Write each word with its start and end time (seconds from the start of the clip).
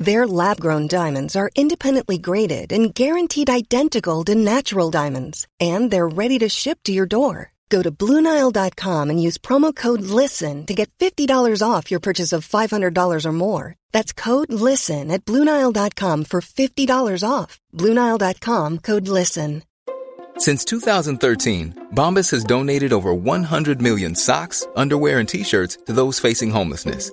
Their 0.00 0.26
lab 0.26 0.58
grown 0.58 0.86
diamonds 0.88 1.36
are 1.36 1.50
independently 1.54 2.16
graded 2.16 2.72
and 2.72 2.94
guaranteed 2.94 3.50
identical 3.50 4.24
to 4.24 4.34
natural 4.34 4.90
diamonds, 4.90 5.46
and 5.60 5.90
they're 5.90 6.08
ready 6.08 6.38
to 6.38 6.48
ship 6.48 6.78
to 6.84 6.92
your 6.92 7.04
door. 7.04 7.52
Go 7.68 7.82
to 7.82 7.92
Bluenile.com 7.92 9.10
and 9.10 9.22
use 9.22 9.36
promo 9.36 9.76
code 9.76 10.00
LISTEN 10.00 10.64
to 10.66 10.74
get 10.74 10.90
$50 10.98 11.62
off 11.62 11.90
your 11.90 12.00
purchase 12.00 12.32
of 12.32 12.48
$500 12.48 13.26
or 13.26 13.32
more. 13.32 13.76
That's 13.92 14.12
code 14.12 14.52
LISTEN 14.52 15.10
at 15.10 15.24
Bluenile.com 15.24 16.24
for 16.24 16.40
$50 16.40 17.22
off. 17.28 17.60
Bluenile.com 17.74 18.78
code 18.78 19.06
LISTEN. 19.06 19.62
Since 20.38 20.64
2013, 20.64 21.88
Bombas 21.94 22.30
has 22.30 22.42
donated 22.44 22.94
over 22.94 23.12
100 23.12 23.82
million 23.82 24.14
socks, 24.14 24.66
underwear, 24.74 25.18
and 25.18 25.28
t 25.28 25.44
shirts 25.44 25.76
to 25.84 25.92
those 25.92 26.18
facing 26.18 26.50
homelessness 26.50 27.12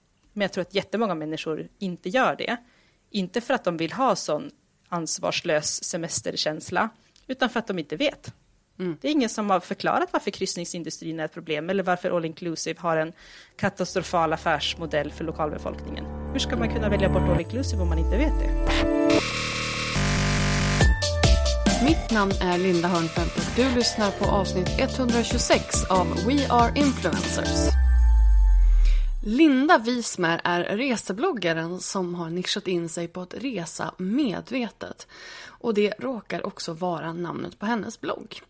Men 0.33 0.41
jag 0.41 0.51
tror 0.51 0.61
att 0.61 0.75
jättemånga 0.75 1.15
människor 1.15 1.67
inte 1.79 2.09
gör 2.09 2.35
det. 2.35 2.57
Inte 3.09 3.41
för 3.41 3.53
att 3.53 3.63
de 3.63 3.77
vill 3.77 3.91
ha 3.91 4.15
sån 4.15 4.51
ansvarslös 4.89 5.83
semesterkänsla, 5.83 6.89
utan 7.27 7.49
för 7.49 7.59
att 7.59 7.67
de 7.67 7.79
inte 7.79 7.95
vet. 7.95 8.33
Mm. 8.79 8.97
Det 9.01 9.07
är 9.07 9.11
ingen 9.11 9.29
som 9.29 9.49
har 9.49 9.59
förklarat 9.59 10.09
varför 10.11 10.31
kryssningsindustrin 10.31 11.19
är 11.19 11.25
ett 11.25 11.33
problem 11.33 11.69
eller 11.69 11.83
varför 11.83 12.17
All 12.17 12.25
Inclusive 12.25 12.79
har 12.79 12.97
en 12.97 13.13
katastrofal 13.55 14.33
affärsmodell 14.33 15.11
för 15.11 15.23
lokalbefolkningen. 15.23 16.05
Hur 16.31 16.39
ska 16.39 16.57
man 16.57 16.73
kunna 16.73 16.89
välja 16.89 17.09
bort 17.09 17.29
All 17.29 17.41
Inclusive 17.41 17.81
om 17.81 17.89
man 17.89 17.99
inte 17.99 18.17
vet 18.17 18.39
det? 18.39 18.71
Mitt 21.85 22.11
namn 22.11 22.31
är 22.31 22.57
Linda 22.57 22.87
Hörnfeldt 22.87 23.37
och 23.37 23.43
du 23.55 23.75
lyssnar 23.75 24.11
på 24.11 24.25
avsnitt 24.25 24.69
126 24.79 25.83
av 25.89 26.07
We 26.27 26.47
Are 26.49 26.71
Influencers. 26.75 27.80
Linda 29.23 29.77
Wismer 29.77 30.41
är 30.43 30.77
resebloggaren 30.77 31.79
som 31.79 32.15
har 32.15 32.29
nischat 32.29 32.67
in 32.67 32.89
sig 32.89 33.07
på 33.07 33.21
att 33.21 33.33
resa 33.33 33.93
medvetet. 33.97 35.07
Och 35.45 35.73
det 35.73 35.93
råkar 35.99 36.45
också 36.45 36.73
vara 36.73 37.13
namnet 37.13 37.59
på 37.59 37.65
hennes 37.65 38.01
blogg. 38.01 38.41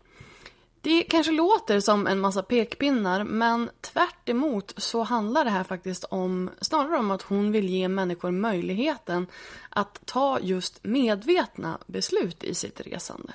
Det 0.80 1.02
kanske 1.02 1.32
låter 1.32 1.80
som 1.80 2.06
en 2.06 2.20
massa 2.20 2.42
pekpinnar 2.42 3.24
men 3.24 3.70
tvärt 3.80 4.30
så 4.76 5.02
handlar 5.02 5.44
det 5.44 5.50
här 5.50 5.64
faktiskt 5.64 6.04
om 6.04 6.50
snarare 6.60 6.98
om 6.98 7.10
att 7.10 7.22
hon 7.22 7.52
vill 7.52 7.68
ge 7.68 7.88
människor 7.88 8.30
möjligheten 8.30 9.26
att 9.68 10.00
ta 10.04 10.40
just 10.40 10.84
medvetna 10.84 11.78
beslut 11.86 12.44
i 12.44 12.54
sitt 12.54 12.80
resande. 12.80 13.32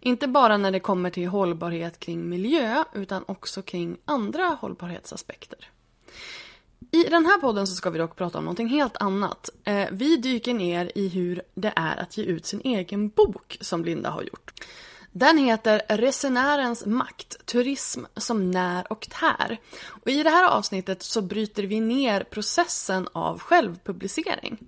Inte 0.00 0.28
bara 0.28 0.56
när 0.56 0.70
det 0.70 0.80
kommer 0.80 1.10
till 1.10 1.28
hållbarhet 1.28 1.98
kring 1.98 2.28
miljö 2.28 2.84
utan 2.94 3.24
också 3.26 3.62
kring 3.62 3.96
andra 4.04 4.44
hållbarhetsaspekter. 4.60 5.70
I 6.94 7.08
den 7.08 7.26
här 7.26 7.38
podden 7.38 7.66
så 7.66 7.74
ska 7.74 7.90
vi 7.90 7.98
dock 7.98 8.16
prata 8.16 8.38
om 8.38 8.44
någonting 8.44 8.68
helt 8.68 8.96
annat. 8.96 9.50
Eh, 9.64 9.88
vi 9.92 10.16
dyker 10.16 10.54
ner 10.54 10.92
i 10.94 11.08
hur 11.08 11.42
det 11.54 11.72
är 11.76 11.96
att 11.96 12.16
ge 12.16 12.24
ut 12.24 12.46
sin 12.46 12.60
egen 12.64 13.08
bok 13.08 13.58
som 13.60 13.84
Linda 13.84 14.10
har 14.10 14.22
gjort. 14.22 14.52
Den 15.12 15.38
heter 15.38 15.82
Resenärens 15.88 16.86
makt, 16.86 17.46
turism 17.46 18.04
som 18.16 18.50
när 18.50 18.92
och 18.92 19.08
tär. 19.10 19.58
Och 19.86 20.10
I 20.10 20.22
det 20.22 20.30
här 20.30 20.48
avsnittet 20.48 21.02
så 21.02 21.22
bryter 21.22 21.62
vi 21.62 21.80
ner 21.80 22.24
processen 22.24 23.08
av 23.12 23.38
självpublicering. 23.38 24.58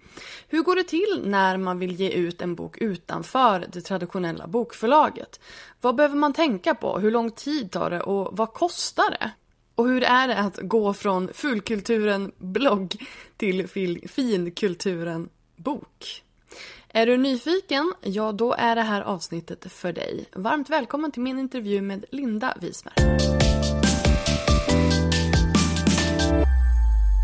Hur 0.49 0.63
går 0.63 0.77
det 0.77 0.85
till 0.85 1.23
när 1.25 1.57
man 1.57 1.79
vill 1.79 2.01
ge 2.01 2.11
ut 2.11 2.43
en 2.43 2.55
bok 2.55 2.79
utanför 2.79 3.67
det 3.73 3.81
traditionella 3.81 4.47
bokförlaget? 4.47 5.41
Vad 5.81 5.95
behöver 5.95 6.17
man 6.17 6.33
tänka 6.33 6.75
på? 6.75 6.99
Hur 6.99 7.11
lång 7.11 7.31
tid 7.31 7.71
tar 7.71 7.91
det 7.91 8.01
och 8.01 8.37
vad 8.37 8.53
kostar 8.53 9.11
det? 9.11 9.31
Och 9.77 9.89
hur 9.89 10.03
är 10.03 10.29
det 10.29 10.39
att 10.39 10.59
gå 10.63 10.95
från 10.95 11.29
fulkulturen 11.35 12.33
blogg 12.39 12.95
till 13.37 13.69
finkulturen 14.09 15.29
bok? 15.57 16.23
Är 16.89 17.07
du 17.07 17.17
nyfiken? 17.17 17.93
Ja, 18.01 18.33
då 18.33 18.53
är 18.53 18.77
det 18.77 18.83
här 18.83 19.03
avsnittet 19.03 19.73
för 19.73 19.93
dig. 19.93 20.25
Varmt 20.33 20.71
välkommen 20.71 21.13
till 21.13 21.23
min 21.23 21.39
intervju 21.39 21.81
med 21.81 22.05
Linda 22.11 22.57
Wismer. 22.61 22.95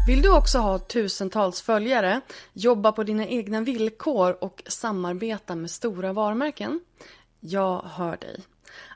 Vill 0.07 0.23
du 0.23 0.37
också 0.37 0.59
ha 0.59 0.79
tusentals 0.79 1.63
följare, 1.63 2.21
jobba 2.53 2.93
på 2.93 3.03
dina 3.03 3.27
egna 3.27 3.61
villkor 3.61 4.45
och 4.45 4.63
samarbeta 4.67 5.57
med 5.57 5.71
stora 5.71 6.13
varumärken? 6.13 6.81
Jag 7.41 7.83
hör 7.83 8.17
dig. 8.17 8.41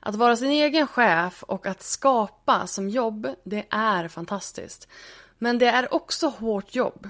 Att 0.00 0.14
vara 0.14 0.36
sin 0.36 0.50
egen 0.50 0.86
chef 0.86 1.42
och 1.42 1.66
att 1.66 1.82
skapa 1.82 2.66
som 2.66 2.88
jobb, 2.88 3.28
det 3.44 3.66
är 3.70 4.08
fantastiskt. 4.08 4.88
Men 5.38 5.58
det 5.58 5.66
är 5.66 5.94
också 5.94 6.26
hårt 6.26 6.74
jobb. 6.74 7.08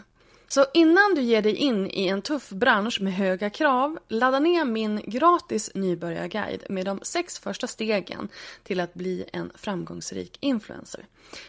Så 0.48 0.66
innan 0.74 1.14
du 1.14 1.22
ger 1.22 1.42
dig 1.42 1.56
in 1.56 1.90
i 1.90 2.06
en 2.08 2.22
tuff 2.22 2.50
bransch 2.50 3.00
med 3.00 3.14
höga 3.14 3.50
krav, 3.50 3.98
ladda 4.08 4.38
ner 4.38 4.64
min 4.64 5.00
gratis 5.04 5.70
nybörjarguide 5.74 6.64
med 6.68 6.86
de 6.86 7.00
sex 7.02 7.38
första 7.38 7.66
stegen 7.66 8.28
till 8.62 8.80
att 8.80 8.94
bli 8.94 9.24
en 9.32 9.52
framgångsrik 9.54 10.38
influencer. 10.40 11.06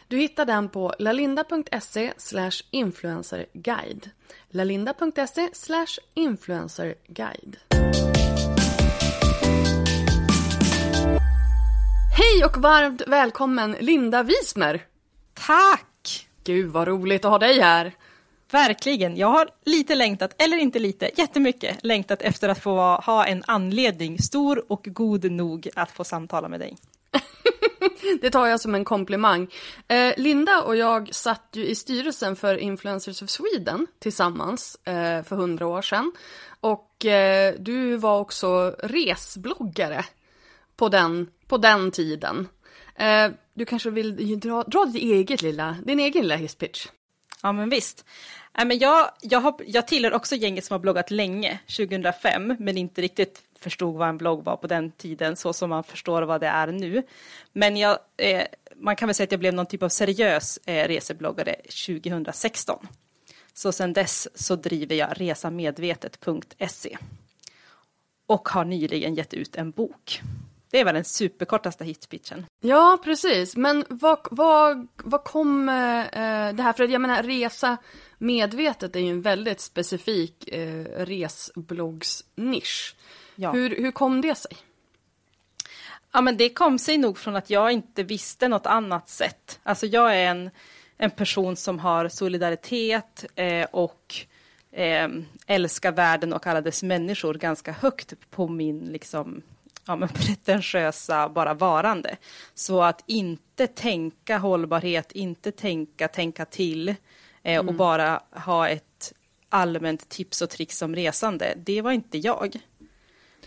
Du 0.07 0.17
hittar 0.17 0.45
den 0.45 0.69
på 0.69 0.93
lalinda.se 0.99 2.13
influencerguide. 2.71 4.09
lalinda.se 4.49 5.49
influencerguide. 6.13 7.57
Hej 12.17 12.45
och 12.45 12.57
varmt 12.57 13.01
välkommen 13.07 13.75
Linda 13.79 14.23
Wismer! 14.23 14.85
Tack! 15.33 16.27
Gud 16.43 16.71
vad 16.71 16.87
roligt 16.87 17.25
att 17.25 17.31
ha 17.31 17.37
dig 17.37 17.59
här! 17.59 17.93
Verkligen. 18.51 19.17
Jag 19.17 19.27
har 19.27 19.49
lite 19.65 19.95
längtat, 19.95 20.41
eller 20.41 20.57
inte 20.57 20.79
lite, 20.79 21.11
jättemycket 21.15 21.83
längtat 21.83 22.21
efter 22.21 22.49
att 22.49 22.63
få 22.63 22.79
ha 22.79 23.25
en 23.25 23.43
anledning, 23.47 24.19
stor 24.19 24.71
och 24.71 24.81
god 24.83 25.31
nog, 25.31 25.69
att 25.75 25.91
få 25.91 26.03
samtala 26.03 26.49
med 26.49 26.59
dig. 26.59 26.77
det 28.21 28.29
tar 28.29 28.47
jag 28.47 28.61
som 28.61 28.75
en 28.75 28.85
komplimang. 28.85 29.47
Eh, 29.87 30.13
Linda 30.17 30.61
och 30.61 30.75
jag 30.75 31.15
satt 31.15 31.49
ju 31.53 31.65
i 31.65 31.75
styrelsen 31.75 32.35
för 32.35 32.57
Influencers 32.57 33.21
of 33.21 33.29
Sweden 33.29 33.87
tillsammans 33.99 34.75
eh, 34.83 35.23
för 35.23 35.35
hundra 35.35 35.67
år 35.67 35.81
sedan. 35.81 36.11
Och 36.61 37.05
eh, 37.05 37.55
du 37.59 37.95
var 37.95 38.19
också 38.19 38.75
resbloggare 38.79 40.05
på 40.77 40.89
den, 40.89 41.27
på 41.47 41.57
den 41.57 41.91
tiden. 41.91 42.47
Eh, 42.95 43.31
du 43.53 43.65
kanske 43.65 43.89
vill 43.89 44.39
dra, 44.39 44.63
dra 44.63 44.85
ditt 44.85 45.03
eget 45.03 45.41
lilla, 45.41 45.77
din 45.85 45.99
egen 45.99 46.21
lilla 46.21 46.35
hisspitch? 46.35 46.87
Ja 47.43 47.51
men 47.51 47.69
visst. 47.69 48.05
Äh, 48.57 48.65
men 48.65 48.79
jag, 48.79 49.11
jag, 49.21 49.39
har, 49.39 49.55
jag 49.67 49.87
tillhör 49.87 50.13
också 50.13 50.35
gänget 50.35 50.65
som 50.65 50.73
har 50.73 50.79
bloggat 50.79 51.11
länge, 51.11 51.59
2005, 51.77 52.55
men 52.59 52.77
inte 52.77 53.01
riktigt 53.01 53.41
förstod 53.59 53.95
vad 53.95 54.09
en 54.09 54.17
blogg 54.17 54.43
var 54.43 54.57
på 54.57 54.67
den 54.67 54.91
tiden, 54.91 55.35
så 55.35 55.53
som 55.53 55.69
man 55.69 55.83
förstår 55.83 56.21
vad 56.21 56.41
det 56.41 56.47
är 56.47 56.67
nu. 56.67 57.03
Men 57.53 57.77
jag, 57.77 57.99
eh, 58.17 58.43
man 58.75 58.95
kan 58.95 59.07
väl 59.07 59.15
säga 59.15 59.23
att 59.23 59.31
jag 59.31 59.39
blev 59.39 59.53
någon 59.53 59.65
typ 59.65 59.83
av 59.83 59.89
seriös 59.89 60.59
eh, 60.65 60.87
resebloggare 60.87 61.55
2016. 61.85 62.87
Så 63.53 63.71
sedan 63.71 63.93
dess 63.93 64.27
så 64.35 64.55
driver 64.55 64.95
jag 64.95 65.21
resamedvetet.se 65.21 66.97
och 68.27 68.49
har 68.49 68.65
nyligen 68.65 69.15
gett 69.15 69.33
ut 69.33 69.55
en 69.55 69.71
bok. 69.71 70.21
Det 70.69 70.83
väl 70.83 70.95
den 70.95 71.03
superkortaste 71.03 71.85
hitpitchen. 71.85 72.45
Ja, 72.61 72.97
precis. 73.03 73.55
Men 73.55 73.85
vad, 73.89 74.19
vad, 74.31 74.87
vad 74.95 75.23
kom 75.23 75.69
eh, 75.69 75.73
det 76.53 76.63
här, 76.63 76.73
för 76.73 76.87
jag 76.87 77.01
menar 77.01 77.23
resa 77.23 77.77
medvetet 78.17 78.95
är 78.95 78.99
ju 78.99 79.09
en 79.09 79.21
väldigt 79.21 79.59
specifik 79.59 80.47
eh, 80.47 80.83
resbloggsnisch. 81.05 82.95
Ja. 83.35 83.51
Hur, 83.51 83.69
hur 83.69 83.91
kom 83.91 84.21
det 84.21 84.35
sig? 84.35 84.57
Ja, 86.11 86.21
men 86.21 86.37
det 86.37 86.49
kom 86.49 86.79
sig 86.79 86.97
nog 86.97 87.17
från 87.17 87.35
att 87.35 87.49
jag 87.49 87.71
inte 87.71 88.03
visste 88.03 88.47
något 88.47 88.65
annat 88.65 89.09
sätt. 89.09 89.59
Alltså 89.63 89.85
jag 89.85 90.15
är 90.15 90.29
en, 90.29 90.49
en 90.97 91.11
person 91.11 91.55
som 91.55 91.79
har 91.79 92.09
solidaritet 92.09 93.25
eh, 93.35 93.67
och 93.71 94.15
eh, 94.71 95.09
älskar 95.47 95.91
världen 95.91 96.33
och 96.33 96.47
alla 96.47 96.61
dess 96.61 96.83
människor 96.83 97.33
ganska 97.33 97.71
högt 97.71 98.13
på 98.29 98.47
min 98.47 98.79
liksom, 98.79 99.41
ja, 99.87 99.95
men 99.95 100.09
pretentiösa 100.13 101.29
bara 101.29 101.53
varande. 101.53 102.17
Så 102.53 102.83
att 102.83 103.03
inte 103.05 103.67
tänka 103.67 104.37
hållbarhet, 104.37 105.11
inte 105.11 105.51
tänka 105.51 106.07
tänka 106.07 106.45
till 106.45 106.89
eh, 106.89 106.95
mm. 107.43 107.67
och 107.67 107.73
bara 107.73 108.21
ha 108.31 108.69
ett 108.69 109.13
allmänt 109.49 110.09
tips 110.09 110.41
och 110.41 110.49
tricks 110.49 110.81
om 110.81 110.95
resande, 110.95 111.53
det 111.57 111.81
var 111.81 111.91
inte 111.91 112.17
jag. 112.17 112.59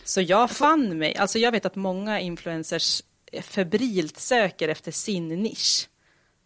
Så 0.04 0.20
jag 0.20 0.50
fann 0.50 0.98
mig, 0.98 1.16
alltså 1.16 1.38
jag 1.38 1.52
vet 1.52 1.66
att 1.66 1.76
många 1.76 2.20
influencers 2.20 3.02
febrilt 3.42 4.18
söker 4.18 4.68
efter 4.68 4.92
sin 4.92 5.28
nisch. 5.28 5.88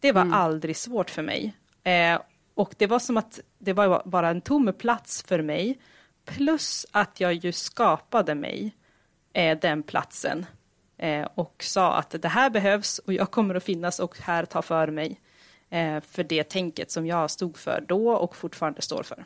Det 0.01 0.13
var 0.13 0.23
mm. 0.23 0.35
aldrig 0.35 0.77
svårt 0.77 1.11
för 1.11 1.23
mig. 1.23 1.55
Eh, 1.83 2.21
och 2.55 2.75
det 2.79 2.87
var 2.87 2.99
som 2.99 3.17
att 3.17 3.41
det 3.59 3.73
var 3.73 4.03
bara 4.05 4.29
en 4.29 4.41
tom 4.41 4.73
plats 4.79 5.23
för 5.23 5.43
mig. 5.43 5.79
Plus 6.25 6.87
att 6.91 7.21
jag 7.21 7.33
ju 7.33 7.53
skapade 7.53 8.35
mig 8.35 8.75
eh, 9.35 9.59
den 9.59 9.83
platsen. 9.83 10.47
Eh, 10.99 11.29
och 11.35 11.65
sa 11.65 11.95
att 11.95 12.23
det 12.23 12.29
här 12.29 12.51
behövs 12.51 12.99
och 12.99 13.13
jag 13.13 13.31
kommer 13.31 13.55
att 13.55 13.65
finnas 13.65 14.01
och 14.01 14.19
här 14.19 14.45
ta 14.45 14.63
för 14.63 14.89
mig. 14.89 15.21
Eh, 15.71 16.01
för 16.01 16.25
det 16.25 16.45
tänket 16.45 16.91
som 16.91 17.07
jag 17.07 17.31
stod 17.31 17.59
för 17.59 17.85
då 17.89 18.11
och 18.13 18.37
fortfarande 18.37 18.83
står 18.83 19.03
för. 19.03 19.25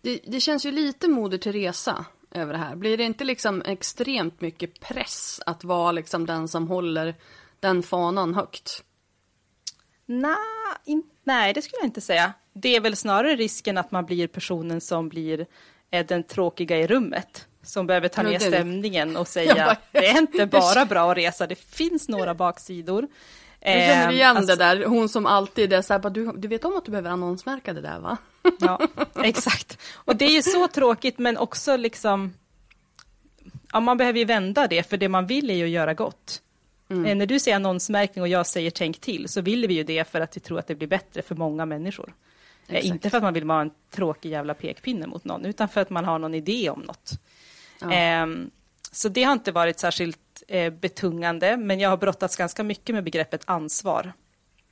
Det, 0.00 0.20
det 0.26 0.40
känns 0.40 0.66
ju 0.66 0.70
lite 0.70 1.08
Moder 1.08 1.38
Teresa 1.38 2.04
över 2.30 2.52
det 2.52 2.58
här. 2.58 2.76
Blir 2.76 2.96
det 2.96 3.04
inte 3.04 3.24
liksom 3.24 3.62
extremt 3.62 4.40
mycket 4.40 4.80
press 4.80 5.40
att 5.46 5.64
vara 5.64 5.92
liksom 5.92 6.26
den 6.26 6.48
som 6.48 6.68
håller 6.68 7.14
den 7.60 7.82
fanan 7.82 8.34
högt? 8.34 8.84
Nah, 10.06 10.36
in, 10.84 11.02
nej, 11.24 11.52
det 11.52 11.62
skulle 11.62 11.78
jag 11.80 11.86
inte 11.86 12.00
säga. 12.00 12.32
Det 12.52 12.76
är 12.76 12.80
väl 12.80 12.96
snarare 12.96 13.36
risken 13.36 13.78
att 13.78 13.90
man 13.90 14.06
blir 14.06 14.26
personen 14.26 14.80
som 14.80 15.08
blir 15.08 15.46
eh, 15.90 16.06
den 16.06 16.22
tråkiga 16.22 16.78
i 16.78 16.86
rummet. 16.86 17.46
Som 17.64 17.86
behöver 17.86 18.08
ta 18.08 18.22
ner 18.22 18.38
stämningen 18.38 19.16
och 19.16 19.28
säga 19.36 19.54
bara, 19.54 19.76
det 19.92 20.08
är 20.08 20.18
inte 20.18 20.46
bara 20.46 20.84
bra 20.84 21.10
att 21.10 21.16
resa, 21.16 21.46
det 21.46 21.54
finns 21.54 22.08
några 22.08 22.34
baksidor. 22.34 23.08
Jag 23.60 23.72
känner 23.72 24.12
igen 24.12 24.36
eh, 24.36 24.36
alltså, 24.36 24.56
det 24.56 24.64
där, 24.64 24.84
hon 24.84 25.08
som 25.08 25.26
alltid 25.26 25.72
är 25.72 25.82
så 25.82 25.92
här, 25.92 26.10
du, 26.10 26.32
du 26.32 26.48
vet 26.48 26.64
om 26.64 26.76
att 26.76 26.84
du 26.84 26.90
behöver 26.90 27.10
annonsmärka 27.10 27.72
det 27.72 27.80
där 27.80 27.98
va? 27.98 28.16
Ja, 28.60 28.80
exakt. 29.22 29.78
Och 29.94 30.16
det 30.16 30.24
är 30.24 30.30
ju 30.30 30.42
så 30.42 30.68
tråkigt 30.68 31.18
men 31.18 31.36
också 31.36 31.76
liksom, 31.76 32.34
ja 33.72 33.80
man 33.80 33.96
behöver 33.96 34.18
ju 34.18 34.24
vända 34.24 34.66
det, 34.66 34.82
för 34.82 34.96
det 34.96 35.08
man 35.08 35.26
vill 35.26 35.50
är 35.50 35.54
ju 35.54 35.64
att 35.64 35.70
göra 35.70 35.94
gott. 35.94 36.40
Mm. 36.90 37.06
Eh, 37.06 37.16
när 37.16 37.26
du 37.26 37.38
säger 37.38 37.56
annonsmärkning 37.56 38.22
och 38.22 38.28
jag 38.28 38.46
säger 38.46 38.70
tänk 38.70 39.00
till, 39.00 39.28
så 39.28 39.40
vill 39.40 39.66
vi 39.66 39.74
ju 39.74 39.84
det 39.84 40.08
för 40.08 40.20
att 40.20 40.36
vi 40.36 40.40
tror 40.40 40.58
att 40.58 40.66
det 40.66 40.74
blir 40.74 40.88
bättre 40.88 41.22
för 41.22 41.34
många 41.34 41.66
människor. 41.66 42.14
Eh, 42.68 42.74
exakt. 42.74 42.94
Inte 42.94 43.10
för 43.10 43.16
att 43.16 43.22
man 43.22 43.34
vill 43.34 43.44
vara 43.44 43.60
en 43.60 43.70
tråkig 43.90 44.30
jävla 44.30 44.54
pekpinne 44.54 45.06
mot 45.06 45.24
någon, 45.24 45.44
utan 45.44 45.68
för 45.68 45.80
att 45.80 45.90
man 45.90 46.04
har 46.04 46.18
någon 46.18 46.34
idé 46.34 46.70
om 46.70 46.80
något. 46.80 47.12
Ja. 47.80 47.92
Eh, 47.92 48.26
så 48.92 49.08
det 49.08 49.22
har 49.22 49.32
inte 49.32 49.52
varit 49.52 49.78
särskilt 49.78 50.42
eh, 50.48 50.72
betungande, 50.72 51.56
men 51.56 51.80
jag 51.80 51.90
har 51.90 51.96
brottats 51.96 52.36
ganska 52.36 52.62
mycket 52.62 52.94
med 52.94 53.04
begreppet 53.04 53.42
ansvar. 53.44 54.12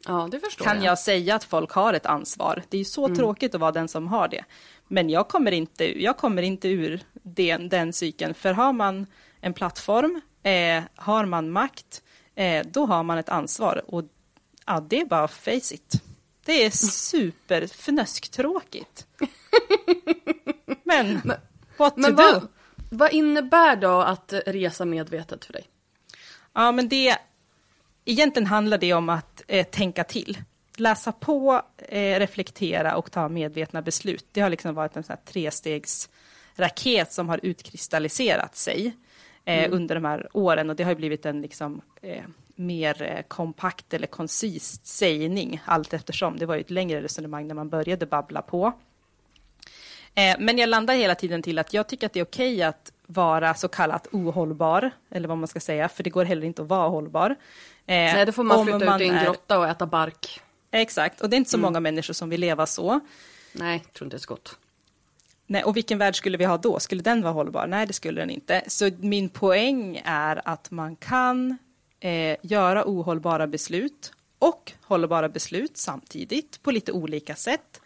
Ja, 0.06 0.28
det 0.30 0.40
förstår 0.40 0.64
kan 0.64 0.76
jag. 0.76 0.84
jag 0.84 0.98
säga 0.98 1.34
att 1.34 1.44
folk 1.44 1.70
har 1.70 1.94
ett 1.94 2.06
ansvar? 2.06 2.62
Det 2.68 2.76
är 2.76 2.78
ju 2.78 2.84
så 2.84 3.04
mm. 3.04 3.18
tråkigt 3.18 3.54
att 3.54 3.60
vara 3.60 3.72
den 3.72 3.88
som 3.88 4.08
har 4.08 4.28
det. 4.28 4.44
Men 4.88 5.10
jag 5.10 5.28
kommer 5.28 5.52
inte, 5.52 6.02
jag 6.02 6.16
kommer 6.16 6.42
inte 6.42 6.68
ur 6.68 7.00
den, 7.12 7.68
den 7.68 7.92
cykeln, 7.92 8.34
för 8.34 8.52
har 8.52 8.72
man 8.72 9.06
en 9.40 9.52
plattform, 9.52 10.20
eh, 10.42 10.82
har 10.94 11.26
man 11.26 11.50
makt, 11.50 12.02
eh, 12.34 12.66
då 12.70 12.86
har 12.86 13.02
man 13.02 13.18
ett 13.18 13.28
ansvar. 13.28 13.82
Och 13.86 14.04
ja, 14.66 14.80
det 14.88 15.00
är 15.00 15.06
bara 15.06 15.28
face 15.28 15.74
it. 15.74 16.02
Det 16.44 16.52
är 16.52 16.60
mm. 16.60 16.70
super 16.72 17.62
fnösktråkigt. 17.62 19.06
Men, 20.84 21.32
what 21.76 21.96
men 21.96 22.10
to 22.10 22.16
vad, 22.16 22.34
do? 22.34 22.40
Vad 22.40 22.48
innebär 23.10 23.76
då 23.76 24.00
att 24.00 24.32
resa 24.46 24.84
medvetet 24.84 25.44
för 25.44 25.52
dig? 25.52 25.64
Ja, 26.52 26.72
men 26.72 26.88
det 26.88 27.16
egentligen 28.04 28.46
handlar 28.46 28.78
det 28.78 28.92
om 28.92 29.08
att 29.08 29.42
eh, 29.48 29.66
tänka 29.66 30.04
till. 30.04 30.38
Läsa 30.76 31.12
på, 31.12 31.62
eh, 31.78 32.18
reflektera 32.18 32.96
och 32.96 33.10
ta 33.10 33.28
medvetna 33.28 33.82
beslut. 33.82 34.26
Det 34.32 34.40
har 34.40 34.50
liksom 34.50 34.74
varit 34.74 34.96
en 34.96 35.02
sån 35.02 35.16
här 35.16 35.32
trestegsraket 35.32 37.12
som 37.12 37.28
har 37.28 37.40
utkristalliserat 37.42 38.56
sig 38.56 38.96
eh, 39.44 39.58
mm. 39.58 39.72
under 39.72 39.94
de 39.94 40.04
här 40.04 40.28
åren 40.32 40.70
och 40.70 40.76
det 40.76 40.84
har 40.84 40.94
blivit 40.94 41.26
en 41.26 41.42
liksom, 41.42 41.80
eh, 42.02 42.24
mer 42.54 43.02
eh, 43.02 43.22
kompakt 43.28 43.94
eller 43.94 44.06
koncist 44.06 44.86
sägning 44.86 45.62
allt 45.64 45.94
eftersom. 45.94 46.38
Det 46.38 46.46
var 46.46 46.54
ju 46.54 46.60
ett 46.60 46.70
längre 46.70 47.02
resonemang 47.02 47.46
när 47.46 47.54
man 47.54 47.68
började 47.68 48.06
babbla 48.06 48.42
på. 48.42 48.72
Eh, 50.14 50.36
men 50.38 50.58
jag 50.58 50.68
landar 50.68 50.94
hela 50.94 51.14
tiden 51.14 51.42
till 51.42 51.58
att 51.58 51.74
jag 51.74 51.86
tycker 51.86 52.06
att 52.06 52.12
det 52.12 52.20
är 52.20 52.24
okej 52.24 52.54
okay 52.54 52.62
att 52.62 52.92
vara 53.06 53.54
så 53.54 53.68
kallat 53.68 54.06
ohållbar, 54.12 54.90
eller 55.10 55.28
vad 55.28 55.38
man 55.38 55.48
ska 55.48 55.60
säga, 55.60 55.88
för 55.88 56.02
det 56.02 56.10
går 56.10 56.24
heller 56.24 56.46
inte 56.46 56.62
att 56.62 56.68
vara 56.68 56.88
hållbar. 56.88 57.30
Eh, 57.30 57.36
Nej, 57.86 58.26
då 58.26 58.32
får 58.32 58.44
man 58.44 58.64
flytta 58.64 58.84
man 58.84 59.00
ut 59.00 59.06
i 59.06 59.08
en 59.08 59.24
grotta 59.24 59.58
och 59.58 59.68
äta 59.68 59.86
bark. 59.86 60.40
Exakt, 60.70 61.20
och 61.20 61.30
det 61.30 61.36
är 61.36 61.38
inte 61.38 61.50
så 61.50 61.56
mm. 61.56 61.62
många 61.62 61.80
människor 61.80 62.14
som 62.14 62.30
vill 62.30 62.40
leva 62.40 62.66
så. 62.66 63.00
Nej, 63.52 63.82
jag 63.84 63.92
tror 63.92 64.06
inte 64.06 64.16
det 64.16 64.18
är 64.18 64.20
så 64.20 64.28
gott. 64.28 64.58
Nej, 65.46 65.64
och 65.64 65.76
vilken 65.76 65.98
värld 65.98 66.16
skulle 66.16 66.38
vi 66.38 66.44
ha 66.44 66.56
då? 66.56 66.80
Skulle 66.80 67.02
den 67.02 67.22
vara 67.22 67.32
hållbar? 67.32 67.66
Nej, 67.66 67.86
det 67.86 67.92
skulle 67.92 68.20
den 68.20 68.30
inte. 68.30 68.62
Så 68.66 68.90
min 68.98 69.28
poäng 69.28 70.02
är 70.04 70.42
att 70.44 70.70
man 70.70 70.96
kan 70.96 71.58
eh, 72.00 72.36
göra 72.42 72.84
ohållbara 72.86 73.46
beslut 73.46 74.12
och 74.38 74.72
hållbara 74.82 75.28
beslut 75.28 75.76
samtidigt 75.76 76.62
på 76.62 76.70
lite 76.70 76.92
olika 76.92 77.34
sätt. 77.34 77.81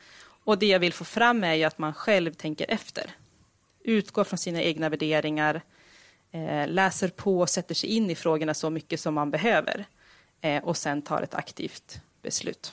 Och 0.46 0.58
det 0.58 0.66
jag 0.66 0.78
vill 0.78 0.92
få 0.92 1.04
fram 1.04 1.44
är 1.44 1.54
ju 1.54 1.64
att 1.64 1.78
man 1.78 1.94
själv 1.94 2.34
tänker 2.34 2.70
efter. 2.70 3.10
Utgår 3.84 4.24
från 4.24 4.38
sina 4.38 4.62
egna 4.62 4.88
värderingar, 4.88 5.62
eh, 6.32 6.68
läser 6.68 7.08
på 7.08 7.40
och 7.40 7.50
sätter 7.50 7.74
sig 7.74 7.90
in 7.90 8.10
i 8.10 8.14
frågorna 8.14 8.54
så 8.54 8.70
mycket 8.70 9.00
som 9.00 9.14
man 9.14 9.30
behöver 9.30 9.84
eh, 10.40 10.64
och 10.64 10.76
sen 10.76 11.02
tar 11.02 11.22
ett 11.22 11.34
aktivt 11.34 12.00
beslut. 12.22 12.72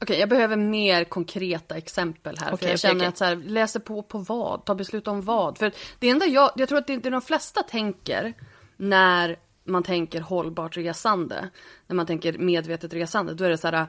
Okej, 0.00 0.20
jag 0.20 0.28
behöver 0.28 0.56
mer 0.56 1.04
konkreta 1.04 1.76
exempel 1.76 2.38
här. 2.38 2.54
Okay, 2.54 2.66
för 2.66 2.72
jag 2.72 2.80
känner 2.80 2.94
okay. 2.94 3.06
att 3.06 3.18
så 3.18 3.24
här, 3.24 3.36
läser 3.36 3.80
på 3.80 4.02
på 4.02 4.18
vad? 4.18 4.64
Ta 4.64 4.74
beslut 4.74 5.08
om 5.08 5.22
vad? 5.22 5.58
För 5.58 5.72
det 5.98 6.08
enda 6.08 6.26
jag, 6.26 6.50
jag 6.56 6.68
tror 6.68 6.78
att 6.78 6.86
det 6.86 6.92
inte 6.92 7.10
de 7.10 7.22
flesta 7.22 7.62
tänker 7.62 8.34
när 8.76 9.38
man 9.64 9.82
tänker 9.82 10.20
hållbart 10.20 10.76
resande, 10.76 11.50
när 11.86 11.96
man 11.96 12.06
tänker 12.06 12.38
medvetet 12.38 12.92
resande, 12.92 13.34
då 13.34 13.44
är 13.44 13.50
det 13.50 13.58
så 13.58 13.68
här 13.68 13.86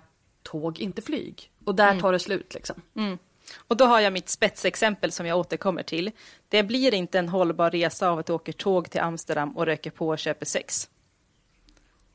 tåg, 0.51 0.79
inte 0.79 1.01
flyg. 1.01 1.51
Och 1.65 1.75
där 1.75 1.89
mm. 1.89 2.01
tar 2.01 2.11
det 2.11 2.19
slut 2.19 2.53
liksom. 2.53 2.81
Mm. 2.95 3.17
Och 3.57 3.77
då 3.77 3.85
har 3.85 3.99
jag 3.99 4.13
mitt 4.13 4.29
spetsexempel 4.29 5.11
som 5.11 5.25
jag 5.25 5.37
återkommer 5.37 5.83
till. 5.83 6.11
Det 6.49 6.63
blir 6.63 6.93
inte 6.93 7.19
en 7.19 7.29
hållbar 7.29 7.71
resa 7.71 8.09
av 8.09 8.19
att 8.19 8.29
åker 8.29 8.53
tåg 8.53 8.89
till 8.89 9.01
Amsterdam 9.01 9.57
och 9.57 9.65
röker 9.65 9.91
på 9.91 10.07
och 10.07 10.19
köper 10.19 10.45
sex. 10.45 10.89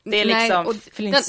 Det 0.05 0.21
är 0.21 0.25
liksom... 0.25 0.65
Den, 0.97 1.11
den, 1.11 1.23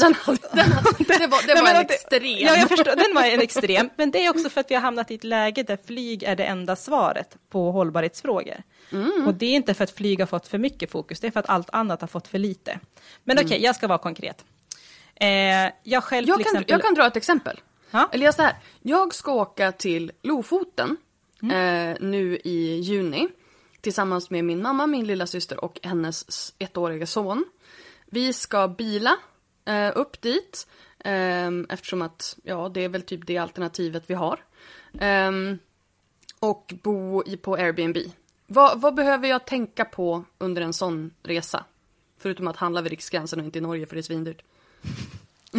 den, 0.53 0.71
det 1.19 1.27
var, 1.27 1.47
det 1.47 1.63
var 1.63 1.71
en 1.71 1.81
extrem. 1.81 2.39
Ja, 2.39 2.57
jag 2.57 2.69
förstår. 2.69 2.97
Den 2.97 3.15
var 3.15 3.25
en 3.25 3.41
extrem. 3.41 3.91
Men 3.97 4.11
det 4.11 4.27
är 4.27 4.31
också 4.31 4.51
för 4.51 4.61
att 4.61 4.71
vi 4.71 4.75
har 4.75 4.83
hamnat 4.83 5.11
i 5.11 5.15
ett 5.15 5.25
läge 5.25 5.63
där 5.63 5.79
flyg 5.87 6.23
är 6.23 6.37
det 6.37 6.45
enda 6.45 6.77
svaret 6.77 7.37
på 7.49 7.71
hållbarhetsfrågor. 7.71 8.63
Mm. 8.93 9.27
Och 9.27 9.35
det 9.35 9.47
är 9.47 9.57
inte 9.57 9.75
för 9.75 9.85
att 9.85 9.91
flyg 9.91 10.21
har 10.21 10.27
fått 10.27 10.49
för 10.49 10.59
mycket 10.59 10.91
fokus, 10.91 11.21
det 11.21 11.27
är 11.27 11.31
för 11.31 11.41
att 11.41 11.49
allt 11.49 11.71
annat 11.73 12.01
har 12.01 12.09
fått 12.09 12.29
för 12.29 12.39
lite. 12.39 12.81
Men 13.25 13.37
okej, 13.37 13.45
okay, 13.45 13.57
mm. 13.57 13.67
jag 13.67 13.77
ska 13.77 13.87
vara 13.87 13.99
konkret. 13.99 14.45
Eh, 15.15 15.73
jag 15.83 16.05
själv 16.05 16.29
jag, 16.29 16.37
kan, 16.37 16.41
exempel... 16.41 16.65
jag 16.69 16.83
kan 16.83 16.95
dra 16.95 17.07
ett 17.07 17.17
exempel. 17.17 17.61
Ha? 17.93 18.09
Eller 18.13 18.25
jag 18.25 18.35
så 18.35 18.43
här, 18.43 18.57
jag 18.83 19.15
ska 19.15 19.33
åka 19.33 19.73
till 19.73 20.13
Lofoten 20.23 20.97
mm. 21.43 21.91
eh, 21.91 21.97
nu 22.01 22.37
i 22.45 22.81
juni 22.81 23.29
tillsammans 23.81 24.31
med 24.31 24.45
min 24.45 24.63
mamma, 24.63 24.87
min 24.87 25.07
lilla 25.07 25.27
syster 25.27 25.65
och 25.65 25.81
hennes 25.83 26.55
ettåriga 26.59 27.07
son. 27.07 27.45
Vi 28.07 28.33
ska 28.33 28.69
bila 28.69 29.17
eh, 29.65 29.93
upp 29.95 30.21
dit 30.21 30.67
eh, 30.99 31.49
eftersom 31.69 32.03
att 32.03 32.37
ja, 32.43 32.69
det 32.69 32.85
är 32.85 32.89
väl 32.89 33.03
typ 33.03 33.27
det 33.27 33.39
alternativet 33.39 34.05
vi 34.07 34.15
har. 34.15 34.45
Eh, 34.99 35.33
och 36.41 36.75
bo 36.83 37.23
i, 37.27 37.37
på 37.37 37.55
Airbnb. 37.55 37.97
Vad, 38.47 38.81
vad, 38.81 38.95
behöver 38.95 39.29
jag 39.29 39.47
tänka 39.47 39.85
på 39.85 40.25
under 40.39 40.63
en 40.63 40.73
sån 40.73 41.11
resa? 41.23 41.65
Förutom 42.19 42.49
att 42.49 42.57
handla 42.57 42.83
vid 42.83 42.91
Riksgränsen 42.91 43.41
och 43.41 43.45
inte 43.45 43.59
i 43.59 43.63
Norge 43.63 43.87
för 43.87 43.97
det 43.97 44.01
är 44.01 44.03
svindyrt. 44.03 44.43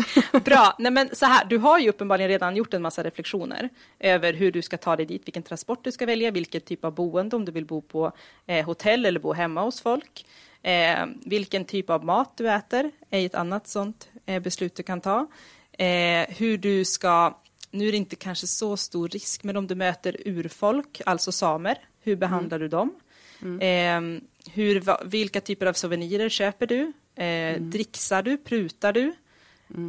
Bra, 0.46 0.76
nej 0.80 0.92
men 0.92 1.16
så 1.16 1.26
här, 1.26 1.46
du 1.46 1.58
har 1.58 1.80
ju 1.80 1.90
uppenbarligen 1.90 2.30
redan 2.30 2.56
gjort 2.56 2.74
en 2.74 2.82
massa 2.82 3.04
reflektioner 3.04 3.70
över 4.00 4.34
hur 4.34 4.52
du 4.52 4.62
ska 4.62 4.78
ta 4.78 4.96
dig 4.96 5.06
dit, 5.06 5.28
vilken 5.28 5.44
transport 5.44 5.84
du 5.84 5.92
ska 5.92 6.06
välja, 6.06 6.32
vilken 6.32 6.62
typ 6.62 6.86
av 6.86 6.96
boende, 6.96 7.36
om 7.36 7.46
du 7.46 7.52
vill 7.52 7.66
bo 7.66 7.82
på 7.82 8.12
eh, 8.46 8.66
hotell 8.66 9.06
eller 9.06 9.20
bo 9.20 9.34
hemma 9.34 9.62
hos 9.62 9.82
folk. 9.82 10.26
Eh, 10.62 11.06
vilken 11.26 11.66
typ 11.66 11.90
av 11.90 12.06
mat 12.06 12.38
du 12.38 12.50
äter 12.50 12.92
är 13.10 13.26
ett 13.26 13.36
annat 13.36 13.68
sånt 13.68 14.10
eh, 14.26 14.42
beslut 14.42 14.76
du 14.76 14.84
kan 14.84 15.02
ta. 15.02 15.28
Eh, 15.72 16.28
hur 16.30 16.58
du 16.58 16.86
ska, 16.86 17.38
nu 17.72 17.88
är 17.88 17.92
det 17.92 17.98
inte 17.98 18.16
kanske 18.16 18.48
så 18.48 18.78
stor 18.78 19.10
risk, 19.10 19.44
men 19.44 19.58
om 19.58 19.68
du 19.68 19.76
möter 19.76 20.18
urfolk, 20.26 21.02
alltså 21.06 21.32
samer, 21.32 21.78
hur 22.02 22.16
behandlar 22.16 22.58
mm. 22.58 22.62
du 22.62 22.68
dem? 22.68 22.96
Mm. 23.42 24.22
Hur, 24.54 25.06
vilka 25.06 25.42
typer 25.42 25.66
av 25.66 25.74
souvenirer 25.74 26.30
köper 26.30 26.68
du? 26.68 26.94
Eh, 27.24 27.62
Dricksar 27.62 28.24
du? 28.24 28.38
Prutar 28.38 28.94
du? 28.94 29.14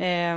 Eh, 0.05 0.37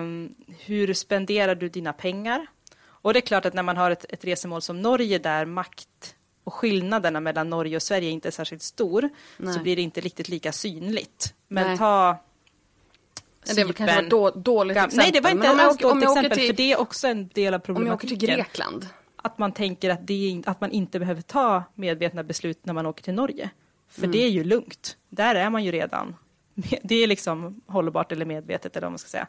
hur 0.66 0.94
spenderar 0.94 1.56
du 1.56 1.70
dina 1.70 1.94
pengar? 1.94 2.48
Och 2.82 3.14
det 3.14 3.20
är 3.20 3.22
klart 3.22 3.46
att 3.46 3.54
när 3.54 3.64
man 3.64 3.78
har 3.78 3.92
ett, 3.92 4.06
ett 4.10 4.26
resemål 4.26 4.62
som 4.62 4.82
Norge 4.82 5.18
där 5.18 5.46
makt 5.46 6.16
och 6.44 6.54
skillnaderna 6.54 7.20
mellan 7.20 7.50
Norge 7.50 7.76
och 7.76 7.82
Sverige 7.82 8.10
inte 8.10 8.30
är 8.30 8.32
särskilt 8.32 8.62
stor 8.62 9.10
Nej. 9.38 9.54
så 9.54 9.60
blir 9.60 9.76
det 9.76 9.82
inte 9.82 10.02
riktigt 10.02 10.30
lika 10.30 10.52
synligt. 10.52 11.34
Men 11.48 11.68
Nej. 11.68 11.78
ta 11.78 12.18
Ja, 13.48 13.54
Det 13.56 13.64
var 13.64 13.74
kanske 13.74 13.96
Cypern. 13.96 13.96
var 13.96 14.30
ett 14.30 14.34
då, 14.36 14.42
dåligt 14.42 14.78
exempel. 14.78 14.98
Nej, 14.98 15.12
det 15.12 15.22
var 15.22 15.30
inte 15.30 15.50
om 15.50 15.60
alls 15.60 15.84
om 15.84 15.90
dåligt 15.90 16.10
åker 16.10 16.20
exempel, 16.20 16.38
till, 16.38 16.48
för 16.48 16.54
det 16.54 16.72
är 16.72 16.80
också 16.80 17.08
en 17.08 17.28
del 17.28 17.54
av 17.54 17.62
om 17.68 17.86
jag 17.86 17.96
åker 17.96 18.08
till 18.08 18.18
problematiken. 18.18 18.36
Grekland. 18.36 18.88
Att 19.16 19.38
man 19.38 19.52
tänker 19.52 19.90
att, 19.90 20.08
det 20.08 20.44
att 20.46 20.62
man 20.62 20.72
inte 20.72 21.00
behöver 21.00 21.22
ta 21.22 21.64
medvetna 21.76 22.24
beslut 22.24 22.66
när 22.66 22.74
man 22.74 22.86
åker 22.86 23.04
till 23.04 23.14
Norge. 23.14 23.50
För 23.90 24.08
det 24.08 24.24
är 24.24 24.30
ju 24.30 24.44
lugnt. 24.44 24.98
Där 25.10 25.36
är 25.36 25.50
man 25.50 25.64
ju 25.64 25.72
redan. 25.72 26.16
Det 26.84 26.96
är 26.96 27.08
liksom 27.08 27.62
hållbart 27.66 28.12
eller 28.12 28.26
medvetet 28.26 28.76
eller 28.76 28.86
vad 28.86 28.92
man 28.92 29.00
ska 29.00 29.10
säga. 29.10 29.28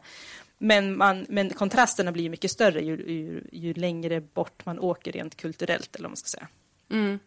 Men, 0.57 0.97
man, 0.97 1.25
men 1.29 1.49
kontrasterna 1.49 2.11
blir 2.11 2.29
mycket 2.29 2.51
större 2.51 2.81
ju, 2.81 2.95
ju, 2.95 3.43
ju 3.51 3.73
längre 3.73 4.21
bort 4.21 4.65
man 4.65 4.79
åker 4.79 5.11
rent 5.11 5.37
kulturellt 5.37 5.95
eller 5.95 6.03
vad 6.03 6.11
man 6.11 6.17
ska 6.17 6.27
säga. 6.27 6.47
Mm. 6.89 7.19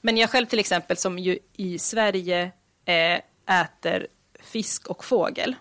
Men 0.00 0.16
jag 0.16 0.30
själv 0.30 0.46
till 0.46 0.58
exempel 0.58 0.96
som 0.96 1.18
ju 1.18 1.38
i 1.52 1.78
Sverige 1.78 2.52
eh, 2.84 3.20
äter 3.60 4.06
fisk 4.40 4.86
och 4.86 5.04
fågel. 5.04 5.56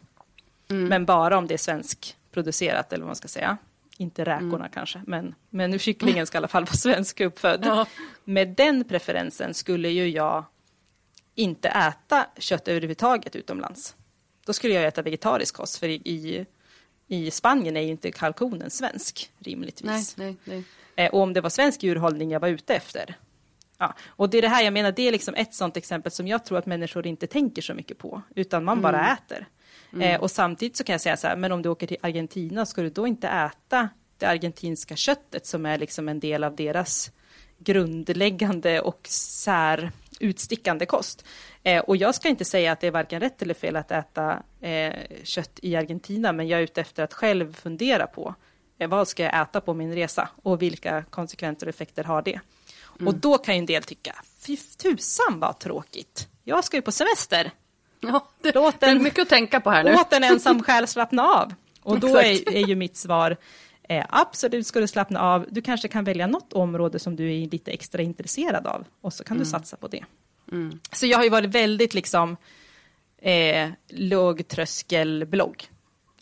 Men 0.68 1.06
bara 1.06 1.38
om 1.38 1.48
det 1.48 1.54
är 1.54 1.58
svenskproducerat 1.58 2.94
eller 2.94 3.02
vad 3.02 3.08
man 3.10 3.16
ska 3.16 3.28
säga. 3.28 3.58
Inte 3.98 4.24
räkorna 4.24 4.70
kanske, 4.74 5.02
men, 5.08 5.36
men 5.50 5.80
kycklingen 5.80 6.28
ska 6.28 6.36
i 6.36 6.40
alla 6.40 6.48
fall 6.48 6.66
vara 6.66 6.74
svensk 6.76 7.22
uppfödd. 7.22 7.66
Ja. 7.66 7.86
Med 8.24 8.48
den 8.48 8.84
preferensen 8.84 9.54
skulle 9.54 9.90
ju 9.90 10.10
jag 10.10 10.46
inte 11.36 11.70
äta 11.70 12.28
kött 12.38 12.68
överhuvudtaget 12.68 13.36
utomlands. 13.36 13.96
Då 14.46 14.54
skulle 14.54 14.74
jag 14.74 14.86
äta 14.86 15.02
vegetarisk 15.02 15.56
kost, 15.56 15.78
för 15.78 15.88
i, 15.88 15.94
i, 15.96 16.46
i 17.08 17.32
Spanien 17.32 17.78
är 17.78 17.82
ju 17.82 17.88
inte 17.88 18.12
kalkonen 18.12 18.70
svensk, 18.70 19.32
rimligtvis. 19.40 20.18
Nej, 20.18 20.38
nej, 20.46 20.64
nej. 20.96 21.06
Eh, 21.06 21.14
och 21.14 21.22
om 21.22 21.34
det 21.34 21.42
var 21.42 21.50
svensk 21.50 21.84
djurhållning 21.84 22.32
jag 22.32 22.40
var 22.40 22.48
ute 22.48 22.76
efter. 22.76 23.16
Ja, 23.78 23.94
och 24.08 24.30
det 24.30 24.38
är 24.38 24.42
det 24.42 24.48
här 24.48 24.64
jag 24.64 24.74
menar, 24.74 24.92
det 24.92 25.08
är 25.08 25.12
liksom 25.12 25.36
ett 25.36 25.54
sånt 25.54 25.78
exempel 25.78 26.12
som 26.12 26.28
jag 26.28 26.46
tror 26.46 26.58
att 26.58 26.66
människor 26.66 27.08
inte 27.08 27.28
tänker 27.28 27.62
så 27.62 27.74
mycket 27.74 27.98
på, 27.98 28.22
utan 28.36 28.64
man 28.64 28.82
bara 28.82 29.14
äter. 29.14 29.48
Eh, 30.02 30.22
och 30.22 30.32
samtidigt 30.32 30.78
så 30.78 30.84
kan 30.84 30.94
jag 30.94 31.02
säga 31.02 31.18
så 31.18 31.28
här, 31.28 31.36
men 31.36 31.52
om 31.52 31.62
du 31.62 31.70
åker 31.70 31.88
till 31.88 31.98
Argentina, 32.02 32.66
ska 32.66 32.82
du 32.82 32.90
då 32.90 33.08
inte 33.08 33.28
äta 33.28 33.90
det 34.18 34.26
argentinska 34.26 34.96
köttet 34.96 35.46
som 35.46 35.66
är 35.66 35.78
liksom 35.78 36.10
en 36.10 36.20
del 36.20 36.44
av 36.44 36.56
deras 36.56 37.12
grundläggande 37.58 38.82
och 38.82 39.08
sär 39.10 39.92
utstickande 40.24 40.86
kost. 40.86 41.26
Eh, 41.64 41.84
och 41.84 41.98
jag 41.98 42.16
ska 42.16 42.30
inte 42.30 42.46
säga 42.46 42.72
att 42.72 42.80
det 42.80 42.88
är 42.88 42.92
varken 42.92 43.20
rätt 43.20 43.42
eller 43.42 43.54
fel 43.54 43.76
att 43.76 43.92
äta 43.92 44.44
eh, 44.62 44.94
kött 45.24 45.60
i 45.62 45.76
Argentina, 45.76 46.32
men 46.32 46.48
jag 46.48 46.60
är 46.60 46.64
ute 46.64 46.82
efter 46.82 47.04
att 47.04 47.14
själv 47.14 47.54
fundera 47.54 48.08
på 48.08 48.36
eh, 48.80 48.90
vad 48.90 49.08
ska 49.08 49.24
jag 49.24 49.42
äta 49.42 49.62
på 49.62 49.74
min 49.74 49.96
resa 49.96 50.30
och 50.44 50.62
vilka 50.62 51.04
konsekvenser 51.10 51.68
och 51.68 51.70
effekter 51.70 52.04
har 52.04 52.22
det? 52.22 52.40
Och 53.06 53.16
då 53.16 53.38
kan 53.38 53.56
ju 53.56 53.60
en 53.60 53.66
del 53.66 53.84
tycka, 53.84 54.16
fy 54.40 54.58
tusan 54.58 55.40
vad 55.40 55.60
tråkigt. 55.60 56.28
Jag 56.44 56.64
ska 56.64 56.78
ju 56.78 56.82
på 56.82 56.92
semester. 56.92 57.52
Ja, 58.00 58.30
det, 58.42 58.56
Låt 58.56 58.80
det 58.80 58.86
är 58.86 59.00
mycket 59.00 59.22
att 59.22 59.30
tänka 59.30 59.60
på 59.60 59.70
här 59.70 59.84
nu. 59.84 59.94
Låt 59.94 60.14
en 60.14 60.24
ensam 60.24 60.64
själ 60.64 60.88
slappna 60.88 61.24
av. 61.24 61.54
Och 61.82 62.00
då 62.00 62.08
är, 62.18 62.56
är 62.56 62.68
ju 62.68 62.76
mitt 62.76 62.98
svar, 62.98 63.38
eh, 63.90 64.06
absolut 64.10 64.68
ska 64.68 64.80
du 64.80 64.88
slappna 64.88 65.20
av. 65.22 65.46
Du 65.50 65.62
kanske 65.62 65.88
kan 65.88 66.04
välja 66.04 66.28
något 66.28 66.54
område 66.54 67.00
som 67.00 67.16
du 67.16 67.34
är 67.34 67.48
lite 67.50 67.72
extra 67.72 68.02
intresserad 68.02 68.68
av. 68.68 68.86
Och 69.02 69.14
så 69.14 69.24
kan 69.24 69.38
Mm. 69.38 69.44
du 69.46 69.50
satsa 69.50 69.78
på 69.78 69.88
det. 69.88 70.04
Så 70.92 71.06
jag 71.06 71.18
har 71.18 71.24
ju 71.24 71.30
varit 71.30 71.50
väldigt 71.50 71.94
liksom 71.94 72.38
eh, 73.22 73.70
lågtröskelblogg. 73.90 75.70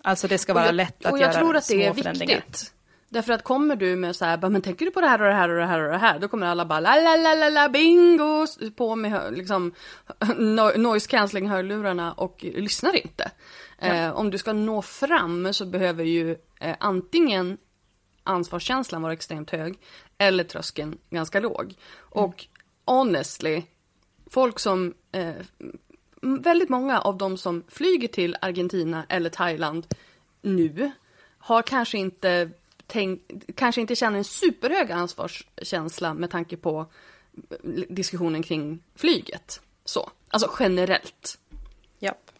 Alltså 0.03 0.27
det 0.27 0.37
ska 0.37 0.53
vara 0.53 0.65
jag, 0.65 0.75
lätt 0.75 1.05
att 1.05 1.11
och 1.11 1.17
jag 1.19 1.21
göra 1.33 1.33
tror 1.33 1.55
att 1.55 1.67
det 1.67 1.85
är 1.85 1.93
små 1.93 2.03
förändringar. 2.03 2.35
viktigt. 2.35 2.73
Därför 3.09 3.33
att 3.33 3.43
kommer 3.43 3.75
du 3.75 3.95
med 3.95 4.15
så 4.15 4.25
här, 4.25 4.49
men 4.49 4.61
tänker 4.61 4.85
du 4.85 4.91
på 4.91 5.01
det 5.01 5.07
här 5.07 5.21
och 5.21 5.27
det 5.27 5.33
här 5.33 5.49
och 5.49 5.55
det 5.59 5.65
här 5.65 5.79
och 5.83 5.91
det 5.91 5.97
här, 5.97 6.19
då 6.19 6.27
kommer 6.27 6.47
alla 6.47 6.65
bara 6.65 6.79
la 6.79 6.95
la 6.95 7.15
la 7.15 7.33
la 7.35 7.49
la 7.49 7.69
bingo, 7.69 8.45
på 8.75 8.95
med 8.95 9.33
liksom 9.37 9.73
no- 10.19 10.77
noise 10.77 11.09
cancelling 11.09 11.49
hörlurarna 11.49 12.13
och 12.13 12.43
lyssnar 12.43 12.95
inte. 12.95 13.31
Eh, 13.79 14.11
om 14.11 14.29
du 14.31 14.37
ska 14.37 14.53
nå 14.53 14.81
fram 14.81 15.53
så 15.53 15.65
behöver 15.65 16.03
ju 16.03 16.35
eh, 16.61 16.75
antingen 16.79 17.57
ansvarskänslan 18.23 19.01
vara 19.01 19.13
extremt 19.13 19.49
hög 19.49 19.79
eller 20.17 20.43
tröskeln 20.43 20.97
ganska 21.09 21.39
låg. 21.39 21.75
Och 21.97 22.45
honestly, 22.85 23.63
folk 24.29 24.59
som 24.59 24.93
eh, 25.11 25.35
väldigt 26.21 26.69
många 26.69 26.99
av 26.99 27.17
de 27.17 27.37
som 27.37 27.63
flyger 27.67 28.07
till 28.07 28.37
Argentina 28.41 29.05
eller 29.09 29.29
Thailand 29.29 29.87
nu 30.41 30.91
har 31.37 31.61
kanske 31.61 31.97
inte 31.97 32.49
tänk, 32.87 33.21
kanske 33.55 33.81
inte 33.81 33.95
känner 33.95 34.17
en 34.17 34.23
superhög 34.23 34.91
ansvarskänsla 34.91 36.13
med 36.13 36.31
tanke 36.31 36.57
på 36.57 36.85
eh, 37.49 37.57
diskussionen 37.89 38.43
kring 38.43 38.83
flyget. 38.95 39.61
Så, 39.85 40.09
alltså 40.29 40.51
generellt. 40.59 41.39
Japp. 41.99 42.31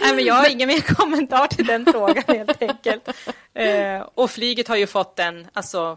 Nej, 0.00 0.14
men 0.14 0.24
jag 0.24 0.34
har 0.34 0.50
ingen 0.50 0.68
mer 0.68 0.94
kommentar 0.94 1.46
till 1.46 1.66
den 1.66 1.86
frågan 1.86 2.24
helt 2.28 2.62
enkelt. 2.70 3.08
Eh, 3.54 4.00
och 4.14 4.30
flyget 4.30 4.68
har 4.68 4.76
ju 4.76 4.86
fått 4.86 5.18
en, 5.18 5.46
alltså, 5.52 5.96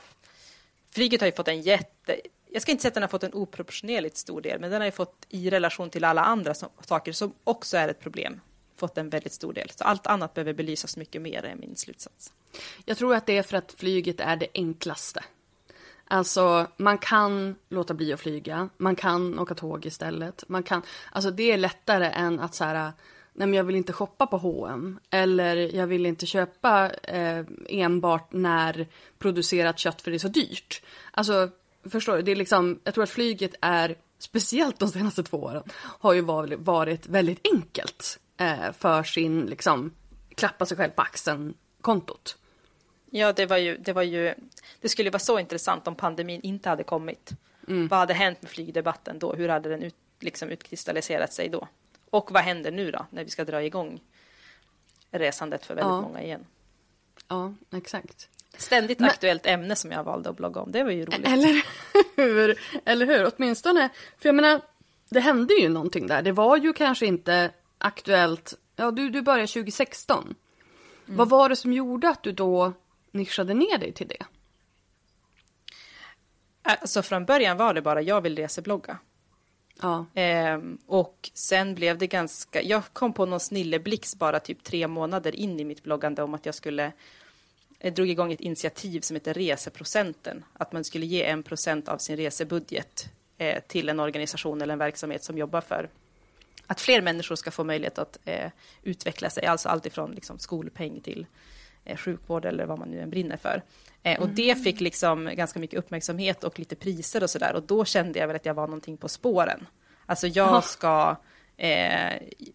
flyget 0.92 1.22
har 1.22 1.28
ju 1.28 1.34
fått 1.34 1.48
en 1.48 1.62
jätte, 1.62 2.20
jag 2.52 2.62
ska 2.62 2.72
inte 2.72 2.82
säga 2.82 2.90
att 2.90 2.94
den 2.94 3.04
har 3.04 3.08
fått 3.08 3.24
en 3.24 3.34
oproportionerligt 3.34 4.18
stor 4.18 4.42
del, 4.42 4.60
men 4.60 4.72
den 4.72 4.82
har 4.82 4.86
ju 4.86 4.92
fått 4.92 5.26
i 5.30 5.50
relation 5.50 5.90
till 5.90 6.04
alla 6.04 6.22
andra 6.22 6.54
som, 6.54 6.70
saker 6.86 7.12
som 7.12 7.34
också 7.44 7.78
är 7.78 7.88
ett 7.88 8.00
problem, 8.00 8.42
fått 8.78 8.98
en 8.98 9.10
väldigt 9.10 9.34
stor 9.34 9.54
del. 9.54 9.70
Så 9.76 9.84
allt 9.84 10.08
annat 10.08 10.34
behöver 10.34 10.54
belysas 10.54 10.98
mycket 10.98 11.22
mer, 11.22 11.46
är 11.46 11.56
min 11.56 11.76
slutsats. 11.76 12.34
Jag 12.86 12.98
tror 12.98 13.16
att 13.16 13.26
det 13.26 13.38
är 13.38 13.44
för 13.44 13.58
att 13.58 13.72
flyget 13.72 14.20
är 14.20 14.36
det 14.36 14.48
enklaste. 14.54 15.24
Alltså, 16.12 16.68
man 16.78 16.98
kan 16.98 17.56
låta 17.70 17.94
bli 17.94 18.14
att 18.14 18.20
flyga, 18.20 18.70
man 18.78 18.96
kan 18.96 19.40
åka 19.40 19.56
tåg 19.56 19.86
istället. 19.86 20.44
Man 20.48 20.64
kan, 20.64 20.82
alltså 21.12 21.32
det 21.32 21.52
är 21.52 21.58
lättare 21.58 22.06
än 22.06 22.40
att 22.40 22.56
så 22.56 22.64
här, 22.64 22.92
nej 23.40 23.48
men 23.48 23.58
jag 23.58 23.64
vill 23.64 23.76
inte 23.76 23.94
shoppa 23.94 24.28
på 24.28 24.38
H&M 24.38 25.00
eller 25.10 25.76
jag 25.76 25.88
vill 25.88 26.06
inte 26.06 26.26
köpa 26.26 26.92
eh, 27.04 27.46
enbart 27.70 28.34
när 28.34 28.88
producerat 29.20 29.80
kött 29.80 30.02
för 30.02 30.12
det 30.12 30.18
är 30.18 30.20
så 30.20 30.28
dyrt. 30.28 30.82
Alltså, 31.12 31.50
förstår 31.90 32.16
du? 32.16 32.22
Det 32.22 32.32
är 32.32 32.36
liksom, 32.36 32.80
jag 32.84 32.94
tror 32.94 33.04
att 33.04 33.10
flyget 33.10 33.52
är, 33.62 33.96
speciellt 34.18 34.80
de 34.80 34.90
senaste 34.90 35.24
två 35.24 35.38
åren, 35.38 35.64
har 35.76 36.14
ju 36.14 36.22
varit, 36.58 37.08
väldigt 37.08 37.48
enkelt 37.54 38.20
eh, 38.38 38.72
för 38.78 39.04
sin, 39.04 39.46
liksom, 39.46 39.94
klappa 40.36 40.66
sig 40.66 40.78
själv 40.78 40.92
på 40.92 41.02
axeln-kontot. 41.02 42.38
Ja, 43.10 43.34
det 43.34 43.46
var 43.46 43.58
ju, 43.58 43.78
det 43.78 43.94
var 43.94 44.04
ju, 44.04 44.34
det 44.82 44.90
skulle 44.90 45.10
vara 45.10 45.20
så 45.20 45.40
intressant 45.40 45.88
om 45.88 45.96
pandemin 45.96 46.42
inte 46.42 46.70
hade 46.70 46.84
kommit. 46.84 47.32
Vad 47.90 48.00
hade 48.00 48.14
hänt 48.14 48.42
med 48.42 48.52
flygdebatten 48.52 49.20
då? 49.20 49.34
Hur 49.34 49.50
hade 49.50 49.70
den 49.70 49.84
ut, 49.84 49.96
liksom 50.20 50.50
utkristalliserat 50.50 51.34
sig 51.34 51.50
då? 51.50 51.68
Och 52.10 52.32
vad 52.32 52.44
händer 52.44 52.72
nu 52.72 52.92
då, 52.92 53.06
när 53.10 53.24
vi 53.24 53.30
ska 53.30 53.46
dra 53.46 53.64
igång 53.64 54.02
resandet 55.12 55.66
för 55.66 55.76
väldigt 55.76 55.90
Ja. 55.92 56.02
många 56.02 56.24
igen? 56.24 56.46
Ja, 57.28 57.54
exakt. 57.74 58.30
Ständigt 58.58 59.00
Men- 59.00 59.10
aktuellt 59.10 59.46
ämne 59.46 59.76
som 59.76 59.92
jag 59.92 60.04
valde 60.04 60.30
att 60.30 60.38
blogga 60.38 60.62
om. 60.62 60.72
Det 60.72 60.84
var 60.84 60.92
ju 60.92 61.06
roligt. 61.06 61.28
Eller 61.28 61.64
hur? 62.16 62.60
Eller 62.86 63.06
hur? 63.06 63.32
Åtminstone, 63.36 63.90
för 64.18 64.30
jag 64.30 64.36
menar, 64.36 64.62
det 65.10 65.20
hände 65.20 65.54
ju 65.54 65.70
någonting 65.70 66.08
där. 66.08 66.22
Det 66.22 66.32
var 66.32 66.58
ju 66.58 66.74
kanske 66.74 67.06
inte 67.06 67.52
aktuellt, 67.78 68.54
ja 68.76 68.92
du, 68.92 69.10
du 69.10 69.22
började 69.22 69.48
2016. 69.48 70.36
Vad 71.06 71.30
var 71.30 71.50
det 71.50 71.56
som 71.56 71.74
gjorde 71.74 72.10
att 72.10 72.24
du 72.24 72.32
då 72.32 72.74
nischade 73.12 73.54
ner 73.54 73.78
dig 73.78 73.92
till 73.94 74.08
det? 74.08 74.26
Alltså 76.62 77.02
från 77.02 77.26
början 77.26 77.58
var 77.58 77.74
det 77.74 77.82
bara 77.82 78.02
jag 78.02 78.22
vill 78.22 78.36
reseblogga. 78.36 78.98
Ja, 79.82 80.06
Ehm, 80.14 80.78
och 80.86 81.30
sen 81.34 81.76
blev 81.76 81.98
det 81.98 82.08
ganska, 82.08 82.62
jag 82.62 82.84
kom 82.94 83.14
på 83.14 83.26
någon 83.26 83.40
snilleblixt 83.40 84.20
bara 84.20 84.40
typ 84.40 84.64
tre 84.64 84.88
månader 84.88 85.36
in 85.36 85.60
i 85.60 85.64
mitt 85.64 85.84
bloggande 85.84 86.24
om 86.24 86.34
att 86.34 86.46
jag 86.46 86.56
skulle, 86.56 86.92
jag 87.80 87.94
drog 87.94 88.10
igång 88.10 88.34
ett 88.34 88.42
initiativ 88.42 89.02
som 89.02 89.16
heter 89.16 89.34
Reseprocenten. 89.34 90.46
Att 90.54 90.72
man 90.72 90.84
skulle 90.84 91.06
ge 91.06 91.24
en 91.24 91.44
procent 91.44 91.90
av 91.90 91.98
sin 91.98 92.18
resebudget 92.18 93.10
eh, 93.38 93.64
till 93.68 93.90
en 93.90 94.00
organisation 94.00 94.62
eller 94.62 94.74
en 94.74 94.80
verksamhet 94.80 95.24
som 95.24 95.38
jobbar 95.38 95.62
för 95.62 95.90
att 96.70 96.82
fler 96.82 97.02
människor 97.02 97.36
ska 97.36 97.52
få 97.52 97.64
möjlighet 97.64 98.00
att 98.00 98.20
eh, 98.26 98.52
utveckla 98.84 99.30
sig, 99.30 99.46
alltså 99.46 99.70
allt 99.70 99.86
ifrån 99.86 100.12
liksom, 100.12 100.40
skolpeng 100.40 101.02
till 101.02 101.26
eh, 101.86 101.98
sjukvård 101.98 102.46
eller 102.46 102.66
vad 102.66 102.80
man 102.80 102.92
nu 102.92 103.00
än 103.00 103.10
brinner 103.10 103.38
för. 103.38 103.64
Eh, 104.04 104.22
och 104.22 104.30
det 104.30 104.64
fick 104.64 104.82
liksom 104.82 105.32
ganska 105.36 105.60
mycket 105.60 105.80
uppmärksamhet 105.80 106.44
och 106.44 106.60
lite 106.60 106.76
priser 106.76 107.24
och 107.24 107.30
sådär. 107.30 107.54
Och 107.54 107.64
då 107.64 107.86
kände 107.86 108.20
jag 108.20 108.28
väl 108.28 108.36
att 108.36 108.46
jag 108.46 108.54
var 108.54 108.68
någonting 108.68 108.98
på 108.98 109.08
spåren. 109.08 109.68
Alltså 110.06 110.28
jag 110.28 110.64
ska, 110.64 111.16
eh, 111.58 112.14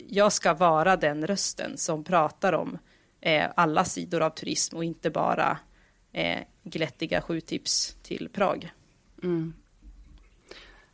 jag 0.08 0.32
ska 0.32 0.54
vara 0.54 0.96
den 0.96 1.26
rösten 1.26 1.78
som 1.78 2.04
pratar 2.04 2.52
om 2.52 2.78
eh, 3.20 3.50
alla 3.56 3.84
sidor 3.84 4.22
av 4.22 4.30
turism 4.30 4.76
och 4.76 4.84
inte 4.84 5.10
bara 5.10 5.58
eh, 6.12 6.40
glättiga 6.62 7.20
sju 7.20 7.40
tips 7.40 7.96
till 8.02 8.28
Prag. 8.32 8.72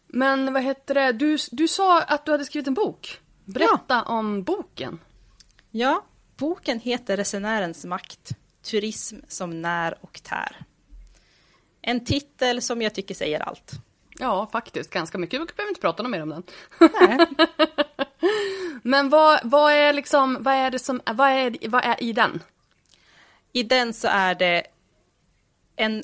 Men 0.06 0.52
vad 0.52 0.62
heter 0.62 0.94
det, 0.94 1.12
du, 1.12 1.38
du 1.50 1.68
sa 1.68 2.02
att 2.02 2.26
du 2.26 2.32
hade 2.32 2.44
skrivit 2.44 2.68
en 2.68 2.74
bok. 2.74 3.20
Berätta 3.44 4.02
om 4.02 4.42
boken. 4.42 5.00
Ja, 5.70 6.04
boken 6.36 6.80
heter 6.80 7.16
Resenärens 7.16 7.84
makt. 7.84 8.30
Turism 8.62 9.16
som 9.28 9.62
när 9.62 10.04
och 10.04 10.22
tär. 10.22 10.56
En 11.82 12.04
titel 12.04 12.62
som 12.62 12.82
jag 12.82 12.94
tycker 12.94 13.14
säger 13.14 13.40
allt. 13.40 13.72
Ja, 14.18 14.48
faktiskt 14.52 14.90
ganska 14.90 15.18
mycket. 15.18 15.40
Vi 15.40 15.44
behöver 15.44 15.70
inte 15.70 15.80
prata 15.80 16.08
mer 16.08 16.22
om 16.22 16.28
den. 16.28 16.42
Men 18.82 19.08
vad, 19.08 19.40
vad 19.44 19.72
är 19.72 19.92
liksom, 19.92 20.38
vad 20.40 20.54
är 20.54 20.70
det 20.70 20.78
som, 20.78 21.00
vad 21.06 21.28
är, 21.28 21.68
vad 21.68 21.84
är 21.84 22.02
i 22.02 22.12
den? 22.12 22.42
I 23.52 23.62
den 23.62 23.94
så 23.94 24.08
är 24.08 24.34
det 24.34 24.66
en 25.76 26.02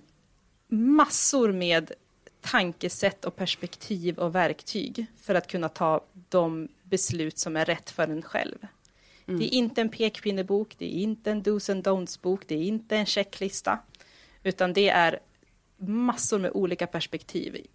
massor 0.68 1.52
med 1.52 1.92
tankesätt 2.40 3.24
och 3.24 3.36
perspektiv 3.36 4.18
och 4.18 4.34
verktyg 4.34 5.06
för 5.22 5.34
att 5.34 5.46
kunna 5.46 5.68
ta 5.68 6.04
de 6.28 6.68
beslut 6.82 7.38
som 7.38 7.56
är 7.56 7.64
rätt 7.64 7.90
för 7.90 8.08
en 8.08 8.22
själv. 8.22 8.66
Det 9.26 9.44
är 9.44 9.54
inte 9.54 9.80
en 9.80 9.88
pekpinnebok, 9.88 10.74
det 10.78 10.84
är 10.84 11.00
inte 11.00 11.30
en 11.30 11.42
dos 11.42 11.70
and 11.70 11.86
don'ts-bok, 11.86 12.40
det 12.46 12.54
är 12.54 12.62
inte 12.62 12.96
en 12.96 13.06
checklista, 13.06 13.78
utan 14.42 14.72
det 14.72 14.88
är 14.88 15.20
massor 15.76 16.38
med 16.38 16.50
olika 16.54 16.86
perspektiv. 16.86 17.66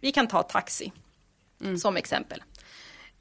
Vi 0.00 0.12
kan 0.12 0.26
ta 0.26 0.42
taxi 0.42 0.92
som 1.80 1.96
exempel. 1.96 2.42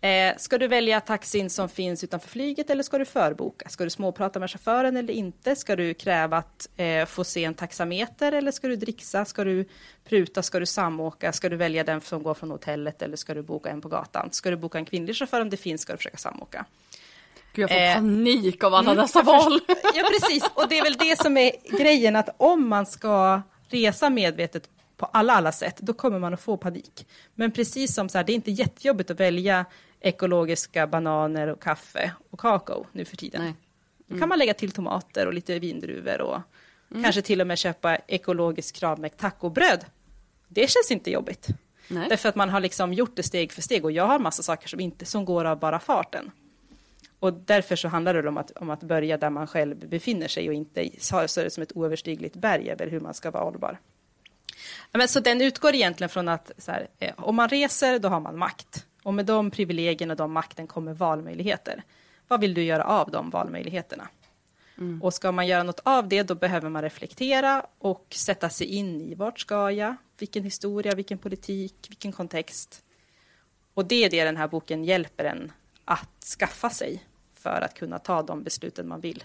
Eh, 0.02 0.38
ska 0.38 0.58
du 0.58 0.68
välja 0.68 1.02
taxin 1.02 1.50
som 1.50 1.70
finns 1.70 2.04
utanför 2.04 2.30
flyget 2.30 2.70
eller 2.70 2.84
ska 2.84 2.98
du 2.98 3.06
förboka? 3.06 3.70
Ska 3.70 3.84
du 3.84 3.90
småprata 3.90 4.40
med 4.40 4.52
chauffören 4.52 4.98
eller 4.98 5.14
inte? 5.14 5.56
Ska 5.56 5.76
du 5.76 5.94
kräva 5.94 6.38
att 6.38 6.70
eh, 6.78 7.06
få 7.06 7.24
se 7.24 7.44
en 7.44 7.54
taxameter 7.54 8.32
eller 8.32 8.52
ska 8.52 8.68
du 8.68 8.76
dricksa? 8.76 9.26
Ska 9.26 9.44
du 9.44 9.66
pruta? 10.04 10.44
Ska 10.44 10.60
du 10.60 10.66
samåka? 10.66 11.34
Ska 11.34 11.50
du 11.50 11.56
välja 11.56 11.84
den 11.84 12.02
som 12.02 12.24
går 12.24 12.34
från 12.34 12.52
hotellet 12.52 13.02
eller 13.02 13.18
ska 13.18 13.34
du 13.34 13.42
boka 13.42 13.70
en 13.70 13.82
på 13.82 13.90
gatan? 13.90 14.30
Ska 14.32 14.50
du 14.50 14.56
boka 14.56 14.78
en 14.78 14.86
kvinnlig 14.86 15.16
chaufför 15.16 15.42
om 15.42 15.50
det 15.50 15.58
finns 15.58 15.82
ska 15.82 15.94
du 15.94 15.98
försöka 15.98 16.18
samåka. 16.18 16.66
Gud, 17.58 17.64
jag 17.64 17.70
får 17.70 17.78
Eh, 17.78 17.94
panik 17.94 18.64
av 18.64 18.74
alla 18.74 18.92
Mm, 18.92 19.02
dessa 19.04 19.22
val. 19.22 19.60
Ja, 19.96 20.10
precis. 20.12 20.44
Och 20.54 20.70
det 20.70 20.78
är 20.80 20.84
väl 20.84 20.94
det 20.94 21.20
som 21.22 21.38
är 21.38 21.52
grejen, 21.78 22.16
att 22.16 22.30
om 22.38 22.68
man 22.68 22.86
ska 22.86 23.42
resa 23.70 24.10
medvetet 24.10 24.70
på 24.98 25.06
alla, 25.06 25.34
alla 25.34 25.52
sätt, 25.52 25.78
då 25.78 25.94
kommer 25.94 26.20
man 26.20 26.34
att 26.34 26.42
få 26.42 26.58
panik. 26.58 27.08
Men 27.36 27.52
precis 27.52 27.96
som 27.96 28.10
så 28.10 28.18
här, 28.18 28.26
det 28.26 28.32
är 28.32 28.36
inte 28.36 28.52
jättejobbigt 28.52 29.12
att 29.12 29.20
välja 29.20 29.66
ekologiska 30.00 30.88
bananer 30.88 31.48
och 31.48 31.62
kaffe 31.62 32.12
och 32.32 32.40
kakao 32.40 32.86
nu 32.92 33.06
för 33.06 33.18
tiden. 33.18 33.42
Nej. 33.44 33.54
Då 34.08 34.20
kan 34.20 34.30
man 34.30 34.40
lägga 34.40 34.54
till 34.54 34.72
tomater 34.72 35.26
och 35.26 35.34
lite 35.34 35.60
vindruvor 35.60 36.22
och 36.22 36.42
kanske 37.04 37.22
till 37.22 37.42
och 37.42 37.48
med 37.48 37.58
köpa 37.58 37.96
ekologiskt 37.96 38.80
kravmärkt 38.80 39.20
tacobröd. 39.20 39.86
Det 40.48 40.70
känns 40.70 40.92
inte 40.92 41.12
jobbigt. 41.12 41.48
Nej. 41.88 42.10
Därför 42.10 42.30
att 42.30 42.36
man 42.36 42.50
har 42.50 42.60
liksom 42.60 42.94
gjort 42.94 43.16
det 43.16 43.24
steg 43.24 43.52
för 43.52 43.62
steg 43.62 43.86
och 43.86 43.92
jag 43.92 44.08
har 44.08 44.20
massa 44.20 44.44
saker 44.44 44.68
som, 44.68 44.80
inte, 44.80 45.06
som 45.06 45.26
går 45.26 45.46
av 45.46 45.60
bara 45.60 45.80
farten. 45.80 46.32
Och 47.20 47.34
därför 47.34 47.76
så 47.76 47.88
handlar 47.88 48.14
det 48.14 48.30
om 48.30 48.38
att, 48.38 48.52
om 48.52 48.70
att 48.70 48.84
börja 48.84 49.18
där 49.18 49.30
man 49.30 49.48
själv 49.48 49.90
befinner 49.90 50.28
sig 50.28 50.48
och 50.48 50.54
inte 50.54 50.90
ha 51.12 51.22
det 51.22 51.50
som 51.50 51.64
ett 51.64 51.78
oöverstigligt 51.78 52.36
berg 52.36 52.72
över 52.72 52.88
hur 52.88 53.00
man 53.00 53.14
ska 53.14 53.32
vara 53.32 53.44
hållbar. 53.44 53.80
Men 54.92 55.08
så 55.08 55.20
den 55.20 55.42
utgår 55.42 55.76
egentligen 55.76 56.10
från 56.10 56.28
att 56.28 56.52
här, 56.68 56.88
eh, 57.00 57.14
om 57.18 57.36
man 57.36 57.50
reser, 57.50 58.00
då 58.00 58.10
har 58.10 58.20
man 58.20 58.38
makt. 58.38 58.86
Och 59.04 59.14
med 59.14 59.26
de 59.26 59.52
privilegierna 59.52 60.14
och 60.14 60.18
de 60.18 60.32
makten 60.32 60.68
kommer 60.68 60.94
valmöjligheter. 60.94 61.84
Vad 62.28 62.42
vill 62.42 62.54
du 62.54 62.64
göra 62.64 62.84
av 62.84 63.12
de 63.12 63.30
valmöjligheterna? 63.30 64.08
Och 65.02 65.14
ska 65.14 65.32
man 65.32 65.48
göra 65.48 65.64
något 65.64 65.80
av 65.84 66.08
det, 66.08 66.24
då 66.24 66.36
behöver 66.36 66.70
man 66.70 66.82
reflektera 66.82 67.66
och 67.80 68.06
sätta 68.10 68.50
sig 68.50 68.68
in 68.68 69.02
i 69.02 69.16
vart 69.16 69.40
ska 69.40 69.72
jag? 69.72 69.96
Vilken 70.20 70.44
historia, 70.44 70.96
vilken 70.96 71.18
politik, 71.18 71.76
vilken 71.90 72.12
kontext? 72.12 72.84
Och 73.74 73.86
det 73.86 74.06
är 74.06 74.10
det 74.10 74.24
den 74.24 74.38
här 74.38 74.48
boken 74.48 74.84
hjälper 74.84 75.26
en 75.26 75.52
att 75.86 76.24
skaffa 76.40 76.70
sig 76.70 77.04
för 77.48 77.62
att 77.62 77.74
kunna 77.74 78.00
ta 78.00 78.22
de 78.22 78.44
besluten 78.44 78.88
man 78.88 79.02
vill. 79.02 79.24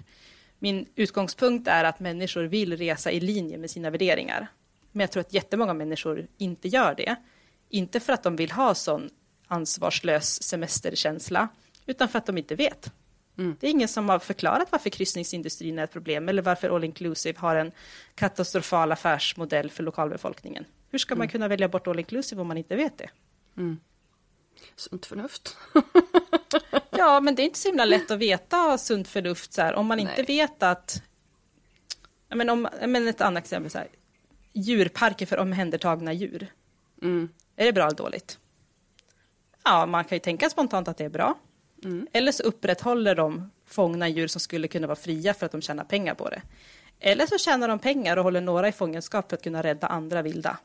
Min 0.58 0.86
utgångspunkt 0.94 1.68
är 1.68 1.84
att 1.84 2.00
människor 2.00 2.44
vill 2.44 2.76
resa 2.76 3.10
i 3.10 3.20
linje 3.20 3.58
med 3.58 3.70
sina 3.70 3.90
värderingar. 3.90 4.46
Men 4.92 5.00
jag 5.00 5.10
tror 5.10 5.20
att 5.20 5.32
jättemånga 5.32 5.74
människor 5.74 6.26
inte 6.38 6.68
gör 6.68 6.94
det. 6.94 7.16
Inte 7.68 8.00
för 8.00 8.12
att 8.12 8.22
de 8.22 8.36
vill 8.36 8.50
ha 8.50 8.74
sån 8.74 9.10
ansvarslös 9.46 10.42
semesterkänsla, 10.42 11.48
utan 11.86 12.08
för 12.08 12.18
att 12.18 12.26
de 12.26 12.38
inte 12.38 12.54
vet. 12.54 12.92
Det 13.60 13.66
är 13.66 13.70
ingen 13.70 13.88
som 13.88 14.08
har 14.08 14.18
förklarat 14.18 14.68
varför 14.72 14.90
kryssningsindustrin 14.90 15.78
är 15.78 15.84
ett 15.84 15.92
problem 15.92 16.28
eller 16.28 16.42
varför 16.42 16.76
all 16.76 16.84
inclusive 16.84 17.38
har 17.38 17.56
en 17.56 17.72
katastrofal 18.14 18.92
affärsmodell 18.92 19.70
för 19.70 19.82
lokalbefolkningen. 19.82 20.64
Hur 20.90 20.98
ska 20.98 21.16
man 21.16 21.28
kunna 21.28 21.48
välja 21.48 21.68
bort 21.68 21.86
all 21.86 21.98
inclusive 21.98 22.40
om 22.40 22.48
man 22.48 22.56
inte 22.56 22.76
vet 22.76 22.98
det? 22.98 23.10
Sunt 24.76 25.06
förnuft. 25.06 25.56
Ja, 26.98 27.20
men 27.20 27.34
det 27.34 27.42
är 27.42 27.44
inte 27.44 27.58
så 27.58 27.68
himla 27.68 27.84
lätt 27.84 28.10
att 28.10 28.18
veta 28.18 28.78
sunt 28.78 29.08
förnuft 29.08 29.52
så 29.52 29.62
här, 29.62 29.74
om 29.74 29.86
man 29.86 29.98
inte 29.98 30.14
Nej. 30.16 30.24
vet 30.26 30.62
att... 30.62 31.02
Men, 32.28 32.50
om, 32.50 32.68
men 32.86 33.08
ett 33.08 33.20
annat 33.20 33.44
exempel, 33.44 33.70
så 33.70 33.78
här, 33.78 33.88
djurparker 34.52 35.26
för 35.26 35.38
omhändertagna 35.38 36.12
djur. 36.12 36.52
Mm. 37.02 37.28
Är 37.56 37.64
det 37.64 37.72
bra 37.72 37.86
eller 37.86 37.96
dåligt? 37.96 38.38
Ja, 39.64 39.86
man 39.86 40.04
kan 40.04 40.16
ju 40.16 40.20
tänka 40.20 40.50
spontant 40.50 40.88
att 40.88 40.96
det 40.96 41.04
är 41.04 41.08
bra. 41.08 41.38
Mm. 41.84 42.06
Eller 42.12 42.32
så 42.32 42.42
upprätthåller 42.42 43.14
de 43.14 43.50
fångna 43.66 44.08
djur 44.08 44.26
som 44.26 44.40
skulle 44.40 44.68
kunna 44.68 44.86
vara 44.86 44.96
fria 44.96 45.34
för 45.34 45.46
att 45.46 45.52
de 45.52 45.62
tjänar 45.62 45.84
pengar 45.84 46.14
på 46.14 46.28
det. 46.28 46.42
Eller 47.00 47.26
så 47.26 47.38
tjänar 47.38 47.68
de 47.68 47.78
pengar 47.78 48.16
och 48.16 48.24
håller 48.24 48.40
några 48.40 48.68
i 48.68 48.72
fångenskap 48.72 49.28
för 49.28 49.36
att 49.36 49.42
kunna 49.42 49.62
rädda 49.62 49.86
andra 49.86 50.22
vilda. 50.22 50.58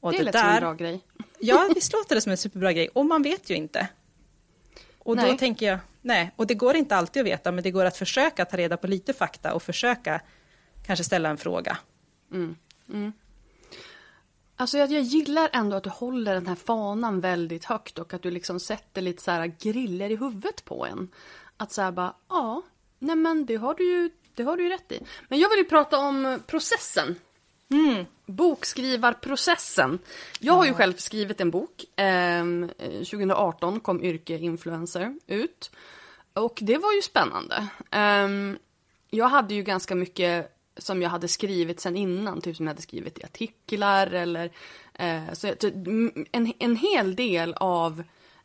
Och 0.00 0.12
Det 0.12 0.22
lät 0.22 0.38
som 0.38 0.48
en 0.48 0.60
bra 0.60 0.72
grej. 0.72 1.00
Ja, 1.38 1.68
visst 1.74 1.92
låter 1.92 2.14
det 2.14 2.20
som 2.20 2.32
en 2.32 2.38
superbra 2.38 2.72
grej. 2.72 2.88
Och 2.88 3.06
man 3.06 3.22
vet 3.22 3.50
ju 3.50 3.54
inte. 3.54 3.88
Och 5.04 5.16
då 5.16 5.22
Nej. 5.22 5.38
tänker 5.38 5.66
jag, 5.66 5.78
nej, 6.02 6.32
och 6.36 6.46
det 6.46 6.54
går 6.54 6.76
inte 6.76 6.96
alltid 6.96 7.20
att 7.20 7.26
veta, 7.26 7.52
men 7.52 7.64
det 7.64 7.70
går 7.70 7.84
att 7.84 7.96
försöka 7.96 8.44
ta 8.44 8.56
reda 8.56 8.76
på 8.76 8.86
lite 8.86 9.12
fakta 9.12 9.54
och 9.54 9.62
försöka 9.62 10.20
kanske 10.86 11.04
ställa 11.04 11.28
en 11.28 11.36
fråga. 11.36 11.78
Alltså 14.56 14.78
jag, 14.78 14.90
jag 14.92 15.02
gillar 15.02 15.50
ändå 15.52 15.76
att 15.76 15.84
du 15.84 15.90
håller 15.90 16.34
den 16.34 16.46
här 16.46 16.54
fanan 16.54 17.20
väldigt 17.20 17.64
högt 17.64 17.98
och 17.98 18.14
att 18.14 18.22
du 18.22 18.30
liksom 18.30 18.60
sätter 18.60 19.02
lite 19.02 19.22
så 19.22 19.30
här 19.30 19.46
griller 19.60 20.10
i 20.10 20.16
huvudet 20.16 20.64
på 20.64 20.86
en. 20.86 21.08
Att 21.56 21.72
så 21.72 21.82
här 21.82 21.92
bara, 21.92 22.14
ja, 22.28 22.62
nej 22.98 23.16
men 23.16 23.46
det 23.46 23.56
har 23.56 23.74
du 23.74 23.84
ju, 23.84 24.10
det 24.34 24.42
har 24.42 24.56
du 24.56 24.62
ju 24.62 24.68
rätt 24.68 24.92
i. 24.92 25.06
Men 25.28 25.38
jag 25.38 25.48
vill 25.50 25.58
ju 25.58 25.64
prata 25.64 25.98
om 25.98 26.38
processen. 26.46 27.16
Bokskrivarprocessen. 28.26 29.98
Jag 30.40 30.52
har 30.52 30.64
ju 30.64 30.74
själv 30.74 30.94
skrivit 30.96 31.40
en 31.40 31.50
bok. 31.50 31.84
Ehm, 31.96 32.70
eh, 32.78 32.90
2018 32.90 33.80
kom 33.80 34.02
Yrke 34.04 34.38
Influencer 34.38 35.14
ut. 35.26 35.70
Och 36.34 36.58
det 36.62 36.78
var 36.78 36.92
ju 36.92 37.02
spännande. 37.02 37.66
Ehm, 37.90 38.58
jag 39.10 39.28
hade 39.28 39.54
ju 39.54 39.62
ganska 39.62 39.94
mycket 39.94 40.56
som 40.76 41.02
jag 41.02 41.10
hade 41.10 41.28
skrivit 41.28 41.80
sen 41.80 41.96
innan, 41.96 42.40
typ 42.40 42.56
som 42.56 42.66
jag 42.66 42.70
hade 42.74 42.82
skrivit 42.82 43.18
i 43.18 43.24
artiklar 43.24 44.06
eller 44.06 44.50
eh, 44.94 45.32
så 45.32 45.46
jag, 45.46 45.58
ty- 45.58 45.72
m- 45.86 46.26
en, 46.32 46.52
en 46.58 46.76
hel 46.76 47.16
del 47.16 47.54
av 47.54 48.02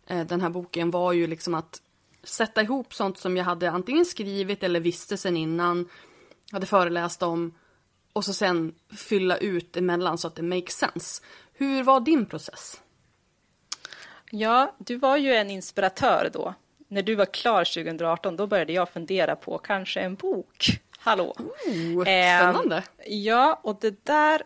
eh, 0.08 0.26
den 0.26 0.42
här 0.42 0.50
boken 0.50 0.92
var 0.92 1.14
ju 1.14 1.28
liksom 1.28 1.54
att 1.54 1.82
sätta 2.24 2.62
ihop 2.62 2.94
sånt 2.94 3.18
som 3.18 3.38
jag 3.38 3.44
hade 3.46 3.72
antingen 3.72 4.06
skrivit 4.06 4.64
eller 4.64 4.80
visste 4.80 5.18
sen 5.18 5.38
innan, 5.38 5.90
hade 6.52 6.66
föreläst 6.66 7.24
om 7.24 7.54
och 8.18 8.26
så 8.26 8.34
sen 8.34 8.74
fylla 8.98 9.38
ut 9.38 9.78
emellan 9.78 10.18
så 10.18 10.28
att 10.28 10.36
det 10.36 10.42
makes 10.42 10.74
sense. 10.74 11.24
Hur 11.54 11.84
var 11.84 12.00
din 12.00 12.26
process? 12.26 12.82
Ja, 14.32 14.76
du 14.78 14.96
var 14.96 15.18
ju 15.18 15.34
en 15.34 15.50
inspiratör 15.50 16.30
då. 16.34 16.54
När 16.88 17.02
du 17.02 17.16
var 17.16 17.26
klar 17.26 17.64
2018, 17.66 18.36
då 18.36 18.48
började 18.48 18.74
jag 18.74 18.90
fundera 18.90 19.36
på 19.36 19.58
kanske 19.58 20.00
en 20.00 20.16
bok. 20.16 20.80
Hallå! 20.98 21.36
Oh, 21.38 22.10
Eh, 22.10 22.40
spännande. 22.40 22.84
Ja, 23.06 23.60
och 23.64 23.78
det 23.82 24.06
där... 24.06 24.42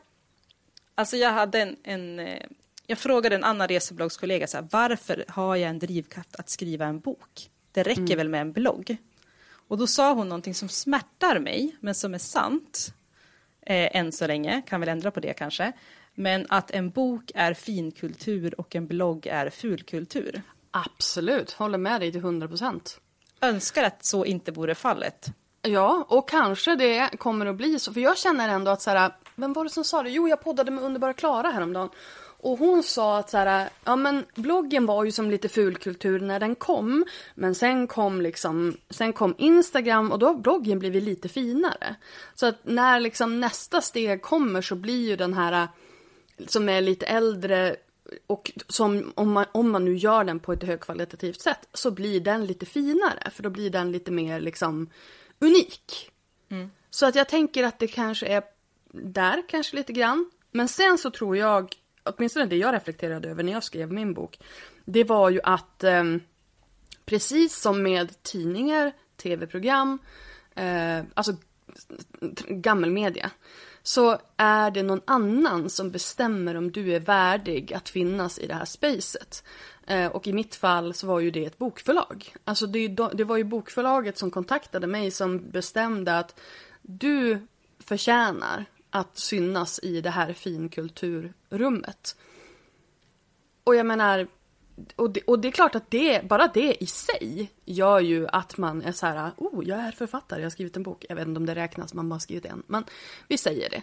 Alltså 0.96 1.18
jag 1.18 1.32
hade 1.32 1.62
en... 1.62 1.76
en 1.84 2.20
eh, 2.20 2.46
jag 2.88 2.98
frågade 2.98 3.36
en 3.36 3.44
annan 3.44 3.68
resebloggskollega 3.68 4.48
så 4.48 4.58
här, 4.58 4.68
varför 4.72 5.26
har 5.28 5.56
jag 5.56 5.70
en 5.70 5.80
drivkraft 5.80 6.36
att 6.36 6.50
skriva 6.50 6.86
en 6.86 7.00
bok? 7.00 7.50
Det 7.72 7.84
räcker 7.84 8.16
väl 8.16 8.30
med 8.30 8.42
en 8.42 8.52
blogg? 8.52 8.98
Och 9.68 9.78
då 9.78 9.88
sa 9.88 10.14
hon 10.14 10.30
någonting 10.30 10.54
som 10.54 10.70
smärtar 10.70 11.40
mig, 11.40 11.76
men 11.80 11.96
som 11.96 12.14
är 12.14 12.18
sant. 12.18 12.94
Eh, 13.66 13.96
än 13.96 14.12
så 14.12 14.28
länge, 14.28 14.62
kan 14.68 14.80
väl 14.80 14.90
ändra 14.90 15.12
på 15.12 15.20
det 15.20 15.34
kanske. 15.34 15.72
Men 16.16 16.46
att 16.50 16.72
en 16.72 16.90
bok 16.90 17.32
är 17.36 17.54
finkultur 17.54 18.60
och 18.60 18.76
en 18.76 18.88
blogg 18.88 19.28
är 19.28 19.50
fulkultur. 19.50 20.42
Absolut, 20.72 21.52
håller 21.52 21.78
med 21.78 22.02
dig 22.02 22.12
till 22.12 22.22
100 22.22 22.48
procent. 22.48 23.00
Önskar 23.42 23.84
att 23.84 24.06
så 24.06 24.26
inte 24.26 24.52
vore 24.52 24.76
fallet. 24.76 25.28
Ja, 25.62 26.06
och 26.10 26.30
kanske 26.30 26.76
det 26.76 27.10
kommer 27.18 27.46
att 27.46 27.56
bli 27.56 27.80
så. 27.80 27.94
För 27.94 28.02
jag 28.02 28.18
känner 28.18 28.50
ändå 28.50 28.72
att 28.72 28.82
så 28.82 28.90
här, 28.90 29.12
vem 29.36 29.54
var 29.54 29.64
det 29.64 29.70
som 29.70 29.84
sa 29.84 30.04
det? 30.04 30.10
Jo, 30.10 30.28
jag 30.28 30.44
poddade 30.44 30.72
med 30.72 30.84
underbara 30.84 31.14
Klara 31.14 31.52
häromdagen. 31.52 31.90
Och 32.44 32.58
hon 32.58 32.84
sa 32.84 33.18
att 33.18 33.30
så 33.30 33.38
här, 33.38 33.70
ja 33.86 33.96
men 33.96 34.26
bloggen 34.36 34.86
var 34.86 35.04
ju 35.04 35.12
som 35.12 35.32
lite 35.32 35.50
fulkultur 35.50 36.20
när 36.20 36.40
den 36.40 36.56
kom. 36.56 37.06
Men 37.36 37.56
sen 37.56 37.88
kom 37.88 38.22
liksom, 38.22 38.78
sen 38.90 39.14
kom 39.14 39.36
Instagram 39.38 40.12
och 40.12 40.20
då 40.20 40.28
har 40.28 40.36
bloggen 40.36 40.80
blivit 40.80 41.04
lite 41.04 41.30
finare. 41.30 41.96
Så 42.36 42.46
att 42.46 42.60
när 42.64 43.00
liksom 43.00 43.40
nästa 43.40 43.82
steg 43.82 44.22
kommer 44.22 44.62
så 44.62 44.76
blir 44.76 45.10
ju 45.10 45.16
den 45.16 45.34
här 45.34 45.68
som 46.48 46.70
är 46.70 46.82
lite 46.82 47.06
äldre 47.06 47.76
och 48.28 48.52
som, 48.68 49.12
om, 49.16 49.32
man, 49.32 49.46
om 49.52 49.72
man 49.72 49.86
nu 49.86 49.96
gör 49.96 50.24
den 50.24 50.40
på 50.40 50.54
ett 50.54 50.64
högkvalitativt 50.64 51.42
sätt 51.42 51.68
så 51.74 51.92
blir 51.92 52.20
den 52.20 52.46
lite 52.46 52.66
finare 52.66 53.30
för 53.32 53.44
då 53.44 53.50
blir 53.50 53.70
den 53.70 53.92
lite 53.92 54.12
mer 54.12 54.40
liksom 54.40 54.90
unik. 55.40 56.12
Så 56.90 57.06
att 57.06 57.16
jag 57.16 57.30
tänker 57.30 57.64
att 57.64 57.80
det 57.80 57.88
kanske 57.88 58.26
är 58.28 58.44
där 58.94 59.44
kanske 59.48 59.76
lite 59.76 59.94
grann. 59.94 60.32
Men 60.52 60.68
sen 60.68 60.98
så 60.98 61.12
tror 61.12 61.38
jag, 61.38 61.76
åtminstone 62.04 62.46
det 62.46 62.58
jag 62.58 62.74
reflekterade 62.74 63.30
över 63.30 63.44
när 63.44 63.52
jag 63.52 63.64
skrev 63.64 63.92
min 63.92 64.14
bok, 64.14 64.40
det 64.86 65.04
var 65.04 65.30
ju 65.30 65.40
att 65.44 65.84
eh, 65.84 66.04
precis 67.06 67.62
som 67.62 67.84
med 67.84 68.24
tidningar, 68.24 68.92
tv-program, 69.18 70.00
eh, 70.56 71.00
alltså 71.14 71.36
gammelmedia, 72.48 73.32
så 73.84 74.18
är 74.38 74.72
det 74.72 74.84
någon 74.84 75.02
annan 75.06 75.70
som 75.70 75.92
bestämmer 75.92 76.56
om 76.56 76.72
du 76.72 76.94
är 76.94 77.00
värdig 77.00 77.74
att 77.74 77.90
finnas 77.90 78.40
i 78.40 78.48
det 78.48 78.54
här 78.54 78.66
spacet. 78.66 79.44
Eh, 79.88 80.08
och 80.08 80.28
i 80.28 80.34
mitt 80.34 80.56
fall 80.56 80.94
så 80.94 81.08
var 81.08 81.20
ju 81.20 81.32
det 81.32 81.46
ett 81.46 81.58
bokförlag. 81.58 82.36
Alltså 82.44 82.68
det, 82.68 82.88
det 82.88 83.24
var 83.24 83.38
ju 83.38 83.44
bokförlaget 83.44 84.18
som 84.18 84.32
kontaktade 84.32 84.88
mig 84.88 85.12
som 85.12 85.50
bestämde 85.50 86.20
att 86.20 86.40
du 86.82 87.48
förtjänar 87.80 88.66
att 88.92 89.18
synas 89.18 89.80
i 89.84 90.02
det 90.02 90.10
här 90.10 90.34
finkulturrummet. 90.34 92.16
Och 93.64 93.76
jag 93.76 93.86
menar, 93.86 94.28
och 94.96 95.10
det, 95.10 95.22
och 95.22 95.40
det 95.40 95.48
är 95.48 95.52
klart 95.52 95.76
att 95.76 95.92
det, 95.92 96.28
bara 96.28 96.48
det 96.48 96.84
i 96.84 96.86
sig 96.86 97.52
gör 97.66 98.00
ju 98.00 98.28
att 98.28 98.58
man 98.58 98.82
är 98.82 98.92
så 98.92 99.06
här, 99.06 99.32
oh, 99.38 99.68
jag 99.68 99.80
är 99.80 99.92
författare, 99.92 100.40
jag 100.40 100.46
har 100.46 100.52
skrivit 100.52 100.78
en 100.78 100.84
bok. 100.84 101.06
Jag 101.10 101.16
vet 101.16 101.28
inte 101.28 101.38
om 101.38 101.46
det 101.46 101.56
räknas, 101.56 101.94
man 101.94 102.10
bara 102.10 102.16
har 102.16 102.20
skrivit 102.20 102.46
en, 102.46 102.64
men 102.68 102.84
vi 103.28 103.38
säger 103.38 103.70
det. 103.70 103.82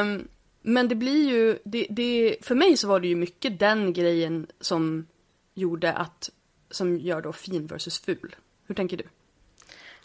Um, 0.00 0.28
men 0.62 0.88
det 0.88 0.94
blir 0.94 1.30
ju, 1.30 1.58
det, 1.64 1.86
det, 1.90 2.36
för 2.40 2.54
mig 2.54 2.76
så 2.76 2.88
var 2.88 3.00
det 3.00 3.08
ju 3.08 3.16
mycket 3.16 3.58
den 3.58 3.92
grejen 3.92 4.46
som 4.60 5.06
gjorde 5.54 5.92
att, 5.92 6.30
som 6.70 6.98
gör 6.98 7.22
då 7.22 7.32
fin 7.32 7.66
versus 7.66 8.00
ful. 8.00 8.36
Hur 8.66 8.74
tänker 8.74 8.96
du? 8.96 9.04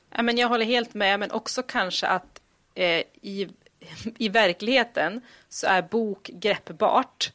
Ja, 0.10 0.22
men 0.22 0.38
jag 0.38 0.48
håller 0.48 0.66
helt 0.66 0.94
med, 0.94 1.20
men 1.20 1.32
också 1.32 1.64
kanske 1.64 2.08
att 2.08 2.42
eh, 2.74 3.04
i, 3.22 3.50
i 4.18 4.30
verkligheten 4.30 5.22
så 5.50 5.68
är 5.68 5.82
bok 5.82 6.30
greppbart 6.34 7.32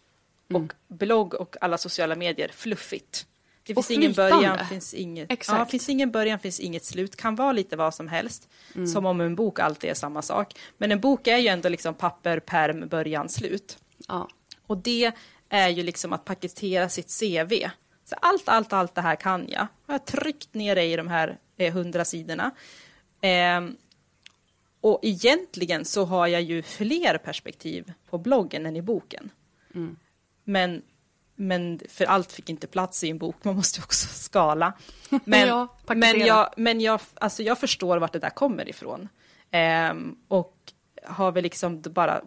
mm. 0.50 0.62
och 0.62 0.72
blogg 0.88 1.35
och 1.35 1.57
alla 1.61 1.78
sociala 1.78 2.16
medier 2.16 2.50
fluffigt. 2.55 3.26
Det 3.64 3.74
finns 3.74 3.90
ingen 3.90 4.12
början, 4.12 4.66
finns 4.66 4.94
inget, 4.94 5.33
Exakt. 5.33 5.59
ja, 5.59 5.66
finns 5.66 5.88
ingen 5.88 6.11
början, 6.11 6.38
finns 6.38 6.61
inget 6.61 6.85
slut, 6.85 7.16
kan 7.16 7.35
vara 7.35 7.52
lite 7.52 7.76
vad 7.76 7.94
som 7.94 8.09
helst. 8.09 8.48
Mm. 8.74 8.87
Som 8.87 9.07
om 9.07 9.20
en 9.20 9.35
bok 9.35 9.59
alltid 9.59 9.90
är 9.90 9.94
samma 9.94 10.22
sak. 10.22 10.55
Men 10.78 10.92
en 10.92 11.00
bok 11.00 11.26
är 11.26 11.38
ju 11.38 11.48
ändå 11.48 11.68
liksom 11.68 11.94
papper, 11.94 12.40
perm, 12.40 12.88
början, 12.88 13.28
slut. 13.28 13.78
Ja. 14.09 14.28
Och 14.66 14.78
det 14.78 15.12
är 15.48 15.68
ju 15.68 15.83
liksom 15.83 16.12
att 16.12 16.24
paketera 16.24 16.88
sitt 16.88 17.20
CV. 17.20 17.52
Så 18.05 18.14
allt, 18.20 18.48
allt, 18.48 18.72
allt 18.72 18.94
det 18.94 19.00
här 19.00 19.16
kan 19.16 19.48
jag. 19.48 19.66
Jag 19.87 19.94
har 19.94 19.98
tryckt 19.98 20.55
ner 20.55 20.74
det 20.74 20.85
i 20.85 20.96
de 20.96 21.09
här 21.09 21.38
eh, 21.57 21.74
hundra 21.74 22.05
sidorna. 22.05 22.50
Eh, 23.20 23.61
och 24.82 24.98
egentligen 25.02 25.84
så 25.84 26.04
har 26.04 26.26
jag 26.26 26.42
ju 26.42 26.62
fler 26.62 27.18
perspektiv 27.18 27.92
på 28.10 28.18
bloggen 28.18 28.66
än 28.66 28.76
i 28.76 28.82
boken. 28.82 29.30
Mm. 29.74 29.96
Men, 30.44 30.82
men 31.34 31.80
för 31.88 32.04
allt 32.04 32.32
fick 32.32 32.50
inte 32.50 32.66
plats 32.66 33.04
i 33.04 33.10
en 33.10 33.18
bok, 33.18 33.36
man 33.42 33.56
måste 33.56 33.80
också 33.80 34.08
skala. 34.14 34.72
Men, 35.24 35.48
ja, 35.48 35.68
men, 35.86 36.20
jag, 36.20 36.50
men 36.56 36.80
jag, 36.80 37.00
alltså 37.14 37.42
jag 37.42 37.58
förstår 37.58 37.98
vart 37.98 38.12
det 38.12 38.18
där 38.18 38.30
kommer 38.30 38.68
ifrån. 38.68 39.08
Eh, 39.50 39.94
och 40.28 40.56
har 41.04 41.32
väl 41.32 41.42
liksom 41.42 41.82
bara 41.82 42.22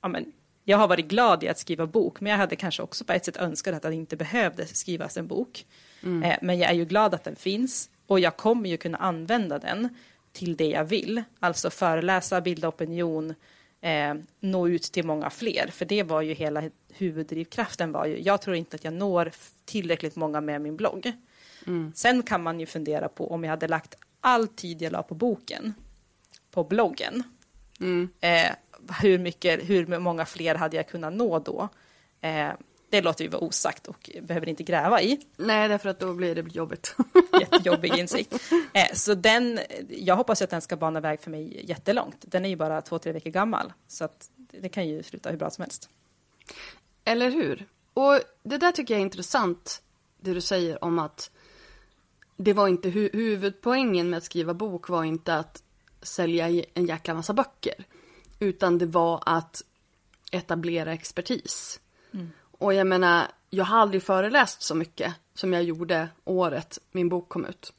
ja, 0.00 0.08
men, 0.08 0.32
jag 0.64 0.78
har 0.78 0.88
varit 0.88 1.08
glad 1.08 1.44
i 1.44 1.48
att 1.48 1.58
skriva 1.58 1.86
bok, 1.86 2.20
men 2.20 2.30
jag 2.30 2.38
hade 2.38 2.56
kanske 2.56 2.82
också 2.82 3.04
på 3.04 3.12
ett 3.12 3.24
sätt 3.24 3.36
önskat 3.36 3.74
att 3.74 3.82
det 3.82 3.94
inte 3.94 4.16
behövde 4.16 4.66
skrivas 4.66 5.16
en 5.16 5.26
bok. 5.26 5.66
Mm. 6.02 6.22
Eh, 6.22 6.38
men 6.42 6.58
jag 6.58 6.70
är 6.70 6.74
ju 6.74 6.84
glad 6.84 7.14
att 7.14 7.24
den 7.24 7.36
finns 7.36 7.90
och 8.06 8.20
jag 8.20 8.36
kommer 8.36 8.70
ju 8.70 8.76
kunna 8.76 8.98
använda 8.98 9.58
den 9.58 9.88
till 10.32 10.56
det 10.56 10.68
jag 10.68 10.84
vill, 10.84 11.22
alltså 11.40 11.70
föreläsa, 11.70 12.40
bilda 12.40 12.68
opinion, 12.68 13.34
eh, 13.80 14.14
nå 14.40 14.68
ut 14.68 14.82
till 14.82 15.06
många 15.06 15.30
fler. 15.30 15.70
För 15.72 15.84
det 15.84 16.02
var 16.02 16.22
ju 16.22 16.34
hela 16.34 16.62
huvuddrivkraften 16.92 17.92
var 17.92 18.06
ju, 18.06 18.20
jag 18.20 18.42
tror 18.42 18.56
inte 18.56 18.76
att 18.76 18.84
jag 18.84 18.94
når 18.94 19.32
tillräckligt 19.64 20.16
många 20.16 20.40
med 20.40 20.60
min 20.60 20.76
blogg. 20.76 21.12
Mm. 21.66 21.92
Sen 21.94 22.22
kan 22.22 22.42
man 22.42 22.60
ju 22.60 22.66
fundera 22.66 23.08
på 23.08 23.30
om 23.30 23.44
jag 23.44 23.50
hade 23.50 23.68
lagt 23.68 23.94
all 24.20 24.48
tid 24.48 24.82
jag 24.82 24.92
la 24.92 25.02
på 25.02 25.14
boken 25.14 25.74
på 26.50 26.64
bloggen. 26.64 27.22
Mm. 27.80 28.08
Eh, 28.20 28.50
hur, 29.02 29.18
mycket, 29.18 29.70
hur 29.70 29.98
många 29.98 30.26
fler 30.26 30.54
hade 30.54 30.76
jag 30.76 30.88
kunnat 30.88 31.12
nå 31.12 31.38
då? 31.38 31.68
Eh, 32.20 32.50
det 32.90 33.00
låter 33.00 33.24
vi 33.24 33.28
vara 33.28 33.44
osagt 33.44 33.86
och 33.86 34.10
behöver 34.22 34.48
inte 34.48 34.62
gräva 34.62 35.02
i. 35.02 35.20
Nej, 35.36 35.68
därför 35.68 35.88
att 35.88 36.00
då 36.00 36.14
blir 36.14 36.34
det 36.34 36.54
jobbigt. 36.54 36.96
Jättejobbig 37.40 37.98
insikt. 37.98 38.34
Eh, 38.72 38.94
så 38.94 39.14
den, 39.14 39.60
jag 39.88 40.16
hoppas 40.16 40.42
att 40.42 40.50
den 40.50 40.60
ska 40.60 40.76
bana 40.76 41.00
väg 41.00 41.20
för 41.20 41.30
mig 41.30 41.64
jättelångt. 41.68 42.16
Den 42.20 42.44
är 42.44 42.48
ju 42.48 42.56
bara 42.56 42.82
två, 42.82 42.98
tre 42.98 43.12
veckor 43.12 43.30
gammal, 43.30 43.72
så 43.88 44.04
att 44.04 44.30
det 44.36 44.68
kan 44.68 44.88
ju 44.88 45.02
sluta 45.02 45.30
hur 45.30 45.36
bra 45.36 45.50
som 45.50 45.62
helst. 45.62 45.90
Eller 47.04 47.30
hur? 47.30 47.66
Och 47.94 48.20
det 48.42 48.58
där 48.58 48.72
tycker 48.72 48.94
jag 48.94 48.98
är 48.98 49.04
intressant, 49.04 49.82
det 50.20 50.34
du 50.34 50.40
säger 50.40 50.84
om 50.84 50.98
att 50.98 51.30
det 52.36 52.52
var 52.52 52.68
inte 52.68 52.88
hu 52.90 53.10
huvudpoängen 53.12 54.10
med 54.10 54.16
att 54.16 54.24
skriva 54.24 54.54
bok 54.54 54.88
var 54.88 55.04
inte 55.04 55.34
att 55.34 55.62
sälja 56.02 56.64
en 56.74 56.86
jäkla 56.86 57.14
massa 57.14 57.32
böcker. 57.32 57.84
Utan 58.38 58.78
det 58.78 58.86
var 58.86 59.22
att 59.26 59.62
etablera 60.32 60.92
expertis. 60.92 61.80
Och 62.58 62.74
jag 62.74 62.86
menar, 62.86 63.26
jag 63.50 63.64
har 63.64 63.78
aldrig 63.78 64.02
föreläst 64.02 64.62
så 64.62 64.74
mycket 64.74 65.14
som 65.34 65.52
jag 65.52 65.62
gjorde 65.62 66.08
året 66.24 66.78
min 66.92 67.08
bok 67.08 67.28
kom 67.28 67.46
ut. 67.46 67.72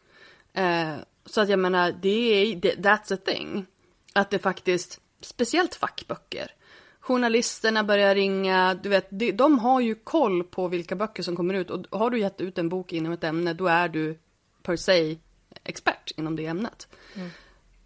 Eh, 0.54 0.96
så 1.26 1.42
att 1.42 1.50
jag 1.50 1.60
menar, 1.60 1.92
det 2.02 2.10
är, 2.10 2.56
that's 2.56 3.14
a 3.14 3.18
thing. 3.26 3.66
Att 4.14 4.30
det 4.30 4.40
faktiskt, 4.40 5.02
speciellt 5.22 5.76
fackböcker. 5.76 6.52
Journalisterna 7.00 7.84
börjar 7.84 8.16
ringa, 8.16 8.74
du 8.84 8.90
vet, 8.90 9.08
de 9.38 9.60
har 9.60 9.82
ju 9.82 9.96
koll 9.96 10.44
på 10.44 10.68
vilka 10.68 10.96
böcker 10.96 11.24
som 11.24 11.36
kommer 11.36 11.54
ut. 11.54 11.70
Och 11.70 12.00
har 12.00 12.10
du 12.10 12.20
gett 12.20 12.42
ut 12.42 12.58
en 12.58 12.70
bok 12.70 12.94
inom 12.94 13.12
ett 13.12 13.24
ämne, 13.24 13.54
då 13.54 13.68
är 13.68 13.90
du 13.90 14.20
per 14.64 14.76
se 14.76 15.18
expert 15.64 16.12
inom 16.18 16.36
det 16.36 16.46
ämnet. 16.46 16.88
Mm. 17.14 17.30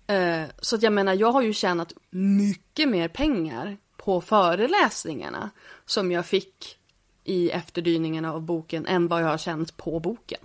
Eh, 0.08 0.50
så 0.60 0.76
att 0.76 0.84
jag 0.84 0.94
menar, 0.94 1.14
jag 1.14 1.32
har 1.32 1.42
ju 1.42 1.54
tjänat 1.54 1.94
mycket 2.10 2.90
mer 2.90 3.08
pengar 3.08 3.78
på 3.98 4.22
föreläsningarna 4.22 5.50
som 5.86 6.12
jag 6.12 6.26
fick 6.26 6.78
i 7.24 7.50
efterdyningarna 7.50 8.34
av 8.34 8.42
boken 8.42 8.86
än 8.86 9.08
vad 9.08 9.22
jag 9.22 9.28
har 9.28 9.38
känt 9.38 9.78
på 9.78 10.00
boken. 10.00 10.40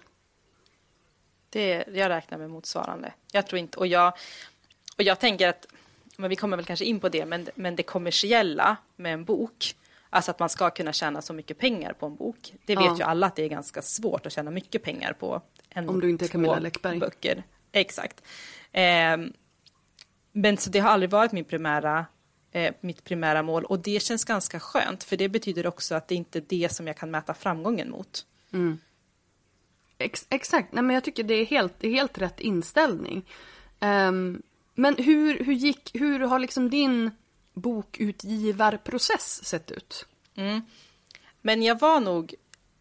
Det, 1.50 1.84
jag 1.92 2.08
räknar 2.08 2.38
med 2.38 2.50
motsvarande. 2.50 3.12
Jag 3.32 3.46
tror 3.46 3.58
inte, 3.58 3.78
och 3.78 3.86
jag, 3.86 4.12
och 4.96 5.02
jag 5.02 5.20
tänker 5.20 5.48
att, 5.48 5.66
men 6.16 6.30
vi 6.30 6.36
kommer 6.36 6.56
väl 6.56 6.66
kanske 6.66 6.84
in 6.84 7.00
på 7.00 7.08
det, 7.08 7.26
men, 7.26 7.48
men 7.54 7.76
det 7.76 7.82
kommersiella 7.82 8.76
med 8.96 9.12
en 9.12 9.24
bok, 9.24 9.74
alltså 10.10 10.30
att 10.30 10.38
man 10.38 10.48
ska 10.48 10.70
kunna 10.70 10.92
tjäna 10.92 11.22
så 11.22 11.32
mycket 11.32 11.58
pengar 11.58 11.92
på 11.92 12.06
en 12.06 12.16
bok, 12.16 12.54
det 12.64 12.76
vet 12.76 12.84
ja. 12.84 12.96
ju 12.96 13.02
alla 13.02 13.26
att 13.26 13.36
det 13.36 13.42
är 13.42 13.48
ganska 13.48 13.82
svårt 13.82 14.26
att 14.26 14.32
tjäna 14.32 14.50
mycket 14.50 14.82
pengar 14.82 15.12
på 15.12 15.42
en 15.70 15.88
Om 15.88 16.00
du 16.00 16.10
inte 16.10 16.24
är 16.24 16.28
Camilla 16.28 16.58
Läckberg. 16.58 16.98
Böcker. 16.98 17.42
Exakt. 17.72 18.22
Eh, 18.72 19.16
men 20.32 20.56
så 20.56 20.70
det 20.70 20.78
har 20.78 20.90
aldrig 20.90 21.10
varit 21.10 21.32
min 21.32 21.44
primära 21.44 22.06
eh, 22.52 22.74
mitt 22.80 23.04
primära 23.04 23.42
mål 23.42 23.64
och 23.64 23.78
det 23.78 24.02
känns 24.02 24.24
ganska 24.24 24.60
skönt 24.60 25.04
för 25.04 25.16
det 25.16 25.28
betyder 25.28 25.66
också 25.66 25.94
att 25.94 26.08
det 26.08 26.14
inte 26.14 26.38
är 26.38 26.44
det 26.48 26.72
som 26.72 26.86
jag 26.86 26.96
kan 26.96 27.10
mäta 27.10 27.34
framgången 27.34 27.90
mot. 27.90 28.26
Mm. 28.52 28.78
Ex 29.98 30.26
exakt, 30.28 30.72
nej 30.72 30.84
men 30.84 30.94
jag 30.94 31.04
tycker 31.04 31.22
det 31.22 31.34
är 31.34 31.46
helt, 31.46 31.74
det 31.80 31.88
är 31.88 31.92
helt 31.92 32.18
rätt 32.18 32.40
inställning. 32.40 33.24
Um, 33.80 34.42
men 34.74 34.96
hur, 34.96 35.44
hur 35.44 35.52
gick, 35.52 35.90
hur 35.94 36.20
har 36.20 36.38
liksom 36.38 36.70
din 36.70 37.10
bokutgivarprocess 37.52 39.44
sett 39.44 39.70
ut? 39.70 40.06
Mm. 40.34 40.62
Men 41.42 41.62
jag 41.62 41.80
var 41.80 42.00
nog 42.00 42.34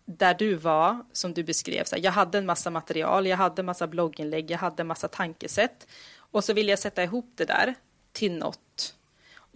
där 0.06 0.34
du 0.34 0.56
var, 0.56 1.06
som 1.12 1.34
du 1.34 1.44
beskrev, 1.44 1.84
så 1.84 1.96
jag 2.00 2.12
hade 2.12 2.38
en 2.38 2.46
massa 2.46 2.70
material, 2.70 3.28
jag 3.28 3.38
hade 3.38 3.62
en 3.62 3.66
massa 3.66 3.88
blogginlägg, 3.88 4.52
jag 4.52 4.58
hade 4.58 4.82
en 4.84 4.88
massa 4.88 5.08
tankesätt 5.08 5.88
och 6.18 6.44
så 6.44 6.54
ville 6.54 6.70
jag 6.70 6.80
sätta 6.80 7.04
ihop 7.04 7.32
det 7.36 7.46
där 7.46 7.76
till 8.12 8.38
något 8.38 8.96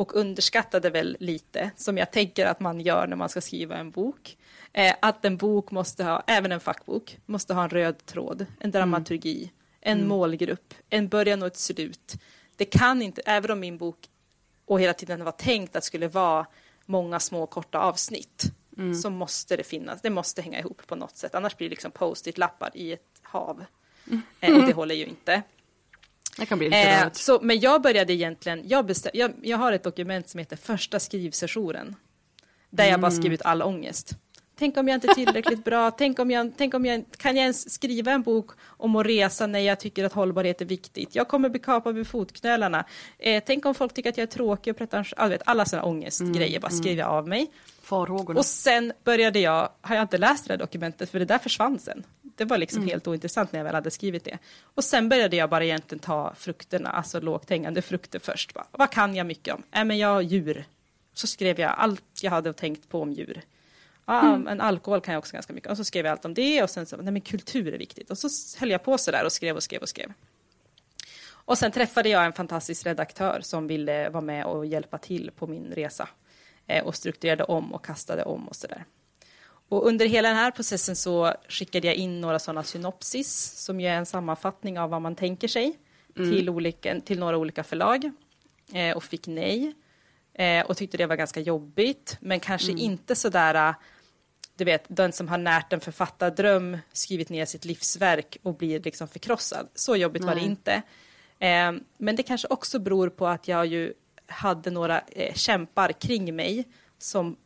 och 0.01 0.15
underskattade 0.15 0.89
väl 0.89 1.17
lite, 1.19 1.71
som 1.75 1.97
jag 1.97 2.11
tänker 2.11 2.45
att 2.45 2.59
man 2.59 2.81
gör 2.81 3.07
när 3.07 3.15
man 3.15 3.29
ska 3.29 3.41
skriva 3.41 3.77
en 3.77 3.91
bok, 3.91 4.37
eh, 4.73 4.95
att 5.01 5.25
en 5.25 5.37
bok 5.37 5.71
måste 5.71 6.03
ha, 6.03 6.23
även 6.27 6.51
en 6.51 6.59
fackbok, 6.59 7.17
måste 7.25 7.53
ha 7.53 7.63
en 7.63 7.69
röd 7.69 8.05
tråd, 8.05 8.45
en 8.59 8.71
dramaturgi, 8.71 9.37
mm. 9.37 9.51
en 9.81 9.97
mm. 9.97 10.09
målgrupp, 10.09 10.73
en 10.89 11.07
början 11.07 11.41
och 11.41 11.47
ett 11.47 11.57
slut. 11.57 12.13
Det 12.55 12.65
kan 12.65 13.01
inte, 13.01 13.21
även 13.25 13.51
om 13.51 13.59
min 13.59 13.77
bok 13.77 13.97
och 14.65 14.81
hela 14.81 14.93
tiden 14.93 15.23
var 15.23 15.31
tänkt 15.31 15.75
att 15.75 15.83
skulle 15.83 16.07
vara 16.07 16.45
många 16.85 17.19
små 17.19 17.45
korta 17.45 17.79
avsnitt, 17.79 18.43
mm. 18.77 18.95
så 18.95 19.09
måste 19.09 19.57
det 19.57 19.63
finnas, 19.63 20.01
det 20.01 20.09
måste 20.09 20.41
hänga 20.41 20.59
ihop 20.59 20.81
på 20.87 20.95
något 20.95 21.17
sätt, 21.17 21.35
annars 21.35 21.57
blir 21.57 21.69
det 21.69 21.73
liksom 21.73 21.91
post-it-lappar 21.91 22.69
i 22.73 22.93
ett 22.93 23.21
hav. 23.21 23.65
Mm. 24.07 24.21
Eh, 24.39 24.59
och 24.59 24.65
det 24.65 24.73
håller 24.73 24.95
ju 24.95 25.05
inte. 25.05 25.43
Det 26.41 26.45
kan 26.45 26.57
bli 26.57 26.67
lite 26.67 26.89
eh, 26.89 27.11
så, 27.13 27.39
Men 27.41 27.59
jag 27.59 27.81
började 27.81 28.13
egentligen, 28.13 28.61
jag, 28.67 28.85
bestäm, 28.85 29.11
jag, 29.13 29.31
jag 29.41 29.57
har 29.57 29.73
ett 29.73 29.83
dokument 29.83 30.29
som 30.29 30.37
heter 30.37 30.55
första 30.55 30.99
skrivsessionen. 30.99 31.95
Där 32.69 32.85
jag 32.85 32.99
bara 32.99 33.11
skrivit 33.11 33.41
all 33.41 33.61
ångest. 33.61 34.15
Tänk 34.59 34.77
om 34.77 34.87
jag 34.87 34.95
inte 34.95 35.07
är 35.07 35.13
tillräckligt 35.13 35.63
bra, 35.63 35.91
tänk 35.91 36.19
om 36.19 36.31
jag, 36.31 36.51
tänk 36.57 36.73
om 36.73 36.85
jag, 36.85 37.05
kan 37.17 37.35
jag 37.35 37.41
ens 37.41 37.73
skriva 37.73 38.11
en 38.11 38.21
bok 38.21 38.51
om 38.63 38.95
att 38.95 39.05
resa 39.05 39.47
när 39.47 39.59
jag 39.59 39.79
tycker 39.79 40.03
att 40.03 40.13
hållbarhet 40.13 40.61
är 40.61 40.65
viktigt? 40.65 41.15
Jag 41.15 41.27
kommer 41.27 41.49
bli 41.49 41.59
kapad 41.59 41.95
med 41.95 42.07
fotknölarna. 42.07 42.85
Eh, 43.19 43.43
tänk 43.45 43.65
om 43.65 43.75
folk 43.75 43.93
tycker 43.93 44.09
att 44.09 44.17
jag 44.17 44.23
är 44.23 44.31
tråkig 44.31 44.71
och 44.71 44.77
pretentiös, 44.77 45.41
alla, 45.45 45.65
sådana 45.65 45.87
ångestgrejer 45.87 46.59
bara 46.59 46.71
skriver 46.71 47.01
jag 47.01 47.09
av 47.09 47.27
mig. 47.27 47.51
Farhågorna. 47.81 48.39
Och 48.39 48.45
sen 48.45 48.93
började 49.03 49.39
jag, 49.39 49.69
har 49.81 49.95
jag 49.95 50.03
inte 50.03 50.17
läst 50.17 50.47
det 50.47 50.53
här 50.53 50.57
dokumentet 50.57 51.09
för 51.09 51.19
det 51.19 51.25
där 51.25 51.37
försvann 51.37 51.79
sen. 51.79 52.03
Det 52.41 52.45
var 52.45 52.57
liksom 52.57 52.87
helt 52.87 53.07
ointressant 53.07 53.51
när 53.51 53.59
jag 53.59 53.63
väl 53.63 53.75
hade 53.75 53.91
skrivit 53.91 54.23
det. 54.23 54.37
Och 54.63 54.83
sen 54.83 55.09
började 55.09 55.35
jag 55.35 55.49
bara 55.49 55.63
egentligen 55.65 55.99
ta 55.99 56.33
frukterna, 56.35 56.89
alltså 56.89 57.19
lågt 57.19 57.49
hängande 57.49 57.81
frukter 57.81 58.19
först. 58.19 58.53
Bara, 58.53 58.65
vad 58.71 58.91
kan 58.91 59.15
jag 59.15 59.27
mycket 59.27 59.53
om? 59.53 59.63
Äh, 59.71 59.85
men 59.85 59.97
jag 59.97 60.07
har 60.07 60.21
djur. 60.21 60.65
Så 61.13 61.27
skrev 61.27 61.59
jag 61.59 61.71
allt 61.77 62.03
jag 62.21 62.31
hade 62.31 62.53
tänkt 62.53 62.89
på 62.89 63.01
om 63.01 63.11
djur. 63.11 63.41
Ja, 64.05 64.37
men 64.37 64.61
alkohol 64.61 65.01
kan 65.01 65.13
jag 65.13 65.19
också 65.19 65.33
ganska 65.33 65.53
mycket. 65.53 65.71
Och 65.71 65.77
så 65.77 65.83
skrev 65.83 66.05
jag 66.05 66.11
allt 66.11 66.25
om 66.25 66.33
det 66.33 66.63
och 66.63 66.69
sen 66.69 66.85
så, 66.85 66.97
nej 66.97 67.11
men 67.11 67.21
kultur 67.21 67.73
är 67.73 67.77
viktigt. 67.77 68.11
Och 68.11 68.17
så 68.17 68.29
höll 68.59 68.69
jag 68.69 68.83
på 68.83 68.97
så 68.97 69.11
där 69.11 69.25
och 69.25 69.31
skrev 69.31 69.55
och 69.55 69.63
skrev 69.63 69.81
och 69.81 69.89
skrev. 69.89 70.13
Och 71.29 71.57
sen 71.57 71.71
träffade 71.71 72.09
jag 72.09 72.25
en 72.25 72.33
fantastisk 72.33 72.85
redaktör 72.85 73.39
som 73.43 73.67
ville 73.67 74.09
vara 74.09 74.21
med 74.21 74.45
och 74.45 74.65
hjälpa 74.65 74.97
till 74.97 75.31
på 75.35 75.47
min 75.47 75.71
resa. 75.71 76.09
Eh, 76.67 76.85
och 76.85 76.95
strukturerade 76.95 77.43
om 77.43 77.73
och 77.73 77.85
kastade 77.85 78.23
om 78.23 78.47
och 78.47 78.55
så 78.55 78.67
där. 78.67 78.85
Och 79.71 79.87
under 79.87 80.05
hela 80.05 80.27
den 80.27 80.37
här 80.37 80.51
processen 80.51 80.95
så 80.95 81.33
skickade 81.49 81.87
jag 81.87 81.95
in 81.95 82.21
några 82.21 82.39
sådana 82.39 82.63
synopsis 82.63 83.53
som 83.55 83.81
ju 83.81 83.87
är 83.87 83.95
en 83.95 84.05
sammanfattning 84.05 84.79
av 84.79 84.89
vad 84.89 85.01
man 85.01 85.15
tänker 85.15 85.47
sig 85.47 85.79
till, 86.15 86.49
olika, 86.49 86.99
till 87.01 87.19
några 87.19 87.37
olika 87.37 87.63
förlag 87.63 88.11
eh, 88.73 88.97
och 88.97 89.03
fick 89.03 89.27
nej. 89.27 89.73
Eh, 90.33 90.65
och 90.65 90.77
tyckte 90.77 90.97
det 90.97 91.05
var 91.05 91.15
ganska 91.15 91.39
jobbigt, 91.39 92.17
men 92.21 92.39
kanske 92.39 92.71
inte 92.71 93.15
sådär, 93.15 93.69
eh, 93.69 93.75
du 94.55 94.63
vet, 94.63 94.83
den 94.87 95.11
som 95.11 95.27
har 95.27 95.37
närt 95.37 95.73
en 95.73 95.79
författardröm, 95.79 96.77
skrivit 96.93 97.29
ner 97.29 97.45
sitt 97.45 97.65
livsverk 97.65 98.37
och 98.43 98.55
blir 98.55 98.79
liksom 98.79 99.07
förkrossad. 99.07 99.69
Så 99.75 99.95
jobbigt 99.95 100.23
var 100.23 100.35
det 100.35 100.41
Nej. 100.41 100.49
inte. 100.49 100.81
Eh, 101.39 101.71
men 101.97 102.15
det 102.15 102.23
kanske 102.23 102.47
också 102.47 102.79
beror 102.79 103.09
på 103.09 103.27
att 103.27 103.47
jag 103.47 103.65
ju 103.65 103.93
hade 104.27 104.71
några 104.71 104.99
eh, 104.99 105.33
kämpar 105.33 105.91
kring 105.91 106.35
mig 106.35 106.65
som 106.97 107.37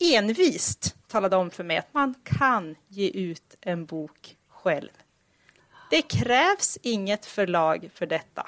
envist 0.00 0.94
talade 1.06 1.36
om 1.36 1.50
för 1.50 1.64
mig 1.64 1.76
att 1.76 1.94
man 1.94 2.14
kan 2.24 2.76
ge 2.88 3.08
ut 3.08 3.56
en 3.60 3.86
bok 3.86 4.36
själv. 4.48 4.90
Det 5.90 6.02
krävs 6.02 6.78
inget 6.82 7.26
förlag 7.26 7.90
för 7.94 8.06
detta. 8.06 8.46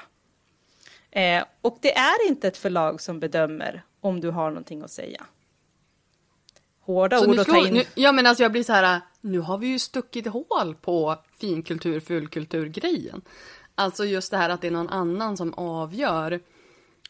Eh, 1.11 1.43
och 1.61 1.77
det 1.81 1.97
är 1.97 2.27
inte 2.27 2.47
ett 2.47 2.57
förlag 2.57 3.01
som 3.01 3.19
bedömer 3.19 3.83
om 4.01 4.21
du 4.21 4.29
har 4.29 4.49
någonting 4.49 4.81
att 4.81 4.91
säga. 4.91 5.25
Hårda 6.81 7.19
Så 7.19 7.29
ord 7.29 7.39
att 7.39 7.47
ta 7.47 7.67
in. 7.67 7.73
nu, 7.73 7.83
ja 7.95 8.11
men 8.11 8.25
alltså 8.25 8.43
jag 8.43 8.51
blir 8.51 8.63
så 8.63 8.73
här, 8.73 9.01
nu 9.21 9.39
har 9.39 9.57
vi 9.57 9.67
ju 9.67 9.79
stuckit 9.79 10.27
hål 10.27 10.75
på 10.81 11.15
finkultur, 11.37 11.99
fulkultur-grejen. 11.99 13.21
Alltså 13.75 14.05
just 14.05 14.31
det 14.31 14.37
här 14.37 14.49
att 14.49 14.61
det 14.61 14.67
är 14.67 14.71
någon 14.71 14.89
annan 14.89 15.37
som 15.37 15.53
avgör 15.53 16.39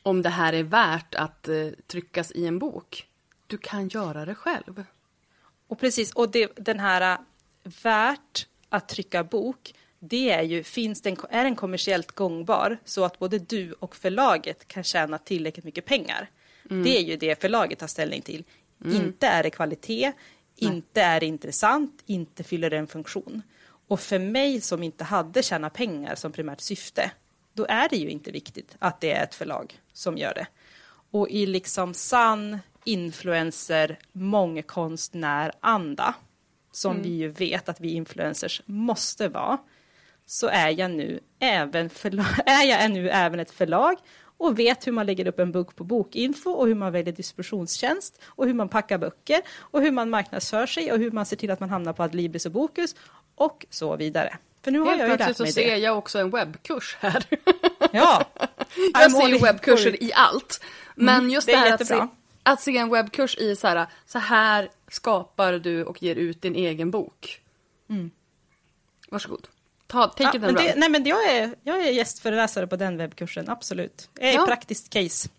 om 0.03 0.21
det 0.21 0.29
här 0.29 0.53
är 0.53 0.63
värt 0.63 1.15
att 1.15 1.47
eh, 1.47 1.67
tryckas 1.87 2.31
i 2.31 2.45
en 2.45 2.59
bok. 2.59 3.08
Du 3.49 3.57
kan 3.57 3.87
göra 3.87 4.25
det 4.25 4.35
själv. 4.35 4.83
Och 5.67 5.79
precis, 5.79 6.11
och 6.11 6.31
det, 6.31 6.51
den 6.55 6.79
här 6.79 7.13
äh, 7.13 7.19
värt 7.83 8.47
att 8.69 8.89
trycka 8.89 9.23
bok, 9.23 9.73
det 9.99 10.31
är 10.31 10.41
ju, 10.41 10.63
finns 10.63 11.01
den, 11.01 11.17
är 11.29 11.43
den 11.43 11.55
kommersiellt 11.55 12.11
gångbar 12.11 12.77
så 12.85 13.05
att 13.05 13.19
både 13.19 13.39
du 13.39 13.73
och 13.73 13.95
förlaget 13.95 14.67
kan 14.67 14.83
tjäna 14.83 15.17
tillräckligt 15.17 15.65
mycket 15.65 15.85
pengar. 15.85 16.29
Det 16.63 16.97
är 16.97 17.01
ju 17.01 17.17
det 17.17 17.41
förlaget 17.41 17.79
tar 17.79 17.87
ställning 17.87 18.21
till. 18.21 18.43
Inte 18.85 19.27
är 19.27 19.43
det 19.43 19.49
kvalitet, 19.49 20.11
inte 20.55 21.01
är 21.01 21.19
det 21.19 21.25
intressant, 21.25 22.03
inte 22.05 22.43
fyller 22.43 22.69
det 22.69 22.77
en 22.77 22.87
funktion. 22.87 23.41
Och 23.87 23.99
för 23.99 24.19
mig 24.19 24.61
som 24.61 24.83
inte 24.83 25.03
hade 25.03 25.43
tjäna 25.43 25.69
pengar 25.69 26.15
som 26.15 26.31
primärt 26.31 26.61
syfte, 26.61 27.11
då 27.53 27.65
är 27.69 27.89
det 27.89 27.97
ju 27.97 28.09
inte 28.09 28.31
viktigt 28.31 28.75
att 28.79 29.01
det 29.01 29.11
är 29.11 29.23
ett 29.23 29.35
förlag 29.35 29.79
som 29.93 30.17
gör 30.17 30.33
det. 30.33 30.47
Och 31.11 31.29
i 31.29 31.45
liksom 31.45 31.93
sann 31.93 32.59
influencer, 32.91 33.99
mångkonstnär 34.11 35.51
anda, 35.59 36.13
som 36.71 37.01
vi 37.01 37.09
ju 37.09 37.27
vet 37.27 37.69
att 37.69 37.79
vi 37.81 37.93
influencers 37.93 38.61
måste 38.65 39.27
vara, 39.27 39.57
så 40.25 40.47
är 40.47 40.69
jag 40.69 40.91
nu 40.91 41.19
även, 41.39 41.89
är 42.45 42.63
jag 42.63 42.91
nu 42.91 43.09
även 43.09 43.39
ett 43.39 43.51
förlag 43.51 43.95
och 44.37 44.59
vet 44.59 44.87
hur 44.87 44.91
man 44.91 45.05
lägger 45.05 45.27
upp 45.27 45.39
en 45.39 45.51
bok 45.51 45.75
på 45.75 45.83
Bokinfo 45.83 46.49
och 46.51 46.67
hur 46.67 46.75
man 46.75 46.91
väljer 46.91 47.13
distributionstjänst 47.13 48.21
och 48.25 48.45
hur 48.45 48.53
man 48.53 48.69
packar 48.69 48.97
böcker 48.97 49.41
och 49.59 49.81
hur 49.81 49.91
man 49.91 50.09
marknadsför 50.09 50.65
sig 50.65 50.91
och 50.91 50.99
hur 50.99 51.11
man 51.11 51.25
ser 51.25 51.35
till 51.35 51.51
att 51.51 51.59
man 51.59 51.69
hamnar 51.69 51.93
på 51.93 52.03
Adlibris 52.03 52.45
och 52.45 52.51
Bokus 52.51 52.95
och 53.35 53.65
så 53.69 53.95
vidare. 53.95 54.37
För 54.63 54.71
nu 54.71 54.79
har 54.79 54.87
Helt 54.87 54.99
jag 54.99 55.09
ju 55.09 55.15
plötsligt 55.17 55.27
lärt 55.27 55.37
så 55.37 55.43
mig 55.43 55.51
ser 55.51 55.71
det. 55.71 55.77
jag 55.77 55.97
också 55.97 56.19
en 56.19 56.29
webbkurs 56.29 56.97
här. 56.99 57.25
Ja, 57.91 58.25
Jag 58.93 59.11
ser 59.11 59.27
ju 59.27 59.37
webbkurser 59.37 60.03
i 60.03 60.11
allt. 60.15 60.63
Men 60.95 61.15
Mm, 61.19 61.29
just 61.29 61.47
det 61.47 61.53
det, 61.53 61.57
är 61.57 61.61
här 61.61 61.73
att 61.73 61.87
se. 61.87 62.07
Att 62.51 62.61
se 62.61 62.77
en 62.77 62.89
webbkurs 62.89 63.37
i 63.37 63.55
så 63.55 63.67
här, 63.67 63.87
så 64.05 64.19
här 64.19 64.69
skapar 64.87 65.53
du 65.53 65.83
och 65.83 66.03
ger 66.03 66.15
ut 66.15 66.41
din 66.41 66.55
egen 66.55 66.91
bok. 66.91 67.41
Varsågod. 69.09 69.47
Ta, 69.87 70.07
take 70.07 70.37
Mm. 70.37 70.43
Ja, 70.43 70.49
it 70.49 70.55
men 70.55 70.65
det, 70.65 70.75
nej, 70.79 70.89
men 70.89 71.03
jag 71.05 71.29
är, 71.35 71.55
jag 71.63 71.81
är 71.87 71.91
gästföreläsare 71.91 72.67
på 72.67 72.75
den 72.75 72.97
webbkursen, 72.97 73.49
absolut. 73.49 74.09
Jag 74.19 74.29
är 74.29 74.33
Ja. 74.33 74.45
praktiskt 74.45 74.89
case. 74.89 75.29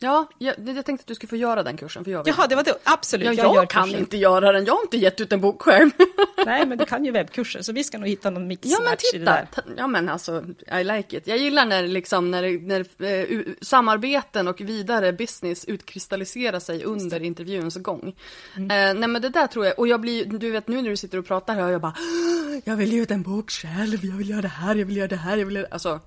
Ja, 0.00 0.28
jag, 0.38 0.54
jag 0.68 0.84
tänkte 0.84 1.02
att 1.02 1.06
du 1.06 1.14
skulle 1.14 1.28
få 1.28 1.36
göra 1.36 1.62
den 1.62 1.76
kursen. 1.76 2.04
För 2.04 2.10
jag. 2.10 2.28
Jaha, 2.28 2.46
det 2.46 2.54
var 2.54 2.64
det. 2.64 2.78
Absolut, 2.84 3.26
ja, 3.26 3.32
jag, 3.32 3.54
jag, 3.56 3.70
kan 3.70 3.84
kursen. 3.84 4.00
inte 4.00 4.16
göra 4.16 4.52
den. 4.52 4.64
Jag 4.64 4.74
har 4.74 4.82
inte 4.82 4.96
gett 4.96 5.20
ut 5.20 5.32
en 5.32 5.40
bok 5.40 5.62
själv. 5.62 5.90
Nej, 6.46 6.66
men 6.66 6.78
du 6.78 6.84
kan 6.84 7.04
ju 7.04 7.10
webbkurser, 7.10 7.62
så 7.62 7.72
vi 7.72 7.84
ska 7.84 7.98
nog 7.98 8.08
hitta 8.08 8.30
någon 8.30 8.34
ja, 8.34 8.38
men 8.40 8.48
mixmatch 8.48 9.02
i 9.14 9.18
det 9.18 9.18
titta. 9.18 9.32
där. 9.66 9.74
Ja, 9.76 9.86
men 9.86 10.08
alltså, 10.08 10.44
I 10.80 10.84
like 10.84 11.16
it. 11.16 11.26
Jag 11.26 11.38
gillar 11.38 11.66
när, 11.66 11.82
liksom, 11.82 12.30
när, 12.30 12.42
det- 12.42 12.62
när 12.62 13.04
eh, 13.04 13.40
samarbeten 13.60 14.48
och 14.48 14.60
vidare 14.60 15.12
business 15.12 15.64
utkristalliserar 15.64 16.60
sig 16.60 16.84
under 16.84 17.22
intervjuns 17.22 17.76
gång. 17.76 18.14
Mm. 18.56 18.70
Eh, 18.70 19.00
nej, 19.00 19.08
men 19.08 19.22
det 19.22 19.28
där 19.28 19.46
tror 19.46 19.66
jag. 19.66 19.78
Och 19.78 19.88
jag 19.88 20.00
blir, 20.00 20.24
du 20.24 20.50
vet 20.50 20.68
nu 20.68 20.82
när 20.82 20.90
du 20.90 20.96
sitter 20.96 21.18
och 21.18 21.26
pratar 21.26 21.54
här, 21.54 21.68
jag 21.68 21.80
bara, 21.80 21.94
jag 22.64 22.76
vill 22.76 22.92
ge 22.92 23.02
ut 23.02 23.10
en 23.10 23.22
bok 23.22 23.50
själv, 23.50 24.04
jag 24.04 24.16
vill 24.16 24.30
göra 24.30 24.42
det 24.42 24.48
här, 24.48 24.74
jag 24.74 24.86
vill 24.86 24.96
göra 24.96 25.08
det 25.08 25.16
här, 25.16 25.36
jag 25.36 25.46
vill 25.46 25.56
göra... 25.56 25.66
Alltså, 25.70 26.00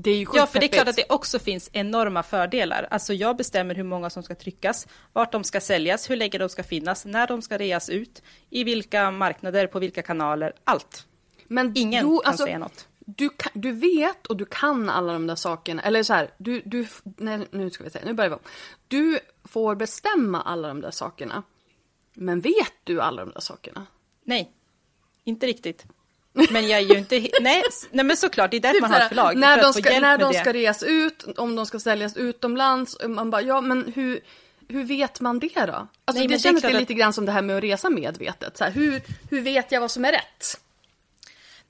det 0.00 0.10
är 0.10 0.16
ju 0.16 0.26
Ja, 0.34 0.46
för 0.46 0.60
det 0.60 0.66
är 0.66 0.68
klart 0.68 0.88
att 0.88 0.96
det 0.96 1.04
också 1.08 1.38
finns 1.38 1.70
enorma 1.72 2.22
fördelar. 2.22 2.88
Alltså 2.90 3.14
jag 3.14 3.36
bestämmer 3.36 3.74
hur 3.74 3.82
många 3.82 4.10
som 4.10 4.22
ska 4.22 4.34
tryckas, 4.34 4.86
vart 5.12 5.32
de 5.32 5.44
ska 5.44 5.60
säljas, 5.60 6.10
hur 6.10 6.16
länge 6.16 6.38
de 6.38 6.48
ska 6.48 6.62
finnas, 6.62 7.04
när 7.04 7.26
de 7.26 7.42
ska 7.42 7.58
reas 7.58 7.88
ut, 7.88 8.22
i 8.50 8.64
vilka 8.64 9.10
marknader, 9.10 9.66
på 9.66 9.78
vilka 9.78 10.02
kanaler, 10.02 10.52
allt. 10.64 11.06
Men 11.46 11.72
Ingen 11.76 12.04
jo, 12.04 12.18
kan 12.18 12.30
alltså, 12.30 12.44
säga 12.44 12.58
något. 12.58 12.88
Du, 12.98 13.28
kan, 13.28 13.52
du 13.54 13.72
vet 13.72 14.26
och 14.26 14.36
du 14.36 14.44
kan 14.44 14.88
alla 14.88 15.12
de 15.12 15.26
där 15.26 15.34
sakerna. 15.34 15.82
Eller 15.82 16.02
så 16.02 16.12
här, 16.12 16.30
du, 16.38 16.62
du, 16.64 16.86
nej, 17.02 17.46
nu 17.50 17.70
ska 17.70 17.84
vi 17.84 17.90
se, 17.90 17.98
nu 18.04 18.12
börjar 18.12 18.30
vi 18.30 18.34
om. 18.34 18.42
Du 18.88 19.18
får 19.44 19.74
bestämma 19.74 20.40
alla 20.40 20.68
de 20.68 20.80
där 20.80 20.90
sakerna. 20.90 21.42
Men 22.14 22.40
vet 22.40 22.74
du 22.84 23.00
alla 23.00 23.24
de 23.24 23.30
där 23.32 23.40
sakerna? 23.40 23.86
Nej, 24.24 24.52
inte 25.24 25.46
riktigt. 25.46 25.86
Men 26.50 26.68
jag 26.68 26.80
är 26.80 26.84
ju 26.84 26.98
inte... 26.98 27.28
Nej, 27.40 27.62
nej 27.90 28.04
men 28.04 28.16
såklart, 28.16 28.50
det 28.50 28.56
är 28.56 28.60
därför 28.60 28.74
Typ 28.74 28.82
man 28.82 28.90
har 28.92 29.00
ett 29.00 29.08
förlag. 29.08 29.36
när 29.36 29.56
för 29.56 29.62
de 29.62 29.72
ska, 29.72 30.00
när 30.00 30.18
de 30.18 30.32
det. 30.32 30.38
ska 30.38 30.52
reas 30.52 30.82
ut, 30.82 31.24
om 31.38 31.56
de 31.56 31.66
ska 31.66 31.78
säljas 31.80 32.16
utomlands. 32.16 32.96
Man 33.08 33.30
bara, 33.30 33.42
ja 33.42 33.60
men 33.60 33.92
hur, 33.96 34.20
hur 34.68 34.84
vet 34.84 35.20
man 35.20 35.38
det 35.38 35.48
då? 35.54 35.62
Alltså 35.62 35.88
Nej, 36.14 36.26
det 36.28 36.38
känns 36.38 36.62
det 36.62 36.72
lite 36.78 36.94
grann 36.94 37.12
som 37.12 37.26
det 37.26 37.32
här 37.32 37.42
med 37.42 37.56
att 37.56 37.62
resa 37.62 37.90
medvetet. 37.90 38.56
Så 38.56 38.64
här, 38.64 38.70
hur, 38.70 39.02
hur 39.30 39.40
vet 39.40 39.72
jag 39.72 39.80
vad 39.80 39.90
som 39.90 40.04
är 40.04 40.12
rätt? 40.12 40.60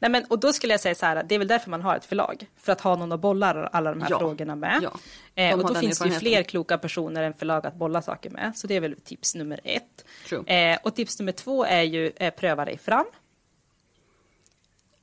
Nej, 0.01 0.11
men, 0.11 0.25
och 0.25 0.39
då 0.39 0.53
skulle 0.53 0.73
jag 0.73 0.81
säga 0.81 0.95
så 0.95 1.07
här, 1.07 1.23
det 1.29 1.35
är 1.35 1.39
väl 1.39 1.49
därför 1.49 1.71
man 1.71 1.83
har 1.83 1.97
ett 1.97 2.05
förlag. 2.05 2.47
För 2.57 2.73
att 2.73 2.81
ha 2.81 2.97
någon 2.97 3.13
att 3.13 3.21
bolla 3.21 3.67
alla 3.73 3.91
de 3.91 4.03
här 4.03 4.11
Ja, 4.11 4.19
frågorna 4.19 4.57
med. 4.57 4.81
ja. 4.83 4.99
Eh, 5.43 5.59
och 5.61 5.67
då 5.75 5.75
finns 5.75 5.99
det 5.99 6.09
ju 6.09 6.15
fler 6.15 6.43
kloka 6.43 6.79
personer 6.79 7.23
än 7.23 7.35
förlag 7.35 7.67
att 7.67 7.75
bolla 7.75 8.03
saker 8.03 8.31
med. 8.31 8.53
Så 8.57 8.67
det 8.67 8.77
är 8.77 8.81
väl 8.81 8.97
tips 9.05 9.35
nummer 9.35 9.61
ett. 9.65 10.05
Eh, 10.47 10.79
och 10.83 10.95
tips 10.97 11.19
nummer 11.19 11.33
två 11.33 11.65
är 11.65 11.83
ju 11.83 12.13
eh, 12.17 12.35
pröva 12.35 12.65
dig 12.65 12.79
fram. 12.79 13.05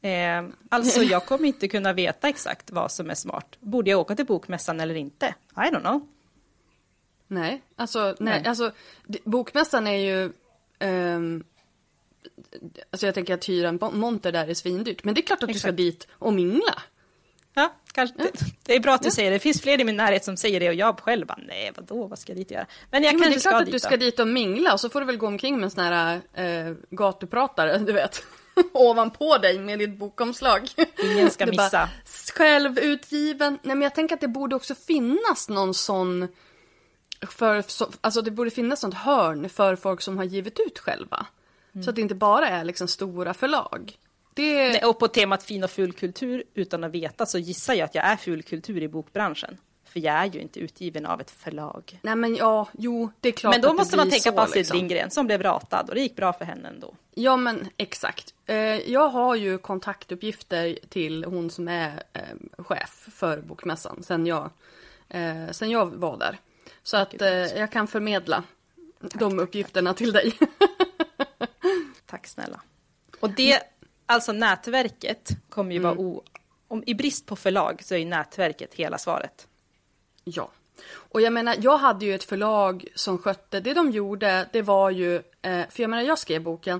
Eh, 0.05 0.43
alltså 0.69 1.03
jag 1.03 1.25
kommer 1.25 1.47
inte 1.47 1.67
kunna 1.67 1.93
veta 1.93 2.29
exakt 2.29 2.71
vad 2.71 2.91
som 2.91 3.09
är 3.09 3.15
smart. 3.15 3.55
Borde 3.59 3.89
jag 3.89 3.99
åka 3.99 4.15
till 4.15 4.25
bokmässan 4.25 4.79
eller 4.79 4.95
inte? 4.95 5.35
I 5.55 5.59
don't 5.59 5.79
know. 5.79 6.07
Nej, 7.27 7.61
alltså, 7.75 8.15
nej, 8.19 8.39
Nej. 8.39 8.49
alltså 8.49 8.71
bokmässan 9.23 9.87
är 9.87 9.97
ju... 9.97 10.31
ehm, 10.79 11.43
alltså 12.91 13.05
jag 13.05 13.15
tänker 13.15 13.33
att 13.33 13.49
hyra 13.49 13.69
en 13.69 13.79
monter 13.93 14.31
där 14.31 14.47
är 14.47 14.53
svindyrt. 14.53 15.03
Men 15.03 15.13
det 15.13 15.21
är 15.21 15.25
klart 15.25 15.43
att 15.43 15.49
du 15.49 15.59
ska 15.59 15.67
Exakt. 15.67 15.77
dit 15.77 16.07
och 16.11 16.33
mingla. 16.33 16.81
Ja, 17.53 17.73
kanske. 17.91 18.17
Det, 18.17 18.31
det 18.63 18.75
är 18.75 18.79
bra 18.79 18.93
att 18.93 19.03
du 19.03 19.11
säger 19.11 19.31
det. 19.31 19.35
Det 19.35 19.39
finns 19.39 19.61
fler 19.61 19.81
i 19.81 19.83
min 19.83 19.95
närhet 19.97 20.23
som 20.25 20.37
säger 20.37 20.59
det 20.59 20.69
och 20.69 20.75
jag 20.75 20.99
själv 20.99 21.27
bara, 21.27 21.39
nej 21.47 21.71
vadå, 21.75 22.07
vad 22.07 22.19
ska 22.19 22.31
jag 22.31 22.37
dit 22.37 22.51
göra? 22.51 22.65
Men 22.91 23.03
jag 23.03 23.13
Ja, 23.13 23.17
men 23.17 23.21
kanske 23.21 23.35
det 23.35 23.37
är 23.37 23.39
ska 23.39 23.49
klart 23.49 23.61
att 23.61 23.65
dit 23.65 23.71
du 23.73 23.77
då. 23.77 23.87
ska 23.87 23.97
dit 23.97 24.19
och 24.19 24.27
mingla 24.27 24.73
och 24.73 24.79
så 24.79 24.89
får 24.89 24.99
du 24.99 25.05
väl 25.05 25.17
gå 25.17 25.27
omkring 25.27 25.55
med 25.55 25.63
en 25.63 25.71
sån 25.71 25.83
här 25.83 26.21
eh, 26.33 26.73
gatupratare, 26.89 27.77
du 27.87 27.93
vet. 27.93 28.23
Ovanpå 28.73 29.37
dig 29.37 29.59
med 29.59 29.79
ditt 29.79 29.97
bokomslag. 29.97 30.69
Ingen 31.03 31.31
ska 31.31 31.45
Du 31.45 31.51
bara, 31.51 31.63
missa. 31.63 31.89
Självutgiven. 32.35 33.59
Nej 33.63 33.75
men 33.75 33.81
jag 33.81 33.95
tänker 33.95 34.15
att 34.15 34.21
det 34.21 34.27
borde 34.27 34.55
också 34.55 34.75
finnas 34.75 35.49
någon 35.49 35.73
sån 35.73 36.27
för, 37.21 37.61
så, 37.61 37.91
alltså 38.01 38.21
det 38.21 38.31
borde 38.31 38.51
finnas 38.51 38.79
sånt 38.79 38.93
hörn 38.93 39.49
för 39.49 39.75
folk 39.75 40.01
som 40.01 40.17
har 40.17 40.23
givit 40.23 40.59
ut 40.59 40.79
själva. 40.79 41.25
Så 41.83 41.89
att 41.89 41.95
det 41.95 42.01
inte 42.01 42.15
bara 42.15 42.49
är 42.49 42.63
liksom 42.63 42.87
stora 42.87 43.33
förlag. 43.33 43.97
Det... 44.33 44.69
Nej, 44.69 44.83
och 44.83 44.99
på 44.99 45.07
temat 45.07 45.43
fin 45.43 45.63
och 45.63 45.71
ful 45.71 45.93
kultur, 45.93 46.43
utan 46.53 46.83
att 46.83 46.91
veta, 46.91 47.25
så 47.25 47.37
gissar 47.37 47.73
jag 47.73 47.85
att 47.85 47.95
jag 47.95 48.05
är 48.05 48.15
ful 48.15 48.43
kultur 48.43 48.83
i 48.83 48.87
bokbranschen. 48.87 49.57
För 49.95 49.99
jag 49.99 50.15
är 50.15 50.25
ju 50.25 50.41
inte 50.41 50.60
utgiven 50.60 51.05
av 51.05 51.21
ett 51.21 51.31
förlag. 51.31 51.99
Nej 52.01 52.15
men 52.15 52.36
ja, 52.36 52.67
jo 52.77 53.12
det 53.19 53.29
är 53.29 53.34
klart 53.34 53.53
Men 53.53 53.62
då 53.62 53.69
att 53.69 53.75
måste 53.75 53.97
man 53.97 54.10
tänka 54.10 54.29
så, 54.29 54.31
på 54.31 54.41
Astrid 54.41 54.60
liksom. 54.60 54.77
Lindgren 54.77 55.12
som 55.12 55.25
blev 55.25 55.43
ratad 55.43 55.89
och 55.89 55.95
det 55.95 56.01
gick 56.01 56.15
bra 56.15 56.34
för 56.34 56.45
henne 56.45 56.69
ändå. 56.69 56.95
Ja 57.13 57.38
men 57.38 57.69
exakt. 57.77 58.34
Eh, 58.45 58.55
jag 58.91 59.10
har 59.10 59.36
ju 59.36 59.58
kontaktuppgifter 59.58 60.77
till 60.89 61.25
hon 61.25 61.49
som 61.49 61.67
är 61.67 62.03
eh, 62.13 62.63
chef 62.63 63.08
för 63.12 63.41
Bokmässan 63.41 64.03
sen 64.03 64.25
jag, 64.25 64.49
eh, 65.10 65.49
sen 65.51 65.69
jag 65.69 65.86
var 65.86 66.17
där. 66.17 66.38
Så 66.84 66.97
att 66.97 67.13
jag 67.55 67.71
kan 67.71 67.88
förmedla 67.88 68.43
de 68.99 69.39
uppgifterna 69.39 69.93
till 69.93 70.12
dig. 70.12 70.38
Tack 72.05 72.27
snälla. 72.27 72.62
Och 73.19 73.29
det, 73.29 73.60
alltså 74.05 74.31
nätverket 74.31 75.29
kommer 75.49 75.73
ju 75.73 75.79
vara 75.79 75.97
o... 75.97 76.23
Om, 76.67 76.84
I 76.86 76.93
brist 76.93 77.25
på 77.25 77.36
förlag 77.36 77.84
så 77.84 77.95
är 77.95 77.99
ju 77.99 78.05
nätverket 78.05 78.73
hela 78.73 78.97
svaret. 78.97 79.47
Ja. 80.25 80.51
Och 80.97 81.21
jag 81.21 81.33
menar, 81.33 81.55
jag 81.59 81.77
hade 81.77 82.05
ju 82.05 82.15
ett 82.15 82.23
förlag 82.23 82.85
som 82.95 83.17
skötte, 83.17 83.59
det 83.59 83.73
de 83.73 83.91
gjorde, 83.91 84.49
det 84.53 84.61
var 84.61 84.89
ju, 84.89 85.15
eh, 85.15 85.69
för 85.69 85.81
jag 85.81 85.89
menar, 85.89 86.03
jag 86.03 86.19
skrev 86.19 86.43
boken, 86.43 86.79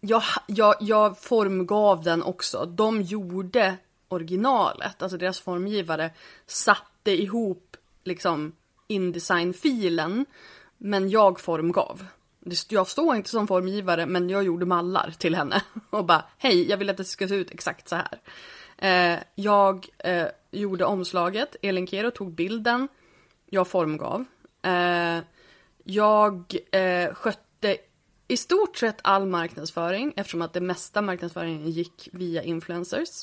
jag, 0.00 0.22
jag, 0.46 0.74
jag 0.80 1.18
formgav 1.18 2.02
den 2.02 2.22
också. 2.22 2.64
De 2.64 3.02
gjorde 3.02 3.76
originalet, 4.08 5.02
alltså 5.02 5.18
deras 5.18 5.40
formgivare 5.40 6.10
satte 6.46 7.22
ihop 7.22 7.76
liksom 8.04 8.52
Indesign-filen, 8.86 10.26
men 10.78 11.10
jag 11.10 11.40
formgav. 11.40 12.06
Jag 12.68 12.88
står 12.88 13.16
inte 13.16 13.30
som 13.30 13.46
formgivare, 13.46 14.06
men 14.06 14.30
jag 14.30 14.44
gjorde 14.44 14.66
mallar 14.66 15.14
till 15.18 15.34
henne 15.34 15.62
och 15.90 16.04
bara 16.04 16.24
hej, 16.38 16.70
jag 16.70 16.76
vill 16.76 16.90
att 16.90 16.96
det 16.96 17.04
ska 17.04 17.28
se 17.28 17.34
ut 17.34 17.50
exakt 17.50 17.88
så 17.88 17.96
här. 17.96 18.18
Eh, 18.78 19.18
jag 19.34 19.86
eh, 19.98 20.26
gjorde 20.50 20.84
omslaget, 20.84 21.56
Elin 21.62 21.86
Kero 21.86 22.10
tog 22.10 22.32
bilden, 22.32 22.88
jag 23.46 23.68
formgav. 23.68 24.24
Eh, 24.62 25.18
jag 25.84 26.56
eh, 26.70 27.14
skötte 27.14 27.76
i 28.28 28.36
stort 28.36 28.76
sett 28.76 28.98
all 29.02 29.26
marknadsföring 29.26 30.12
eftersom 30.16 30.42
att 30.42 30.52
det 30.52 30.60
mesta 30.60 31.02
marknadsföringen 31.02 31.70
gick 31.70 32.08
via 32.12 32.42
influencers. 32.42 33.22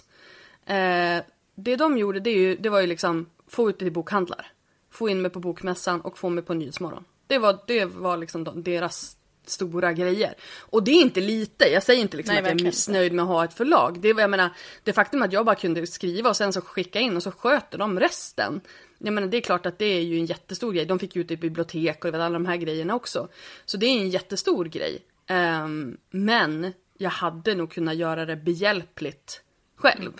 Eh, 0.65 1.23
det 1.55 1.75
de 1.75 1.97
gjorde 1.97 2.19
det, 2.19 2.29
är 2.29 2.39
ju, 2.39 2.55
det 2.55 2.69
var 2.69 2.81
ju 2.81 2.87
liksom 2.87 3.29
få 3.47 3.69
ut 3.69 3.79
det 3.79 3.85
till 3.85 3.93
bokhandlar, 3.93 4.47
få 4.89 5.09
in 5.09 5.21
mig 5.21 5.31
på 5.31 5.39
bokmässan 5.39 6.01
och 6.01 6.17
få 6.17 6.29
mig 6.29 6.43
på 6.43 6.53
Nyhetsmorgon. 6.53 7.05
Det 7.27 7.37
var, 7.37 7.59
det 7.67 7.85
var 7.85 8.17
liksom 8.17 8.43
de, 8.43 8.63
deras 8.63 9.17
stora 9.49 9.93
grejer. 9.93 10.35
Och 10.59 10.83
det 10.83 10.91
är 10.91 11.01
inte 11.01 11.21
lite, 11.21 11.65
jag 11.65 11.83
säger 11.83 12.01
inte 12.01 12.17
liksom 12.17 12.33
Nej, 12.33 12.43
att 12.43 12.49
jag 12.49 12.59
är 12.59 12.63
missnöjd 12.63 13.13
med 13.13 13.23
att 13.23 13.29
ha 13.29 13.45
ett 13.45 13.53
förlag. 13.53 13.99
Det, 13.99 14.07
jag 14.07 14.29
menar, 14.29 14.49
det 14.83 14.93
faktum 14.93 15.21
att 15.21 15.33
jag 15.33 15.45
bara 15.45 15.55
kunde 15.55 15.87
skriva 15.87 16.29
och 16.29 16.37
sen 16.37 16.53
så 16.53 16.61
skicka 16.61 16.99
in 16.99 17.15
och 17.15 17.23
så 17.23 17.31
sköter 17.31 17.77
de 17.77 17.99
resten. 17.99 18.61
Jag 18.97 19.13
menar, 19.13 19.27
det 19.27 19.37
är 19.37 19.41
klart 19.41 19.65
att 19.65 19.79
det 19.79 19.85
är 19.85 20.01
ju 20.01 20.19
en 20.19 20.25
jättestor 20.25 20.73
grej. 20.73 20.85
De 20.85 20.99
fick 20.99 21.15
ju 21.15 21.21
ut 21.21 21.27
det 21.27 21.33
i 21.33 21.37
bibliotek 21.37 22.05
och 22.05 22.13
alla 22.13 22.29
de 22.29 22.45
här 22.45 22.57
grejerna 22.57 22.95
också. 22.95 23.27
Så 23.65 23.77
det 23.77 23.85
är 23.85 23.99
en 23.99 24.09
jättestor 24.09 24.65
grej. 24.65 25.05
Ehm, 25.27 25.97
men 26.09 26.73
jag 26.97 27.09
hade 27.09 27.55
nog 27.55 27.71
kunnat 27.71 27.95
göra 27.95 28.25
det 28.25 28.35
behjälpligt 28.35 29.41
själv. 29.75 30.11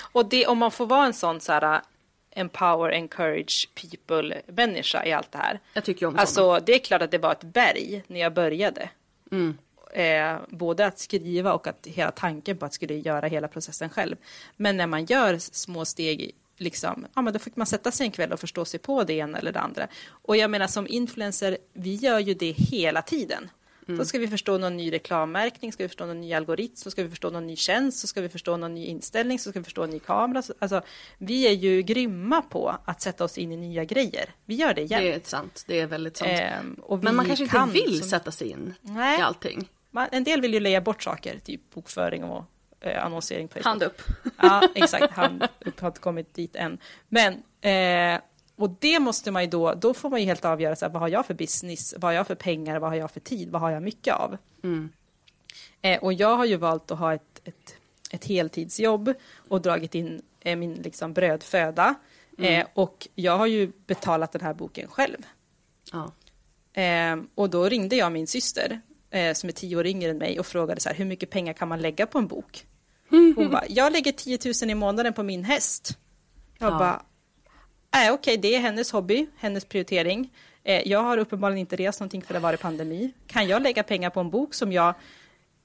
Och 0.00 0.28
det, 0.28 0.46
om 0.46 0.58
man 0.58 0.70
får 0.70 0.86
vara 0.86 1.06
en 1.06 1.14
sån 1.14 1.40
så 1.40 1.52
här 1.52 1.82
empower, 2.34 2.92
encourage 2.92 3.68
people 3.74 4.42
människa 4.46 5.04
i 5.04 5.12
allt 5.12 5.32
det 5.32 5.38
här. 5.38 5.60
Jag 5.74 5.84
tycker 5.84 6.06
om 6.06 6.12
sådana. 6.12 6.20
Alltså 6.20 6.66
det 6.66 6.74
är 6.74 6.78
klart 6.78 7.02
att 7.02 7.10
det 7.10 7.18
var 7.18 7.32
ett 7.32 7.44
berg 7.44 8.04
när 8.06 8.20
jag 8.20 8.34
började. 8.34 8.88
Mm. 9.30 9.58
Eh, 9.92 10.40
både 10.48 10.86
att 10.86 10.98
skriva 10.98 11.52
och 11.52 11.66
att 11.66 11.86
hela 11.86 12.10
tanken 12.10 12.58
på 12.58 12.66
att 12.66 12.74
skulle 12.74 12.94
göra 12.94 13.26
hela 13.26 13.48
processen 13.48 13.90
själv. 13.90 14.16
Men 14.56 14.76
när 14.76 14.86
man 14.86 15.04
gör 15.04 15.38
små 15.38 15.84
steg, 15.84 16.34
liksom, 16.56 17.06
ja, 17.14 17.22
men 17.22 17.32
då 17.32 17.38
fick 17.38 17.56
man 17.56 17.66
sätta 17.66 17.90
sig 17.90 18.06
en 18.06 18.12
kväll 18.12 18.32
och 18.32 18.40
förstå 18.40 18.64
sig 18.64 18.80
på 18.80 19.04
det 19.04 19.12
ena 19.12 19.38
eller 19.38 19.52
det 19.52 19.60
andra. 19.60 19.88
Och 20.08 20.36
jag 20.36 20.50
menar 20.50 20.66
som 20.66 20.86
influencer, 20.88 21.58
vi 21.72 21.94
gör 21.94 22.18
ju 22.18 22.34
det 22.34 22.50
hela 22.50 23.02
tiden. 23.02 23.50
Mm. 23.88 23.98
Så 23.98 24.04
ska 24.04 24.18
vi 24.18 24.28
förstå 24.28 24.58
någon 24.58 24.76
ny 24.76 24.92
reklammärkning, 24.92 25.72
ska 25.72 25.82
vi 25.84 25.88
förstå 25.88 26.06
någon 26.06 26.20
ny 26.20 26.32
algoritm, 26.34 26.76
så 26.76 26.90
ska 26.90 27.02
vi 27.02 27.08
förstå 27.08 27.30
någon 27.30 27.46
ny 27.46 27.56
tjänst, 27.56 27.98
så 27.98 28.06
ska 28.06 28.20
vi 28.20 28.28
förstå 28.28 28.56
någon 28.56 28.74
ny 28.74 28.86
inställning, 28.86 29.38
så 29.38 29.50
ska 29.50 29.60
vi 29.60 29.64
förstå 29.64 29.82
en 29.82 29.90
ny 29.90 29.98
kamera. 29.98 30.42
Så- 30.42 30.54
Alltså, 30.58 30.82
vi 31.18 31.46
är 31.46 31.52
ju 31.52 31.82
grymma 31.82 32.42
på 32.42 32.76
att 32.84 33.00
sätta 33.00 33.24
oss 33.24 33.38
in 33.38 33.52
i 33.52 33.56
nya 33.56 33.84
grejer. 33.84 34.30
Vi 34.44 34.54
gör 34.54 34.74
det 34.74 34.82
jämt. 34.82 35.02
Det 35.02 35.12
är 35.14 35.20
sant, 35.24 35.64
det 35.66 35.80
är 35.80 35.86
väldigt 35.86 36.16
sant. 36.16 36.30
Och 36.82 37.04
men 37.04 37.16
man 37.16 37.26
kanske 37.26 37.44
inte 37.44 37.56
kan 37.56 37.70
vill 37.70 37.98
som- 38.00 38.08
sätta 38.08 38.30
sig 38.30 38.48
in 38.50 38.74
Nej. 38.82 39.18
i 39.18 39.22
allting. 39.22 39.68
Man, 39.90 40.08
en 40.12 40.24
del 40.24 40.40
vill 40.40 40.54
ju 40.54 40.60
lägga 40.60 40.80
bort 40.80 41.02
saker, 41.02 41.38
typ 41.44 41.70
bokföring 41.74 42.24
och 42.24 42.44
eh, 42.80 43.04
annonsering 43.04 43.48
på 43.48 43.52
Facebook. 43.54 43.64
Hand 43.66 43.82
upp. 43.82 44.02
Ja, 44.42 44.68
exakt. 44.74 45.12
Hand 45.14 45.46
upp 45.66 45.80
har 45.80 45.88
inte 45.88 46.00
kommit 46.00 46.34
dit 46.34 46.56
än. 46.56 46.78
Men, 47.08 47.32
eh, 47.60 48.20
och 48.62 48.70
det 48.80 48.98
måste 49.00 49.30
man 49.30 49.42
ju 49.44 49.50
då, 49.50 49.74
då 49.74 49.94
får 49.94 50.10
man 50.10 50.20
ju 50.20 50.26
helt 50.26 50.44
avgöra, 50.44 50.76
så 50.76 50.84
här, 50.84 50.92
vad 50.92 51.02
har 51.02 51.08
jag 51.08 51.26
för 51.26 51.34
business, 51.34 51.94
vad 51.96 52.04
har 52.04 52.12
jag 52.12 52.26
för 52.26 52.34
pengar, 52.34 52.78
vad 52.78 52.90
har 52.90 52.96
jag 52.96 53.10
för 53.10 53.20
tid, 53.20 53.50
vad 53.50 53.60
har 53.60 53.70
jag 53.70 53.82
mycket 53.82 54.14
av? 54.14 54.36
Eh, 55.82 56.02
och 56.02 56.12
jag 56.12 56.36
har 56.36 56.44
ju 56.44 56.56
valt 56.56 56.90
att 56.90 56.98
ha 56.98 57.14
ett, 57.14 57.40
ett, 57.44 57.74
ett 58.10 58.24
heltidsjobb 58.24 59.12
och 59.48 59.62
dragit 59.62 59.94
in 59.94 60.22
eh, 60.40 60.56
min 60.56 60.74
liksom, 60.74 61.12
brödföda. 61.12 61.94
Eh, 62.38 62.66
och 62.74 63.08
jag 63.14 63.38
har 63.38 63.46
ju 63.46 63.72
betalat 63.86 64.32
den 64.32 64.40
här 64.40 64.54
boken 64.54 64.88
själv. 64.88 65.18
Ja. 65.92 66.12
Eh, 66.82 67.16
och 67.34 67.50
då 67.50 67.68
ringde 67.68 67.96
jag 67.96 68.12
min 68.12 68.26
syster, 68.26 68.80
eh, 69.10 69.34
som 69.34 69.48
är 69.48 69.52
tio 69.52 69.76
år 69.76 69.86
yngre 69.86 70.10
än 70.10 70.18
mig, 70.18 70.40
och 70.40 70.46
frågade 70.46 70.80
så 70.80 70.88
här, 70.88 70.96
hur 70.96 71.04
mycket 71.04 71.30
pengar 71.30 71.52
kan 71.52 71.68
man 71.68 71.80
lägga 71.80 72.06
på 72.06 72.18
en 72.18 72.26
bok? 72.26 72.66
Hon 73.08 73.50
bara, 73.50 73.64
jag 73.68 73.92
lägger 73.92 74.12
10 74.12 74.38
000 74.62 74.70
i 74.70 74.74
månaden 74.74 75.12
på 75.12 75.22
min 75.22 75.44
häst. 75.44 75.98
Jag 76.58 76.72
Ja. 76.72 76.78
bara, 76.78 77.02
nej 77.94 78.10
okej, 78.10 78.36
det 78.36 78.54
är 78.54 78.60
hennes 78.60 78.92
hobby, 78.92 79.26
hennes 79.36 79.64
prioritering. 79.64 80.32
Eh, 80.64 80.88
jag 80.88 81.02
har 81.02 81.18
uppenbarligen 81.18 81.58
inte 81.58 81.76
rest 81.76 82.00
någonting 82.00 82.22
för 82.22 82.34
det 82.34 82.40
var 82.40 82.56
pandemi. 82.56 83.12
Kan 83.26 83.48
jag 83.48 83.62
lägga 83.62 83.82
pengar 83.82 84.10
på 84.10 84.20
en 84.20 84.30
bok 84.30 84.54
som 84.54 84.72
jag 84.72 84.94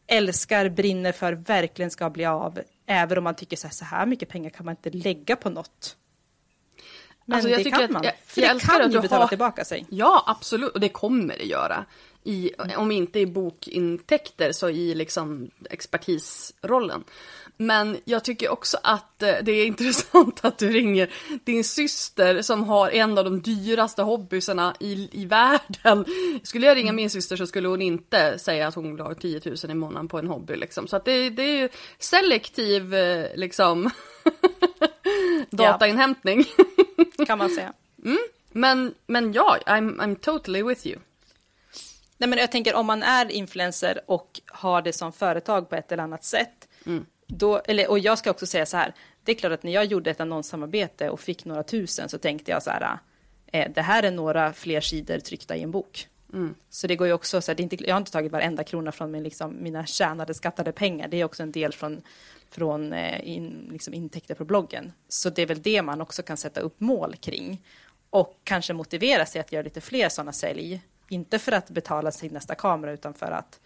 älskar, 0.07 0.69
brinner 0.69 1.11
för, 1.11 1.33
verkligen 1.33 1.91
ska 1.91 2.09
bli 2.09 2.25
av, 2.25 2.59
även 2.85 3.17
om 3.17 3.23
man 3.23 3.35
tycker 3.35 3.57
så 3.57 3.67
här, 3.67 3.73
så 3.73 3.85
här 3.85 4.05
mycket 4.05 4.29
pengar 4.29 4.49
kan 4.49 4.65
man 4.65 4.71
inte 4.75 4.89
lägga 4.97 5.35
på 5.35 5.49
något. 5.49 5.95
Men 7.25 7.35
Alltså, 7.35 7.49
jag 7.49 7.59
det 7.59 7.63
tycker 7.63 7.77
kan 7.77 7.85
att- 7.85 7.91
man, 7.91 8.03
jag- 8.03 8.13
för 8.25 8.41
jag 8.41 8.55
det 8.55 8.59
kan 8.65 8.81
att 8.81 8.93
ju 8.93 8.99
betala 9.01 9.21
har- 9.23 9.27
tillbaka 9.29 9.65
sig. 9.65 9.85
Ja, 9.89 10.23
absolut. 10.27 10.71
Och 10.73 10.79
det 10.79 10.89
kommer 10.89 11.37
det 11.37 11.43
göra. 11.43 11.85
I, 12.23 12.51
om 12.77 12.91
inte 12.91 13.19
i 13.19 13.25
bokintäkter 13.25 14.51
så 14.51 14.69
i 14.69 14.95
liksom 14.95 15.51
expertisrollen. 15.69 17.03
Men 17.57 17.97
jag 18.05 18.23
tycker 18.23 18.49
också 18.49 18.77
att 18.83 19.23
eh, 19.23 19.35
det 19.43 19.51
är 19.51 19.65
intressant 19.67 20.45
att 20.45 20.57
du 20.57 20.69
ringer 20.69 21.13
din 21.43 21.63
syster 21.63 22.41
som 22.41 22.63
har 22.63 22.89
en 22.89 23.17
av 23.17 23.23
de 23.23 23.41
dyraste 23.41 24.01
hobbysarna 24.01 24.75
i, 24.79 25.09
i 25.11 25.25
världen. 25.25 26.05
Skulle 26.43 26.67
jag 26.67 26.77
ringa 26.77 26.93
min 26.93 27.09
syster 27.09 27.35
så 27.35 27.47
skulle 27.47 27.67
hon 27.67 27.81
inte 27.81 28.39
säga 28.39 28.67
att 28.67 28.75
hon 28.75 28.95
la 28.95 29.13
10 29.13 29.41
000 29.45 29.55
i 29.69 29.73
månaden 29.73 30.07
på 30.07 30.19
en 30.19 30.27
hobby 30.27 30.55
liksom. 30.55 30.87
Så 30.87 30.95
att 30.95 31.05
det, 31.05 31.29
det 31.29 31.43
är 31.43 31.61
ju 31.61 31.69
selektiv 31.99 32.93
eh, 32.93 33.35
liksom 33.35 33.89
datainhämtning. 35.49 36.45
kan 37.27 37.37
man 37.37 37.49
säga. 37.49 37.73
Men, 38.51 38.93
men 39.07 39.33
ja, 39.33 39.57
I'm, 39.65 39.99
I'm 39.99 40.15
totally 40.15 40.63
with 40.63 40.87
you. 40.87 40.99
Nej, 42.17 42.29
men 42.29 42.39
jag 42.39 42.51
tänker 42.51 42.75
om 42.75 42.85
man 42.85 43.03
är 43.03 43.31
influencer 43.31 44.01
och 44.07 44.41
har 44.47 44.81
det 44.81 44.93
som 44.93 45.13
företag 45.13 45.69
på 45.69 45.75
ett 45.75 45.91
eller 45.91 46.03
annat 46.03 46.23
sätt. 46.23 46.67
Då, 47.27 47.61
eller, 47.65 47.89
och 47.89 47.99
jag 47.99 48.17
ska 48.17 48.31
också 48.31 48.45
säga 48.45 48.65
så 48.65 48.77
här, 48.77 48.93
det 49.23 49.31
är 49.31 49.35
klart 49.35 49.51
att 49.51 49.63
när 49.63 49.71
jag 49.71 49.85
gjorde 49.85 50.11
ett 50.11 50.21
annonssamarbete 50.21 51.09
och 51.09 51.19
fick 51.19 51.45
några 51.45 51.63
tusen 51.63 52.09
så 52.09 52.17
tänkte 52.17 52.51
jag 52.51 52.63
så 52.63 52.69
här, 52.69 52.99
eh, 53.47 53.71
det 53.75 53.81
här 53.81 54.03
är 54.03 54.11
några 54.11 54.53
fler 54.53 54.81
sidor 54.81 55.19
tryckta 55.19 55.55
i 55.55 55.63
en 55.63 55.71
bok. 55.71 56.07
Så 56.69 56.87
det 56.87 56.95
går 56.95 57.07
ju 57.07 57.13
också, 57.13 57.41
så 57.41 57.51
här, 57.51 57.55
det 57.55 57.61
är 57.61 57.63
inte, 57.63 57.87
jag 57.87 57.95
har 57.95 57.99
inte 57.99 58.11
tagit 58.11 58.31
varenda 58.31 58.63
krona 58.63 58.91
från 58.91 59.11
min, 59.11 59.23
liksom, 59.23 59.63
mina 59.63 59.85
tjänade, 59.85 60.33
skattade 60.33 60.71
pengar. 60.71 61.07
Det 61.07 61.21
är 61.21 61.25
också 61.25 61.43
en 61.43 61.51
del 61.51 61.73
från, 61.73 62.01
från 62.49 62.93
eh, 62.93 63.29
in, 63.29 63.69
liksom 63.71 63.93
intäkter 63.93 64.35
på 64.35 64.45
bloggen. 64.45 64.93
Så 65.07 65.29
det 65.29 65.41
är 65.41 65.45
väl 65.45 65.61
det 65.61 65.81
man 65.81 66.01
också 66.01 66.23
kan 66.23 66.37
sätta 66.37 66.59
upp 66.59 66.79
mål 66.79 67.15
kring. 67.15 67.63
Och 68.09 68.39
kanske 68.43 68.73
motivera 68.73 69.25
sig 69.25 69.41
att 69.41 69.51
göra 69.51 69.63
lite 69.63 69.81
fler 69.81 70.09
sådana 70.09 70.33
sälj. 70.33 70.81
Inte 71.09 71.39
för 71.39 71.51
att 71.51 71.69
betala 71.69 72.11
sin 72.11 72.33
nästa 72.33 72.55
kamera 72.55 72.91
utan 72.91 73.13
för 73.13 73.31
att 73.31 73.59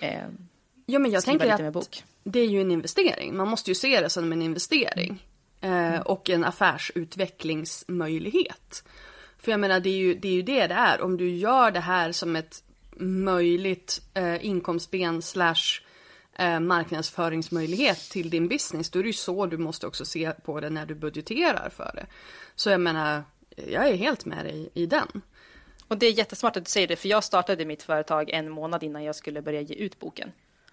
eh, 0.00 0.28
Ja, 0.86 0.98
men 0.98 1.10
jag 1.10 1.24
tänker 1.24 1.46
lite 1.46 1.66
att 1.66 1.74
bok. 1.74 2.04
det 2.24 2.40
är 2.40 2.46
ju 2.46 2.60
en 2.60 2.70
investering. 2.70 3.36
Man 3.36 3.48
måste 3.48 3.70
ju 3.70 3.74
se 3.74 4.00
det 4.00 4.10
som 4.10 4.32
en 4.32 4.42
investering. 4.42 5.26
Eh, 5.60 6.00
och 6.00 6.30
en 6.30 6.44
affärsutvecklingsmöjlighet. 6.44 8.84
För 9.38 9.50
jag 9.50 9.60
menar, 9.60 9.80
det 9.80 9.90
är, 9.90 9.96
ju, 9.96 10.14
det 10.14 10.28
är 10.28 10.32
ju 10.32 10.42
det 10.42 10.66
det 10.66 10.74
är. 10.74 11.00
Om 11.00 11.16
du 11.16 11.30
gör 11.30 11.70
det 11.70 11.80
här 11.80 12.12
som 12.12 12.36
ett 12.36 12.62
möjligt 12.96 14.02
eh, 14.14 14.46
inkomstben 14.46 15.22
slash 15.22 15.80
eh, 16.38 16.60
marknadsföringsmöjlighet 16.60 18.10
till 18.10 18.30
din 18.30 18.48
business, 18.48 18.90
då 18.90 18.98
är 18.98 19.02
det 19.02 19.08
ju 19.08 19.12
så 19.12 19.46
du 19.46 19.58
måste 19.58 19.86
också 19.86 20.04
se 20.04 20.32
på 20.32 20.60
det 20.60 20.70
när 20.70 20.86
du 20.86 20.94
budgeterar 20.94 21.70
för 21.76 21.90
det. 21.94 22.06
Så 22.54 22.70
jag 22.70 22.80
menar, 22.80 23.22
jag 23.56 23.88
är 23.88 23.94
helt 23.94 24.24
med 24.24 24.44
dig 24.44 24.70
i 24.74 24.86
den. 24.86 25.22
Och 25.88 25.98
det 25.98 26.06
är 26.06 26.12
jättesmart 26.12 26.56
att 26.56 26.64
du 26.64 26.70
säger 26.70 26.88
det, 26.88 26.96
för 26.96 27.08
jag 27.08 27.24
startade 27.24 27.64
mitt 27.64 27.82
företag 27.82 28.30
en 28.30 28.50
månad 28.50 28.82
innan 28.82 29.04
jag 29.04 29.16
skulle 29.16 29.42
börja 29.42 29.60
ge 29.60 29.74
ut 29.74 29.98
boken. 29.98 30.32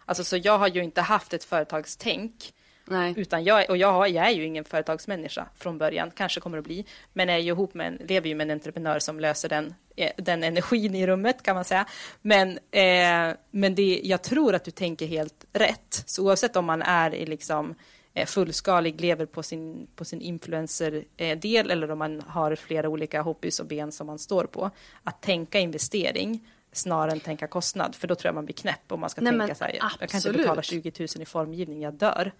Alltså, 0.09 0.23
så 0.23 0.37
jag 0.37 0.57
har 0.57 0.67
ju 0.67 0.83
inte 0.83 1.01
haft 1.01 1.33
ett 1.33 1.43
företagstänk. 1.43 2.53
Nej. 2.85 3.13
Utan 3.17 3.43
jag, 3.43 3.69
och 3.69 3.77
jag, 3.77 3.91
har, 3.91 4.07
jag 4.07 4.27
är 4.27 4.31
ju 4.31 4.45
ingen 4.45 4.65
företagsmänniska 4.65 5.45
från 5.55 5.77
början, 5.77 6.11
kanske 6.15 6.39
kommer 6.39 6.57
att 6.57 6.63
bli. 6.63 6.85
Men 7.13 7.29
är 7.29 7.37
ju 7.37 7.49
ihop 7.49 7.73
med 7.73 7.87
en, 7.87 8.07
lever 8.07 8.29
ju 8.29 8.35
med 8.35 8.45
en 8.45 8.51
entreprenör 8.51 8.99
som 8.99 9.19
löser 9.19 9.49
den, 9.49 9.73
eh, 9.95 10.11
den 10.17 10.43
energin 10.43 10.95
i 10.95 11.07
rummet 11.07 11.43
kan 11.43 11.55
man 11.55 11.65
säga. 11.65 11.85
Men, 12.21 12.49
eh, 12.71 13.35
men 13.51 13.75
det, 13.75 14.01
jag 14.03 14.21
tror 14.21 14.55
att 14.55 14.63
du 14.63 14.71
tänker 14.71 15.07
helt 15.07 15.45
rätt. 15.53 16.03
Så 16.05 16.25
oavsett 16.25 16.55
om 16.55 16.65
man 16.65 16.81
är 16.81 17.15
i 17.15 17.25
liksom 17.25 17.75
eh, 18.13 18.25
fullskalig, 18.25 19.01
lever 19.01 19.25
på 19.25 19.43
sin, 19.43 19.87
på 19.95 20.05
sin 20.05 20.21
influencer-del 20.21 21.71
eller 21.71 21.91
om 21.91 21.99
man 21.99 22.21
har 22.27 22.55
flera 22.55 22.89
olika 22.89 23.21
hobbys 23.21 23.59
och 23.59 23.65
ben 23.65 23.91
som 23.91 24.07
man 24.07 24.19
står 24.19 24.43
på. 24.43 24.71
Att 25.03 25.21
tänka 25.21 25.59
investering 25.59 26.41
snarare 26.71 27.11
än 27.11 27.19
tänka 27.19 27.47
kostnad, 27.47 27.95
för 27.95 28.07
då 28.07 28.15
tror 28.15 28.27
jag 28.27 28.35
man 28.35 28.45
blir 28.45 28.55
knäpp 28.55 28.91
om 28.91 28.99
man 28.99 29.09
ska 29.09 29.21
Nej, 29.21 29.31
tänka 29.31 29.47
men 29.47 29.55
så 29.55 29.63
här, 29.63 29.71
jag 29.73 29.81
kan 29.81 29.91
inte 29.91 30.15
absolut. 30.15 30.37
betala 30.37 30.61
20 30.61 30.91
000 30.99 31.07
i 31.19 31.25
formgivning, 31.25 31.81
jag 31.81 31.93
dör. 31.93 32.31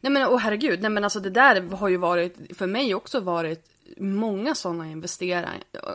Nej 0.00 0.12
men 0.12 0.28
åh 0.28 0.38
herregud, 0.38 0.80
nej 0.82 0.90
men 0.90 1.04
alltså 1.04 1.20
det 1.20 1.30
där 1.30 1.60
har 1.60 1.88
ju 1.88 1.96
varit, 1.96 2.56
för 2.56 2.66
mig 2.66 2.94
också 2.94 3.20
varit 3.20 3.70
många 3.96 4.54
sådana 4.54 4.90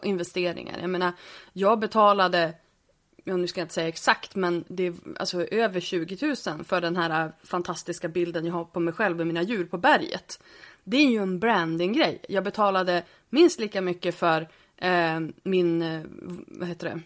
investeringar. 0.04 0.80
Jag 0.82 0.90
menar, 0.90 1.12
jag 1.54 1.80
betalade, 1.80 2.54
ja, 3.24 3.38
nu 3.38 3.48
ska 3.48 3.60
jag 3.60 3.66
inte 3.66 3.74
säga 3.74 3.88
exakt, 3.88 4.36
men 4.36 4.64
det 4.68 4.88
är 4.88 4.94
alltså 5.20 5.46
över 5.46 5.80
20 5.80 6.28
000 6.48 6.64
för 6.64 6.82
den 6.82 6.96
här 6.96 7.32
fantastiska 7.44 8.08
bilden 8.08 8.46
jag 8.46 8.54
har 8.54 8.66
på 8.66 8.80
mig 8.80 8.94
själv 8.94 9.18
med 9.18 9.28
mina 9.28 9.42
djur 9.42 9.66
på 9.66 9.78
berget. 9.78 10.40
Det 10.84 10.98
är 10.98 11.10
ju 11.10 11.18
en 11.18 11.40
brandinggrej. 11.40 12.22
Jag 12.30 12.44
betalade 12.44 13.04
minst 13.30 13.60
lika 13.60 13.82
mycket 13.82 14.16
för 14.16 14.48
eh, 14.78 15.20
min, 15.44 15.82
eh, 15.82 16.02
vad 16.48 16.68
heter 16.68 16.90
det, 16.90 17.02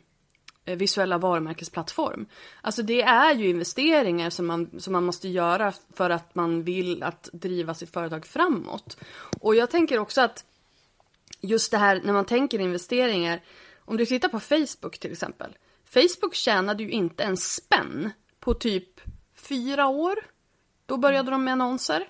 Eh, 0.67 0.77
visuella 0.77 1.17
varumärkesplattform. 1.17 2.25
Alltså 2.61 2.83
det 2.83 3.01
är 3.01 3.35
ju 3.35 3.49
investeringar 3.49 4.29
som 4.29 4.45
man, 4.45 4.79
som 4.79 4.93
man 4.93 5.03
måste 5.03 5.27
göra 5.27 5.73
för 5.93 6.09
att 6.09 6.35
man 6.35 6.63
vill 6.63 7.03
att 7.03 7.29
driva 7.33 7.73
sitt 7.73 7.93
företag 7.93 8.25
framåt. 8.25 8.97
Och 9.39 9.55
jag 9.55 9.69
tänker 9.69 9.99
också 9.99 10.21
att 10.21 10.45
just 11.41 11.71
det 11.71 11.77
här 11.77 12.01
när 12.03 12.13
man 12.13 12.25
tänker 12.25 12.59
investeringar, 12.59 13.41
om 13.79 13.97
du 13.97 14.05
tittar 14.05 14.29
på 14.29 14.39
Facebook 14.39 14.99
till 14.99 15.11
exempel. 15.11 15.57
Facebook 15.85 16.35
tjänade 16.35 16.83
ju 16.83 16.89
inte 16.89 17.23
en 17.23 17.37
spänn 17.37 18.11
på 18.39 18.53
typ 18.53 19.01
fyra 19.35 19.87
år. 19.87 20.15
Då 20.85 20.97
började 20.97 21.31
de 21.31 21.43
med 21.43 21.51
annonser. 21.51 22.07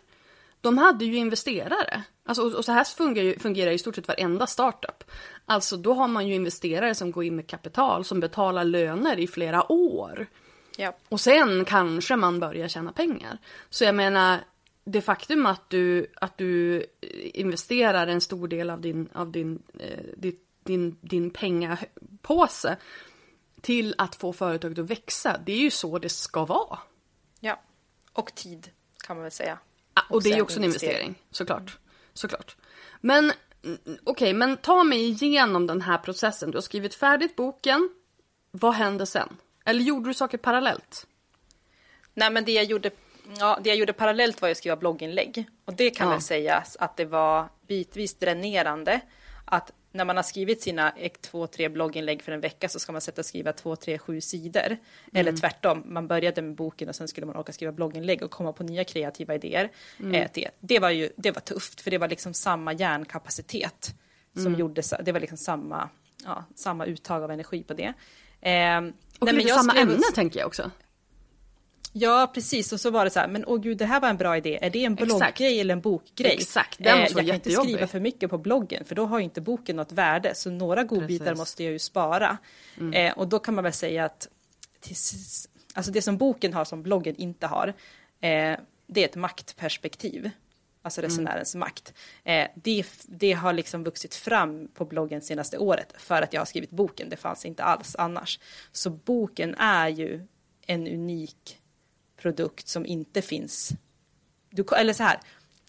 De 0.70 0.78
hade 0.78 1.05
ju 1.05 1.16
investerare. 1.16 2.03
Alltså, 2.26 2.43
och- 2.43 2.53
och 2.53 2.66
så 2.66 2.72
här 2.72 2.84
fungerar 2.84 3.26
ju, 3.26 3.39
fungerar 3.39 3.72
i 3.72 3.78
stort 3.78 3.95
sett 3.95 4.07
varenda 4.07 4.47
startup. 4.47 5.03
Alltså 5.45 5.78
då 5.78 5.93
har 5.93 6.07
man 6.07 6.28
ju 6.28 6.36
investerare 6.36 6.95
som 6.95 7.11
går 7.11 7.24
in 7.24 7.36
med 7.36 7.47
kapital 7.47 8.05
som 8.05 8.20
betalar 8.20 8.63
löner 8.63 9.20
i 9.20 9.28
flera 9.28 9.72
år. 9.72 10.28
Ja. 10.78 10.95
Och 11.09 11.22
sen 11.22 11.66
kanske 11.66 12.16
man 12.16 12.39
börjar 12.39 12.68
tjäna 12.68 12.91
pengar. 12.91 13.38
Så 13.70 13.84
jag 13.84 13.95
menar, 13.95 14.39
det 14.86 15.01
faktum 15.01 15.45
att 15.45 15.70
du, 15.70 16.07
att 16.16 16.38
du 16.38 16.78
eh, 16.78 16.84
investerar 17.39 18.07
en 18.07 18.22
stor 18.22 18.47
del 18.47 18.70
av 18.70 18.82
din, 18.82 19.09
av 19.13 19.32
din, 19.32 19.63
eh, 19.80 20.03
din, 20.18 20.36
din, 20.63 20.97
din 21.01 21.30
pengapåse 21.30 22.78
till 23.61 23.95
att 23.97 24.16
få 24.16 24.34
företaget 24.34 24.80
att 24.80 24.89
växa, 24.89 25.38
det 25.45 25.51
är 25.53 25.57
ju 25.59 25.72
så 25.72 25.99
det 25.99 26.09
ska 26.09 26.45
vara. 26.45 26.80
Ja, 27.39 27.61
och 28.13 28.36
tid 28.36 28.70
kan 29.03 29.16
man 29.16 29.24
väl 29.24 29.32
säga. 29.32 29.57
Ah, 29.98 30.02
Och 30.10 30.24
det 30.24 30.30
är 30.30 30.36
ju 30.36 30.41
också 30.41 30.58
en 30.58 30.64
investering, 30.64 31.16
såklart. 31.32 31.78
såklart. 32.14 32.56
Men 33.02 33.32
mm, 33.64 33.80
okej, 34.04 34.34
men 34.34 34.58
ta 34.58 34.84
mig 34.84 35.10
igenom 35.10 35.68
den 35.68 35.82
här 35.82 35.98
processen. 35.98 36.52
Du 36.52 36.58
har 36.58 36.62
skrivit 36.62 36.96
färdigt 36.96 37.36
boken. 37.36 37.89
Vad 38.52 38.74
hände 38.74 39.06
sen? 39.06 39.38
Eller 39.66 39.82
gjorde 39.82 40.10
du 40.10 40.14
saker 40.14 40.38
parallellt? 40.38 41.08
Nej, 42.14 42.32
men 42.32 42.46
det 42.46 42.52
jag 42.52 42.64
gjorde, 42.64 42.91
ja, 43.39 43.60
det 43.64 43.70
jag 43.70 43.78
gjorde 43.78 43.93
parallellt 43.93 44.41
var 44.41 44.50
att 44.50 44.58
skriva 44.58 44.76
blogginlägg. 44.76 45.46
Och 45.66 45.74
det 45.74 45.89
kan 45.89 46.08
Ja. 46.08 46.14
väl 46.14 46.22
sägas 46.22 46.76
att 46.80 46.98
det 46.98 47.06
var 47.06 47.50
bitvis 47.68 48.16
dränerande. 48.16 49.02
Att 49.46 49.72
när 49.96 50.06
man 50.06 50.16
har 50.16 50.24
skrivit 50.24 50.62
sina 50.62 50.91
ett, 50.91 51.22
två, 51.22 51.48
tre 51.48 51.70
blogginlägg 51.70 52.22
för 52.22 52.32
en 52.32 52.39
vecka 52.41 52.70
så 52.70 52.80
ska 52.80 52.91
man 52.91 53.02
sätta 53.02 53.22
och 53.22 53.26
skriva 53.26 53.54
två, 53.54 53.76
tre, 53.76 53.98
sju 53.98 54.22
sidor. 54.22 54.78
Eller 55.14 55.32
tvärtom, 55.38 55.84
man 55.86 56.08
började 56.08 56.41
med 56.41 56.56
boken 56.56 56.89
och 56.89 56.96
sen 56.96 57.08
skulle 57.08 57.26
man 57.28 57.36
orka 57.36 57.54
skriva 57.54 57.72
blogginlägg 57.72 58.24
och 58.24 58.32
komma 58.32 58.54
på 58.54 58.64
nya 58.64 58.84
kreativa 58.84 59.36
idéer. 59.36 59.72
Eh, 60.14 60.30
det, 60.34 60.50
det, 60.60 60.80
var 60.80 60.89
ju, 60.89 61.10
det 61.18 61.32
var 61.32 61.41
tufft, 61.41 61.82
för 61.82 61.91
det 61.91 61.98
var 61.98 62.08
liksom 62.08 62.34
samma 62.34 62.74
hjärnkapacitet 62.74 63.96
som 64.34 64.56
gjorde, 64.56 64.84
så- 64.84 65.02
det 65.04 65.12
var 65.12 65.20
liksom 65.20 65.38
samma, 65.38 65.89
ja, 66.24 66.43
samma 66.56 66.86
uttag 66.86 67.24
av 67.24 67.32
energi 67.32 67.64
på 67.64 67.74
det. 67.74 67.84
Eh, 68.41 68.78
Och 69.20 69.26
nej, 69.26 69.36
men 69.36 69.39
jag 69.48 69.58
samma 69.58 69.74
skrev- 69.74 69.82
ämne 69.88 70.02
tänker 70.16 70.39
jag 70.39 70.48
också. 70.48 70.72
Ja, 71.98 72.32
precis. 72.34 72.74
Och 72.74 72.80
så 72.80 72.89
var 72.89 73.06
det 73.06 73.12
så 73.12 73.20
här, 73.20 73.28
men 73.28 73.46
åh 73.46 73.60
gud, 73.62 73.78
det 73.78 73.86
här 73.86 74.00
var 74.00 74.10
en 74.10 74.18
bra 74.18 74.38
idé. 74.38 74.60
Är 74.62 74.70
det 74.70 74.86
en 74.86 74.93
Exakt. 74.93 75.08
blogggrej 75.08 75.60
eller 75.62 75.74
en 75.74 75.82
bokgrej? 75.82 76.32
Exakt, 76.34 76.80
den 76.80 76.98
vara 77.00 77.08
jag 77.10 77.26
kan 77.26 77.36
inte 77.36 77.52
skriva 77.52 77.88
för 77.88 78.00
mycket 78.00 78.30
på 78.30 78.38
bloggen, 78.38 78.86
för 78.86 78.96
då 78.96 79.06
har 79.06 79.18
ju 79.20 79.24
inte 79.24 79.41
boken 79.41 79.76
något 79.76 79.91
värde. 79.91 80.36
Så 80.36 80.50
några 80.50 80.84
godbitar 80.84 81.08
Precis. 81.08 81.22
Mm. 81.28 81.38
måste 81.38 81.64
jag 81.64 81.74
ju 81.74 81.80
spara. 81.80 82.38
Eh, 82.93 83.14
och 83.18 83.28
då 83.28 83.39
kan 83.39 83.56
man 83.56 83.64
väl 83.64 83.74
säga 83.74 84.06
att 84.06 84.28
tills, 84.80 85.48
alltså 85.74 85.91
det 85.91 86.02
som 86.02 86.18
boken 86.18 86.54
har 86.54 86.66
som 86.66 86.84
bloggen 86.84 87.16
inte 87.16 87.48
har, 87.48 87.68
eh, 88.22 88.58
det 88.88 89.02
är 89.02 89.06
ett 89.06 89.16
maktperspektiv. 89.16 90.30
Alltså 90.82 91.02
Mm. 91.02 91.10
resenärens 91.12 91.56
makt. 91.56 91.93
Eh, 92.24 92.48
det, 92.56 92.86
det 93.08 93.34
har 93.34 93.54
liksom 93.54 93.84
vuxit 93.84 94.16
fram 94.16 94.68
på 94.68 94.86
bloggen 94.86 95.22
senaste 95.22 95.58
året 95.58 95.93
för 95.98 96.22
att 96.22 96.34
jag 96.34 96.41
har 96.41 96.46
skrivit 96.46 96.70
boken. 96.72 97.10
Det 97.10 97.18
fanns 97.18 97.46
inte 97.46 97.64
alls 97.64 97.96
annars. 98.00 98.39
Så 98.72 98.89
boken 98.89 99.56
är 99.56 99.88
ju 99.89 100.28
en 100.68 100.88
unik 100.88 101.60
produkt 102.26 102.67
som 102.67 102.86
inte 102.86 103.21
finns. 103.21 103.71
Du, 104.49 104.65
eller 104.78 104.93
så 104.93 105.03
här, 105.03 105.19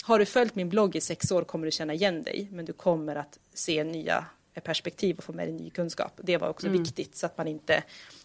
har 0.02 0.18
du 0.18 0.26
följt 0.26 0.54
min 0.54 0.68
blogg 0.68 0.96
i 0.96 1.00
sex 1.00 1.30
år 1.30 1.44
kommer 1.44 1.64
du 1.66 1.70
känna 1.70 1.94
igen 1.94 2.22
dig, 2.22 2.48
men 2.52 2.64
du 2.64 2.72
kommer 2.72 3.16
att 3.16 3.38
se 3.54 3.84
nya 3.84 4.26
perspektiv 4.64 5.18
och 5.18 5.24
få 5.24 5.32
med 5.32 5.48
dig 5.48 5.54
ny 5.54 5.70
kunskap. 5.70 6.20
Det 6.22 6.36
var 6.36 6.48
också 6.48 6.68
viktigt 6.68 7.16
så 7.16 7.26
att 7.26 7.38
man 7.38 7.48
inte... 7.48 7.82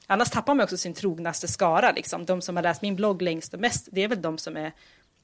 Annars 0.07 0.29
tappar 0.29 0.55
man 0.55 0.63
också 0.63 0.77
sin 0.77 0.93
trognaste 0.93 1.47
skara. 1.47 1.91
Liksom. 1.91 2.25
De 2.25 2.41
som 2.41 2.55
har 2.55 2.63
läst 2.63 2.81
min 2.81 2.95
blogg 2.95 3.21
längst 3.21 3.53
och 3.53 3.59
mest, 3.59 3.87
det 3.91 4.03
är 4.03 4.07
väl 4.07 4.21
de 4.21 4.37
som 4.37 4.57
är, 4.57 4.71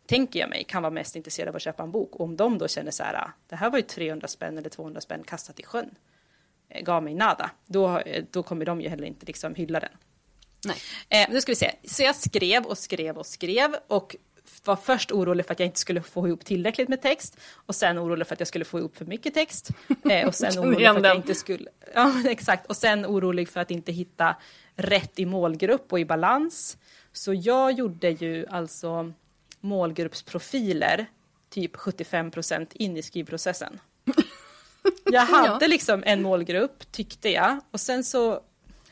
tänker 0.05 0.39
jag 0.39 0.49
mig, 0.49 0.63
kan 0.63 0.83
vara 0.83 0.93
mest 0.93 1.15
intresserade 1.15 1.49
av 1.49 1.55
att 1.55 1.61
köpa 1.61 1.83
en 1.83 1.91
bok. 1.91 2.15
Och 2.15 2.21
om 2.21 2.35
de 2.35 2.57
då 2.57 2.67
känner 2.67 2.91
så 2.91 3.03
här, 3.03 3.13
"Ah, 3.15 3.31
det 3.49 3.55
här 3.55 3.69
var 3.69 3.77
ju 3.77 3.83
300 3.83 4.27
spänn 4.27 4.57
eller 4.57 4.69
200 4.69 5.01
spänn 5.01 5.23
kastat 5.23 5.59
i 5.59 5.63
sjön, 5.63 5.89
eh, 6.69 6.81
gav 6.83 7.03
mig 7.03 7.13
nada, 7.13 7.51
då, 7.65 7.99
eh, 7.99 8.23
då 8.31 8.43
kommer 8.43 8.65
de 8.65 8.81
ju 8.81 8.89
heller 8.89 9.07
inte 9.07 9.25
liksom 9.25 9.55
hylla 9.55 9.79
den. 9.79 9.97
Nej. 10.65 10.77
Eh, 11.09 11.29
nu 11.29 11.41
ska 11.41 11.51
vi 11.51 11.55
se. 11.55 11.75
Så 11.83 12.03
jag 12.03 12.15
skrev 12.15 12.65
och 12.65 12.77
skrev 12.77 13.17
och 13.17 13.25
skrev 13.25 13.75
och 13.87 14.15
var 14.63 14.75
först 14.75 15.11
orolig 15.11 15.45
för 15.45 15.53
att 15.53 15.59
jag 15.59 15.67
inte 15.67 15.79
skulle 15.79 16.01
få 16.01 16.27
ihop 16.27 16.45
tillräckligt 16.45 16.89
med 16.89 17.01
text 17.01 17.37
och 17.53 17.75
sen 17.75 17.99
orolig 17.99 18.27
för 18.27 18.33
att 18.33 18.39
jag 18.39 18.47
skulle 18.47 18.65
få 18.65 18.79
ihop 18.79 18.97
för 18.97 19.05
mycket 19.05 19.33
text 19.33 19.69
eh, 20.09 20.27
och 20.27 20.35
sen 20.35 20.59
orolig 20.59 20.87
för 20.87 20.97
att 20.97 21.03
jag 21.03 21.15
inte 21.15 21.35
skulle... 21.35 21.69
Ja, 21.93 22.13
exakt. 22.25 22.65
Och 22.65 22.77
sen 22.77 23.05
orolig 23.05 23.49
för 23.49 23.59
att 23.59 23.71
inte 23.71 23.91
hitta 23.91 24.35
rätt 24.75 25.19
i 25.19 25.25
målgrupp 25.25 25.93
och 25.93 25.99
i 25.99 26.05
balans. 26.05 26.77
Så 27.13 27.33
jag 27.33 27.71
gjorde 27.71 28.09
ju 28.09 28.45
alltså 28.49 29.13
målgruppsprofiler 29.59 31.05
typ 31.49 31.75
75 31.75 32.31
procent 32.31 32.73
in 32.73 32.97
i 32.97 33.01
skrivprocessen. 33.01 33.79
Jag 35.11 35.21
hade 35.21 35.67
liksom 35.67 36.03
en 36.05 36.21
målgrupp, 36.21 36.91
tyckte 36.91 37.29
jag, 37.29 37.59
och 37.71 37.79
sen 37.79 38.03
så 38.03 38.41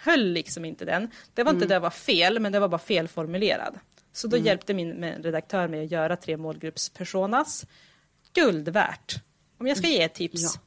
höll 0.05 0.31
liksom 0.31 0.65
inte 0.65 0.85
den. 0.85 1.11
Det 1.33 1.43
var 1.43 1.53
inte 1.53 1.65
det 1.65 1.79
var 1.79 1.89
fel, 1.89 2.39
men 2.39 2.51
det 2.51 2.59
var 2.59 2.67
bara 2.67 2.79
felformulerad. 2.79 3.79
Så 4.13 4.27
då 4.27 4.37
hjälpte 4.37 4.73
min 4.73 5.03
redaktör 5.03 5.67
mig 5.67 5.85
att 5.85 5.91
göra 5.91 6.15
tre 6.15 6.37
målgruppspersonas. 6.37 7.65
Guld 8.33 8.69
värt. 8.69 9.15
Om 9.59 9.67
jag 9.67 9.77
ska 9.77 9.87
ge 9.87 10.03
ett 10.03 10.13
tips. 10.13 10.41
Ja. 10.43 10.61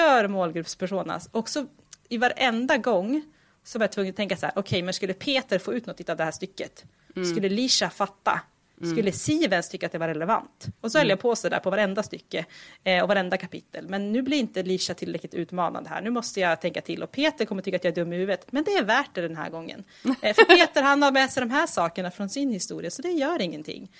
Gör 0.00 0.28
målgruppspersonas. 0.28 1.28
Och 1.32 1.48
så 1.48 1.66
i 2.08 2.18
varenda 2.18 2.76
gång 2.76 3.22
så 3.64 3.78
var 3.78 3.84
jag 3.84 3.92
tvungen 3.92 4.10
att 4.10 4.16
tänka 4.16 4.36
så 4.36 4.46
här, 4.46 4.52
okej, 4.56 4.82
men 4.82 4.94
skulle 4.94 5.14
Peter 5.14 5.58
få 5.58 5.74
ut 5.74 5.86
något 5.86 6.08
av 6.08 6.16
det 6.16 6.24
här 6.24 6.30
stycket? 6.30 6.84
Skulle 7.32 7.48
Lisha 7.48 7.90
fatta? 7.90 8.40
Skulle 8.84 9.12
Sivens 9.12 9.68
tycka 9.68 9.86
att 9.86 9.92
det 9.92 9.98
var 9.98 10.08
relevant? 10.08 10.66
Och 10.80 10.92
så 10.92 10.98
höll 10.98 11.08
jag 11.08 11.20
på 11.20 11.36
så 11.36 11.48
där 11.48 11.58
på 11.58 11.70
varenda 11.70 12.02
stycke 12.02 12.44
eh, 12.84 13.02
och 13.02 13.08
varenda 13.08 13.36
kapitel. 13.36 13.88
Men 13.88 14.12
nu 14.12 14.22
blir 14.22 14.38
inte 14.38 14.62
Lisha 14.62 14.94
tillräckligt 14.94 15.34
utmanande 15.34 15.88
här. 15.90 16.02
Nu 16.02 16.10
måste 16.10 16.40
jag 16.40 16.60
tänka 16.60 16.80
till. 16.80 17.02
Och 17.02 17.12
Peter 17.12 17.44
kommer 17.44 17.62
tycka 17.62 17.76
att 17.76 17.84
jag 17.84 17.90
är 17.90 17.94
dum 17.94 18.12
i 18.12 18.16
huvudet. 18.16 18.52
Men 18.52 18.64
det 18.64 18.70
är 18.70 18.84
värt 18.84 19.14
det 19.14 19.20
den 19.20 19.36
här 19.36 19.50
gången. 19.50 19.84
Eh, 20.22 20.34
för 20.34 20.44
Peter 20.44 20.82
han 20.82 21.02
har 21.02 21.12
med 21.12 21.30
sig 21.30 21.40
de 21.40 21.50
här 21.50 21.66
sakerna 21.66 22.10
från 22.10 22.28
sin 22.28 22.52
historia, 22.52 22.90
så 22.90 23.02
det 23.02 23.10
gör 23.10 23.42
ingenting. 23.42 23.90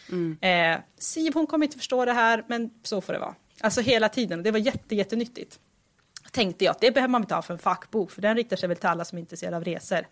Eh, 0.40 0.78
Siv 0.98 1.34
hon 1.34 1.46
kommer 1.46 1.66
inte 1.66 1.78
förstå 1.78 2.04
det 2.04 2.12
här, 2.12 2.44
men 2.48 2.70
så 2.82 3.00
får 3.00 3.12
det 3.12 3.18
vara. 3.18 3.34
Alltså 3.60 3.80
hela 3.80 4.08
tiden. 4.08 4.42
Det 4.42 4.50
var 4.50 4.58
jätte, 4.58 4.94
jättenyttigt 4.94 5.58
tänkte 6.32 6.64
jag 6.64 6.72
att 6.72 6.80
det 6.80 6.90
behöver 6.90 7.10
man 7.10 7.22
inte 7.22 7.34
ha 7.34 7.42
för 7.42 7.54
en 7.54 7.58
fackbok, 7.58 8.10
för 8.10 8.22
den 8.22 8.36
riktar 8.36 8.56
sig 8.56 8.68
väl 8.68 8.78
till 8.78 8.88
alla 8.88 9.04
som 9.04 9.18
är 9.18 9.20
intresserade 9.20 9.56
av 9.56 9.64
resor. 9.64 10.06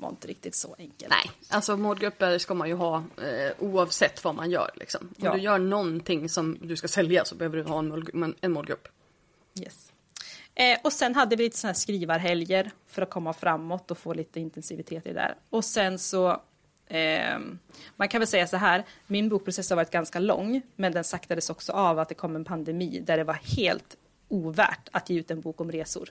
Var 0.00 0.08
inte 0.08 0.28
riktigt 0.28 0.54
så 0.54 0.74
enkelt. 0.78 1.10
Nej, 1.10 1.30
alltså 1.48 1.76
målgrupper 1.76 2.38
ska 2.38 2.54
man 2.54 2.68
ju 2.68 2.74
ha 2.74 2.96
eh, 2.96 3.52
oavsett 3.58 4.24
vad 4.24 4.34
man 4.34 4.50
gör. 4.50 4.70
Liksom. 4.74 5.00
Om 5.08 5.14
Ja. 5.16 5.32
du 5.34 5.40
gör 5.40 5.58
någonting 5.58 6.28
som 6.28 6.58
du 6.62 6.76
ska 6.76 6.88
sälja 6.88 7.24
så 7.24 7.34
behöver 7.34 7.56
du 7.56 7.62
ha 7.62 7.78
en, 7.78 7.88
mål, 7.88 8.34
en 8.40 8.52
målgrupp. 8.52 8.88
Yes. 9.60 9.92
Eh, 10.54 10.78
och 10.84 10.92
sen 10.92 11.14
hade 11.14 11.36
vi 11.36 11.44
lite 11.44 11.58
sådana 11.58 11.70
här 11.72 11.78
skrivarhelger 11.78 12.70
för 12.86 13.02
att 13.02 13.10
komma 13.10 13.32
framåt 13.32 13.90
och 13.90 13.98
få 13.98 14.14
lite 14.14 14.40
intensivitet 14.40 15.06
i 15.06 15.08
det 15.08 15.14
där. 15.14 15.34
Och 15.50 15.64
sen 15.64 15.98
så, 15.98 16.42
eh, 16.86 17.38
man 17.96 18.08
kan 18.08 18.20
väl 18.20 18.28
säga 18.28 18.46
så 18.46 18.56
här, 18.56 18.84
min 19.06 19.28
bokprocess 19.28 19.70
har 19.70 19.76
varit 19.76 19.90
ganska 19.90 20.18
lång, 20.18 20.62
men 20.76 20.92
den 20.92 21.04
saktades 21.04 21.50
också 21.50 21.72
av 21.72 21.98
att 21.98 22.08
det 22.08 22.14
kom 22.14 22.36
en 22.36 22.44
pandemi 22.44 23.00
där 23.06 23.16
det 23.16 23.24
var 23.24 23.34
helt 23.56 23.96
ovärt 24.28 24.88
att 24.92 25.10
ge 25.10 25.18
ut 25.20 25.30
en 25.30 25.40
bok 25.40 25.60
om 25.60 25.72
resor. 25.72 26.08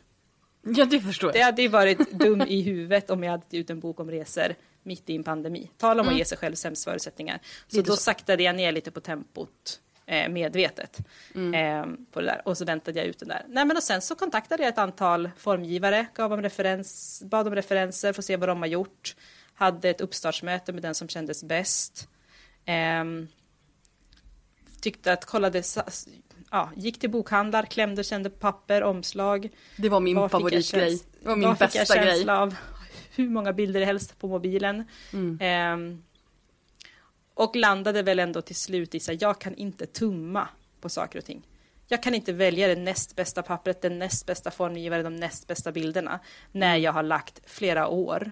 Ja, 0.75 0.85
det 0.85 0.99
förstår 0.99 1.31
Det 1.31 1.37
jag. 1.39 1.45
hade 1.45 1.61
ju 1.61 1.67
varit 1.67 2.11
dum 2.11 2.41
i 2.41 2.61
huvudet 2.61 3.09
om 3.09 3.23
jag 3.23 3.31
hade 3.31 3.43
gett 3.49 3.53
ut 3.53 3.69
en 3.69 3.79
bok 3.79 3.99
om 3.99 4.11
resor 4.11 4.55
mitt 4.83 5.09
i 5.09 5.15
en 5.15 5.23
pandemi. 5.23 5.71
Tala 5.77 6.01
om 6.01 6.07
att 6.09 6.17
ge 6.17 6.25
sig 6.25 6.37
själv 6.37 6.55
sämst 6.55 6.83
förutsättningar. 6.83 7.39
Så 7.67 7.81
då 7.81 7.91
så. 7.91 8.01
saktade 8.01 8.43
jag 8.43 8.55
ner 8.55 8.71
lite 8.71 8.91
på 8.91 8.99
tempot 8.99 9.79
eh, 10.05 10.29
medvetet. 10.29 10.97
Eh, 11.35 11.85
på 12.11 12.21
det 12.21 12.25
där. 12.25 12.41
Och 12.45 12.57
så 12.57 12.65
väntade 12.65 12.99
jag 12.99 13.07
ut 13.07 13.19
den 13.19 13.27
där. 13.29 13.45
Nej, 13.47 13.65
men 13.65 13.77
och 13.77 13.83
sen 13.83 14.01
så 14.01 14.15
kontaktade 14.15 14.63
jag 14.63 14.69
ett 14.69 14.77
antal 14.77 15.29
formgivare, 15.37 16.07
gav 16.15 16.29
dem 16.29 16.41
referens, 16.41 17.21
bad 17.25 17.47
om 17.47 17.55
referenser 17.55 18.13
för 18.13 18.21
att 18.21 18.25
se 18.25 18.37
vad 18.37 18.49
de 18.49 18.59
har 18.59 18.67
gjort. 18.67 19.15
Hade 19.53 19.89
ett 19.89 20.01
uppstartsmöte 20.01 20.73
med 20.73 20.81
den 20.81 20.95
som 20.95 21.07
kändes 21.09 21.43
bäst. 21.43 22.07
Ehm, 22.65 23.27
tyckte 24.81 25.13
att, 25.13 25.25
kollade, 25.25 25.63
ja, 26.51 26.69
gick 26.75 26.99
till 26.99 27.09
bokhandlar, 27.09 27.63
klämde, 27.63 28.03
kände 28.03 28.29
på 28.29 28.37
papper, 28.37 28.83
omslag. 28.83 29.49
Det 29.77 29.89
var 29.89 29.99
min 29.99 30.15
Vad 30.15 30.31
favoritgrej. 30.31 30.99
Det 31.21 31.27
var 31.27 31.35
min 31.35 31.49
vad 31.49 31.57
fick 31.57 31.75
jag 31.75 31.81
bästa 31.81 31.95
grej. 31.95 32.13
känsla 32.13 32.39
av 32.39 32.55
hur 33.15 33.29
många 33.29 33.53
bilder 33.53 33.85
helst 33.85 34.19
på 34.19 34.27
mobilen. 34.27 34.83
Mm. 35.13 35.37
Ehm, 35.41 36.03
och 37.33 37.55
landade 37.55 38.01
väl 38.01 38.19
ändå 38.19 38.41
till 38.41 38.55
slut 38.55 38.95
i 38.95 38.97
att 38.97 39.21
jag 39.21 39.41
kan 39.41 39.55
inte 39.55 39.85
tumma 39.85 40.47
på 40.81 40.89
saker 40.89 41.19
och 41.19 41.25
ting. 41.25 41.47
Jag 41.87 42.03
kan 42.03 42.15
inte 42.15 42.33
välja 42.33 42.67
det 42.67 42.75
näst 42.75 43.15
bästa 43.15 43.43
pappret, 43.43 43.81
den 43.81 43.99
näst 43.99 44.25
bästa 44.25 44.51
formgivaren, 44.51 45.03
de 45.03 45.15
näst 45.15 45.47
bästa 45.47 45.71
bilderna 45.71 46.19
när 46.51 46.77
jag 46.77 46.93
har 46.93 47.03
lagt 47.03 47.41
flera 47.45 47.87
år 47.87 48.31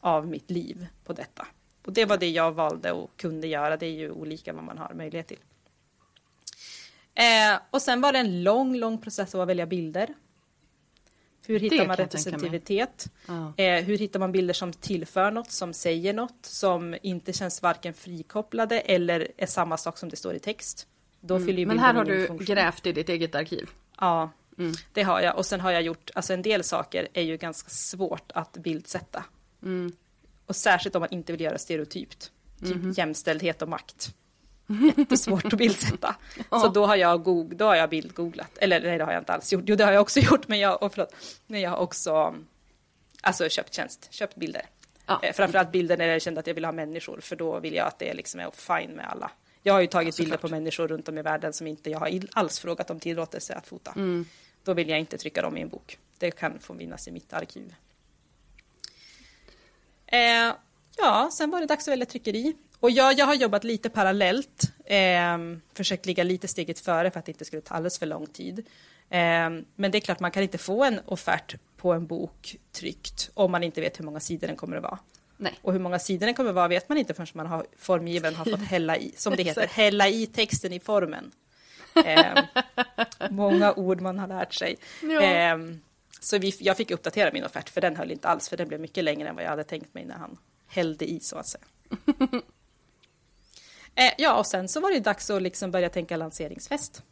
av 0.00 0.26
mitt 0.26 0.50
liv 0.50 0.86
på 1.04 1.12
detta. 1.12 1.46
Och 1.86 1.92
det 1.92 2.04
var 2.04 2.16
det 2.16 2.30
jag 2.30 2.52
valde 2.52 2.92
och 2.92 3.16
kunde 3.16 3.46
göra. 3.46 3.76
Det 3.76 3.86
är 3.86 3.90
ju 3.90 4.10
olika 4.10 4.52
vad 4.52 4.64
man 4.64 4.78
har 4.78 4.94
möjlighet 4.94 5.26
till. 5.26 5.38
Eh, 7.14 7.60
och 7.70 7.82
sen 7.82 8.00
var 8.00 8.12
det 8.12 8.18
en 8.18 8.42
lång, 8.42 8.76
lång 8.76 8.98
process 8.98 9.34
att 9.34 9.48
välja 9.48 9.66
bilder. 9.66 10.14
Hur 11.46 11.60
hittar 11.60 11.76
kan 11.76 11.86
man 11.86 11.96
representativitet? 11.96 13.06
Ja. 13.26 13.52
Eh, 13.56 13.84
hur 13.84 13.98
hittar 13.98 14.20
man 14.20 14.32
bilder 14.32 14.54
som 14.54 14.72
tillför 14.72 15.30
något, 15.30 15.50
som 15.50 15.72
säger 15.72 16.12
något, 16.12 16.38
som 16.46 16.96
inte 17.02 17.32
känns 17.32 17.62
varken 17.62 17.94
frikopplade 17.94 18.80
eller 18.80 19.28
är 19.36 19.46
samma 19.46 19.76
sak 19.76 19.98
som 19.98 20.08
det 20.08 20.16
står 20.16 20.34
i 20.34 20.38
text? 20.38 20.86
Då 21.20 21.38
fyller 21.38 21.52
ju 21.58 21.62
Mm. 21.62 21.68
Men 21.76 21.84
här 21.84 21.94
har 21.94 22.04
du 22.04 22.26
funktion. 22.26 22.46
grävt 22.46 22.86
i 22.86 22.92
ditt 22.92 23.08
eget 23.08 23.34
arkiv. 23.34 23.70
Ja, 24.00 24.30
Mm. 24.58 24.72
det 24.92 25.02
har 25.02 25.20
jag. 25.20 25.36
Och 25.36 25.46
sen 25.46 25.60
har 25.60 25.70
jag 25.70 25.82
gjort, 25.82 26.10
alltså 26.14 26.32
en 26.34 26.42
del 26.42 26.64
saker 26.64 27.08
är 27.12 27.22
ju 27.22 27.36
ganska 27.36 27.70
svårt 27.70 28.32
att 28.34 28.52
bildsätta. 28.52 29.24
Mm. 29.62 29.92
Och 30.46 30.56
särskilt 30.56 30.96
om 30.96 31.00
man 31.00 31.10
inte 31.12 31.32
vill 31.32 31.40
göra 31.40 31.58
stereotypt. 31.58 32.30
Typ 32.60 32.76
Mhm. 32.76 32.90
jämställdhet 32.96 33.62
och 33.62 33.68
makt. 33.68 34.14
Jättesvårt 34.96 35.44
att 35.44 35.52
bildsätta. 35.58 36.16
Ja. 36.50 36.60
Så 36.60 36.68
då 36.68 36.86
har 36.86 36.96
jag, 36.96 37.20
goog- 37.24 37.54
då 37.56 37.64
har 37.64 37.74
jag 37.74 37.90
bildgooglat. 37.90 38.58
Eller 38.58 38.80
nej, 38.80 38.98
det 38.98 39.04
har 39.04 39.12
jag 39.12 39.20
inte 39.20 39.32
alls 39.32 39.52
gjort. 39.52 39.64
Jo, 39.66 39.76
det 39.76 39.84
har 39.84 39.92
jag 39.92 40.00
också 40.02 40.20
gjort, 40.30 40.48
men 40.48 40.58
jag, 40.58 40.78
förlåt, 40.92 41.14
men 41.46 41.60
jag 41.60 41.70
har 41.70 41.76
också 41.78 42.34
alltså, 43.20 43.48
köpt 43.48 43.74
tjänst, 43.74 44.08
köpt 44.12 44.36
bilder. 44.36 44.62
Ja. 45.06 45.20
Eh, 45.22 45.32
Framförallt 45.32 45.72
bilder 45.72 45.96
när 45.96 46.06
jag 46.06 46.22
kände 46.22 46.40
att 46.40 46.46
jag 46.46 46.54
vill 46.54 46.64
ha 46.64 46.72
människor, 46.72 47.20
för 47.20 47.36
då 47.36 47.60
vill 47.60 47.74
jag 47.74 47.86
att 47.86 47.98
det 47.98 48.14
liksom 48.14 48.40
är 48.40 48.50
fine 48.50 48.90
med 48.96 49.08
alla. 49.10 49.30
Jag 49.62 49.72
har 49.74 49.80
ju 49.80 49.86
tagit 49.86 50.16
bilder 50.16 50.36
på 50.36 50.48
människor 50.48 50.88
runt 50.88 51.08
om 51.08 51.18
i 51.18 51.22
världen 51.22 51.52
som 51.52 51.66
inte 51.66 51.90
jag 51.90 51.98
har 51.98 52.20
alls 52.32 52.58
frågat 52.60 52.90
om 52.90 53.00
tillåtelse 53.00 53.54
att 53.54 53.66
fota. 53.66 53.92
Mm. 53.96 54.26
Då 54.64 54.74
vill 54.74 54.88
jag 54.88 54.98
inte 54.98 55.18
trycka 55.18 55.42
dem 55.42 55.56
i 55.56 55.60
en 55.60 55.68
bok. 55.68 55.98
Det 56.18 56.30
kan 56.30 56.58
få 56.58 56.74
finnas 56.74 57.08
i 57.08 57.10
mitt 57.10 57.32
arkiv. 57.32 57.74
Eh, 60.06 60.52
ja, 60.96 61.30
sen 61.32 61.50
var 61.50 61.60
det 61.60 61.66
dags 61.66 61.88
att 61.88 61.92
välja 61.92 62.06
tryckeri. 62.06 62.56
Och 62.82 62.90
jag, 62.90 63.18
jag 63.18 63.26
har 63.26 63.34
jobbat 63.34 63.64
lite 63.64 63.90
parallellt, 63.90 64.72
eh, 64.84 65.38
försökt 65.74 66.06
ligga 66.06 66.24
lite 66.24 66.48
steget 66.48 66.80
före 66.80 67.10
för 67.10 67.18
att 67.18 67.26
det 67.26 67.32
inte 67.32 67.44
skulle 67.44 67.62
ta 67.62 67.74
alldeles 67.74 67.98
för 67.98 68.06
lång 68.06 68.26
tid. 68.26 68.58
Eh, 69.10 69.50
men 69.76 69.90
det 69.90 69.98
är 69.98 70.00
klart, 70.00 70.20
man 70.20 70.30
kan 70.30 70.42
inte 70.42 70.58
få 70.58 70.84
en 70.84 71.00
offert 71.06 71.54
på 71.76 71.92
en 71.92 72.06
bok 72.06 72.56
tryckt 72.72 73.30
om 73.34 73.52
man 73.52 73.62
inte 73.62 73.80
vet 73.80 74.00
hur 74.00 74.04
många 74.04 74.20
sidor 74.20 74.46
den 74.46 74.56
kommer 74.56 74.76
att 74.76 74.82
vara. 74.82 74.98
Nej. 75.36 75.54
Och 75.62 75.72
hur 75.72 75.80
många 75.80 75.98
sidor 75.98 76.26
den 76.26 76.34
kommer 76.34 76.50
att 76.50 76.56
vara 76.56 76.68
vet 76.68 76.88
man 76.88 76.98
inte 76.98 77.14
förrän 77.14 77.26
man 77.34 77.46
har, 77.46 77.66
formgivaren 77.78 78.34
har 78.34 78.44
fått 78.44 78.60
hälla 78.60 78.96
i, 78.96 79.12
som 79.16 79.36
det 79.36 79.42
heter, 79.42 79.66
hälla 79.66 80.08
i 80.08 80.26
texten 80.26 80.72
i 80.72 80.80
formen. 80.80 81.32
Eh, 82.04 82.44
många 83.30 83.72
ord 83.72 84.00
man 84.00 84.18
har 84.18 84.28
lärt 84.28 84.54
sig. 84.54 84.76
Ja. 85.02 85.22
Eh, 85.22 85.58
så 86.20 86.38
vi, 86.38 86.54
jag 86.60 86.76
fick 86.76 86.90
uppdatera 86.90 87.30
min 87.32 87.44
offert, 87.44 87.68
för 87.68 87.80
den 87.80 87.96
höll 87.96 88.10
inte 88.10 88.28
alls, 88.28 88.48
för 88.48 88.56
den 88.56 88.68
blev 88.68 88.80
mycket 88.80 89.04
längre 89.04 89.28
än 89.28 89.34
vad 89.34 89.44
jag 89.44 89.50
hade 89.50 89.64
tänkt 89.64 89.94
mig 89.94 90.04
när 90.04 90.16
han 90.16 90.38
hällde 90.66 91.10
i, 91.10 91.20
så 91.20 91.36
att 91.36 91.46
säga. 91.46 91.64
eh, 93.94 94.12
ja, 94.18 94.34
och 94.38 94.46
sen 94.46 94.68
så 94.68 94.80
var 94.80 94.90
det 94.90 95.00
dags 95.00 95.30
att 95.30 95.42
liksom 95.42 95.70
börja 95.70 95.88
tänka 95.88 96.16
lanseringsfest. 96.16 97.02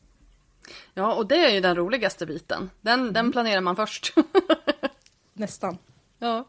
Ja, 0.94 1.14
och 1.14 1.26
det 1.26 1.36
är 1.36 1.50
ju 1.50 1.60
den 1.60 1.76
roligaste 1.76 2.26
biten. 2.26 2.70
Den, 2.80 3.00
Mm. 3.00 3.12
den 3.12 3.32
planerar 3.32 3.60
man 3.60 3.76
först. 3.76 4.14
Nästan. 5.32 5.78
ja. 6.18 6.44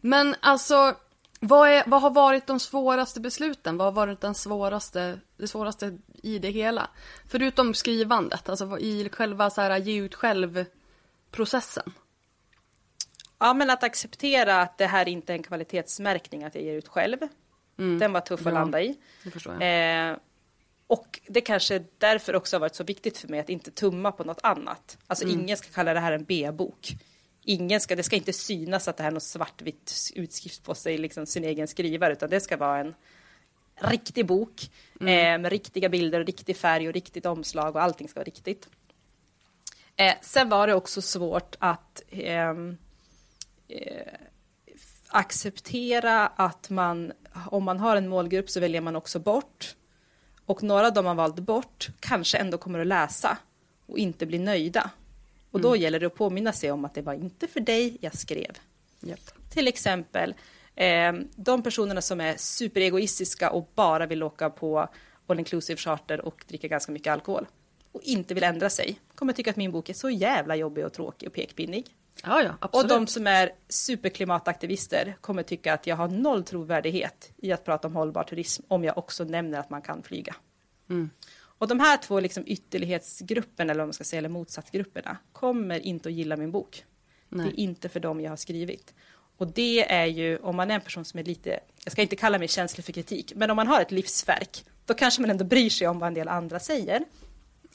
Men 0.00 0.36
alltså, 0.40 0.96
vad, 1.40 1.68
är, 1.68 1.82
vad 1.86 2.02
har 2.02 2.10
varit 2.10 2.46
de 2.46 2.60
svåraste 2.60 3.20
besluten? 3.20 3.76
Vad 3.76 3.86
har 3.86 3.92
varit 3.92 4.20
den 4.20 4.34
svåraste, 4.34 5.20
det 5.36 5.48
svåraste 5.48 5.98
i 6.22 6.38
det 6.38 6.50
hela? 6.50 6.90
Förutom 7.28 7.74
skrivandet, 7.74 8.48
alltså 8.48 8.78
i 8.78 9.08
själva 9.12 9.50
så 9.50 9.60
här, 9.60 9.76
ge 9.78 9.96
ut 10.02 10.14
själv-processen. 10.14 11.92
Ja, 13.38 13.54
men 13.54 13.70
att 13.70 13.82
acceptera 13.82 14.60
att 14.62 14.78
det 14.78 14.86
här 14.86 15.08
inte 15.08 15.32
är 15.32 15.36
en 15.36 15.42
kvalitetsmärkning 15.42 16.44
att 16.44 16.54
jag 16.54 16.64
ger 16.64 16.74
ut 16.74 16.88
själv. 16.88 17.18
Den 17.76 18.12
var 18.12 18.20
tuff 18.20 18.40
att 18.40 18.46
Ja. 18.46 18.52
landa 18.52 18.82
i. 18.82 18.96
Eh, 20.12 20.16
och 20.86 21.20
det 21.28 21.40
kanske 21.40 21.84
därför 21.98 22.36
också 22.36 22.56
har 22.56 22.60
varit 22.60 22.74
så 22.74 22.84
viktigt 22.84 23.18
för 23.18 23.28
mig 23.28 23.40
att 23.40 23.48
inte 23.48 23.70
tumma 23.70 24.12
på 24.12 24.24
något 24.24 24.40
annat. 24.42 24.98
Alltså 25.06 25.24
Mm. 25.24 25.40
ingen 25.40 25.56
ska 25.56 25.68
kalla 25.68 25.94
det 25.94 26.00
här 26.00 26.12
en 26.12 26.24
B-bok. 26.24 26.96
Ingen 27.44 27.80
ska, 27.80 27.96
det 27.96 28.02
ska 28.02 28.16
inte 28.16 28.32
synas 28.32 28.88
att 28.88 28.96
det 28.96 29.02
här 29.02 29.10
är 29.10 29.14
något 29.14 29.22
svartvitt 29.22 30.12
utskrift 30.14 30.62
på 30.62 30.74
sig, 30.74 30.98
liksom 30.98 31.26
sin 31.26 31.44
egen 31.44 31.68
skrivare, 31.68 32.12
utan 32.12 32.30
det 32.30 32.40
ska 32.40 32.56
vara 32.56 32.78
en 32.78 32.94
riktig 33.80 34.26
bok 34.26 34.70
Mm. 35.00 35.34
eh, 35.34 35.42
med 35.42 35.50
riktiga 35.52 35.88
bilder, 35.88 36.20
och 36.20 36.26
riktig 36.26 36.56
färg 36.56 36.88
och 36.88 36.94
riktigt 36.94 37.26
omslag 37.26 37.76
och 37.76 37.82
allting 37.82 38.08
ska 38.08 38.20
vara 38.20 38.24
riktigt. 38.24 38.68
Eh, 39.96 40.14
sen 40.22 40.48
var 40.48 40.66
det 40.66 40.74
också 40.74 41.02
svårt 41.02 41.56
att 41.58 42.02
ehm, 42.08 42.76
eh, 43.68 44.12
acceptera 45.08 46.26
att 46.26 46.70
man, 46.70 47.12
om 47.46 47.64
man 47.64 47.80
har 47.80 47.96
en 47.96 48.08
målgrupp 48.08 48.50
så 48.50 48.60
väljer 48.60 48.80
man 48.80 48.96
också 48.96 49.18
bort. 49.18 49.76
Och 50.46 50.62
några 50.62 50.86
av 50.86 50.94
dem 50.94 51.04
man 51.04 51.16
valt 51.16 51.38
bort 51.38 51.88
kanske 52.00 52.38
ändå 52.38 52.58
kommer 52.58 52.78
att 52.78 52.86
läsa 52.86 53.38
och 53.86 53.98
inte 53.98 54.26
bli 54.26 54.38
nöjda. 54.38 54.90
Och 55.50 55.60
då 55.60 55.76
gäller 55.76 56.00
det 56.00 56.06
att 56.06 56.14
påminna 56.14 56.52
sig 56.52 56.70
om 56.70 56.84
att 56.84 56.94
det 56.94 57.02
var 57.02 57.14
inte 57.14 57.46
för 57.46 57.60
dig 57.60 57.98
jag 58.00 58.18
skrev. 58.18 58.58
Japp. 59.00 59.50
Till 59.50 59.68
exempel 59.68 60.34
eh, 60.74 61.12
de 61.36 61.62
personerna 61.62 62.02
som 62.02 62.20
är 62.20 62.36
superegoistiska 62.36 63.50
och 63.50 63.70
bara 63.74 64.06
vill 64.06 64.22
åka 64.22 64.50
på 64.50 64.88
all 65.26 65.38
inclusive 65.38 65.76
charter 65.76 66.20
och 66.20 66.44
dricka 66.48 66.68
ganska 66.68 66.92
mycket 66.92 67.12
alkohol 67.12 67.46
och 67.92 68.02
inte 68.02 68.34
vill 68.34 68.44
ändra 68.44 68.70
sig 68.70 69.00
kommer 69.14 69.32
tycka 69.32 69.50
att 69.50 69.56
min 69.56 69.72
bok 69.72 69.88
är 69.88 69.94
så 69.94 70.10
jävla 70.10 70.56
jobbig 70.56 70.86
och 70.86 70.92
tråkig 70.92 71.28
och 71.28 71.34
pekpinnig. 71.34 71.86
Ja, 72.24 72.42
ja, 72.42 72.54
absolut. 72.60 72.92
Och 72.92 72.98
de 72.98 73.06
som 73.06 73.26
är 73.26 73.50
superklimataktivister 73.68 75.16
kommer 75.20 75.42
tycka 75.42 75.74
att 75.74 75.86
jag 75.86 75.96
har 75.96 76.08
noll 76.08 76.44
trovärdighet 76.44 77.32
i 77.36 77.52
att 77.52 77.64
prata 77.64 77.88
om 77.88 77.96
hållbar 77.96 78.24
turism 78.24 78.62
om 78.68 78.84
jag 78.84 78.98
också 78.98 79.24
nämner 79.24 79.58
att 79.58 79.70
man 79.70 79.82
kan 79.82 80.02
flyga. 80.02 80.36
Mm. 80.90 81.10
Och 81.58 81.68
de 81.68 81.80
här 81.80 81.96
två 81.96 82.20
liksom 82.20 82.44
ytterlighetsgrupperna, 82.46 83.70
eller 83.70 83.80
vad 83.80 83.88
man 83.88 83.94
ska 83.94 84.04
säga, 84.04 84.18
eller 84.18 84.28
motsatsgrupperna, 84.28 85.16
kommer 85.32 85.80
inte 85.80 86.08
att 86.08 86.14
gilla 86.14 86.36
min 86.36 86.52
bok. 86.52 86.84
Nej. 87.28 87.46
Det 87.46 87.60
är 87.60 87.62
inte 87.62 87.88
för 87.88 88.00
dem 88.00 88.20
jag 88.20 88.30
har 88.30 88.36
skrivit. 88.36 88.94
Och 89.36 89.46
det 89.46 89.92
är 89.92 90.06
ju, 90.06 90.38
om 90.38 90.56
man 90.56 90.70
är 90.70 90.74
en 90.74 90.80
person 90.80 91.04
som 91.04 91.20
är 91.20 91.24
lite, 91.24 91.60
jag 91.84 91.92
ska 91.92 92.02
inte 92.02 92.16
kalla 92.16 92.38
mig 92.38 92.48
känslig 92.48 92.84
för 92.84 92.92
kritik, 92.92 93.32
men 93.36 93.50
om 93.50 93.56
man 93.56 93.66
har 93.66 93.80
ett 93.80 93.90
livsverk, 93.90 94.64
då 94.84 94.94
kanske 94.94 95.20
man 95.20 95.30
ändå 95.30 95.44
bryr 95.44 95.70
sig 95.70 95.88
om 95.88 95.98
vad 95.98 96.06
en 96.06 96.14
del 96.14 96.28
andra 96.28 96.60
säger. 96.60 97.04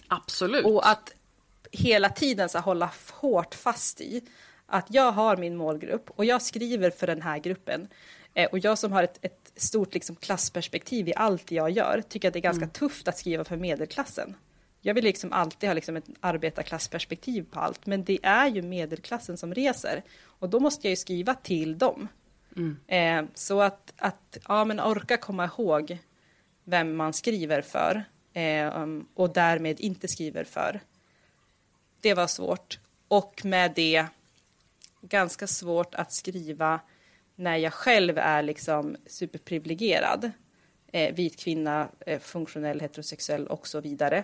Absolut. 0.07 0.65
Och 0.65 0.89
att 0.89 1.13
hela 1.71 2.09
tiden 2.09 2.49
så 2.49 2.59
hålla 2.59 2.91
hårt 3.11 3.55
fast 3.55 4.01
i 4.01 4.21
att 4.65 4.85
jag 4.89 5.11
har 5.11 5.37
min 5.37 5.55
målgrupp 5.55 6.09
och 6.09 6.25
jag 6.25 6.41
skriver 6.41 6.89
för 6.89 7.07
den 7.07 7.21
här 7.21 7.37
gruppen. 7.37 7.87
Eh, 8.33 8.49
och 8.49 8.59
jag 8.59 8.77
som 8.77 8.91
har 8.91 9.03
ett, 9.03 9.19
ett 9.21 9.51
stort 9.55 9.93
liksom, 9.93 10.15
klassperspektiv 10.15 11.07
i 11.07 11.13
allt 11.15 11.51
jag 11.51 11.69
gör 11.69 12.03
tycker 12.09 12.27
att 12.27 12.33
det 12.33 12.39
är 12.39 12.41
ganska 12.41 12.67
tufft 12.67 13.07
att 13.07 13.17
skriva 13.17 13.43
för 13.43 13.57
medelklassen. 13.57 14.35
Jag 14.81 14.93
vill 14.93 15.03
liksom 15.03 15.33
alltid 15.33 15.69
ha 15.69 15.73
liksom 15.73 15.97
ett 15.97 16.05
arbetarklassperspektiv 16.19 17.45
på 17.51 17.59
allt, 17.59 17.85
men 17.85 18.03
det 18.03 18.19
är 18.23 18.47
ju 18.47 18.61
medelklassen 18.61 19.37
som 19.37 19.53
reser. 19.53 20.03
Och 20.23 20.49
då 20.49 20.59
måste 20.59 20.87
jag 20.87 20.89
ju 20.89 20.95
skriva 20.95 21.33
till 21.33 21.77
dem. 21.77 22.07
Eh, 22.87 23.23
så 23.33 23.61
att, 23.61 23.93
att 23.97 24.37
ja, 24.47 24.65
men 24.65 24.79
orka 24.79 25.17
komma 25.17 25.45
ihåg 25.45 25.97
vem 26.63 26.95
man 26.95 27.13
skriver 27.13 27.61
för 27.61 28.03
eh, 28.33 28.85
och 29.13 29.33
därmed 29.33 29.79
inte 29.79 30.07
skriver 30.07 30.43
för. 30.43 30.81
Det 32.01 32.13
var 32.13 32.27
svårt. 32.27 32.79
Och 33.07 33.41
med 33.45 33.71
det 33.75 34.05
ganska 35.01 35.47
svårt 35.47 35.95
att 35.95 36.11
skriva 36.11 36.79
när 37.35 37.57
jag 37.57 37.73
själv 37.73 38.17
är 38.17 38.43
liksom 38.43 38.95
superprivilegierad. 39.05 40.31
Eh, 40.93 41.15
vit 41.15 41.39
kvinna, 41.39 41.89
eh, 41.99 42.19
funktionell, 42.19 42.81
heterosexuell 42.81 43.47
och 43.47 43.67
så 43.67 43.81
vidare. 43.81 44.23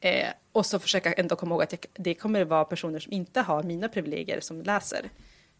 Eh, 0.00 0.28
och 0.52 0.66
så 0.66 0.78
försöka 0.78 1.12
ändå 1.12 1.36
komma 1.36 1.54
ihåg 1.54 1.62
att 1.62 1.72
jag, 1.72 1.86
det 1.94 2.14
kommer 2.14 2.44
vara 2.44 2.64
personer 2.64 2.98
som 2.98 3.12
inte 3.12 3.40
har 3.40 3.62
mina 3.62 3.88
privilegier 3.88 4.40
som 4.40 4.62
läser. 4.62 5.10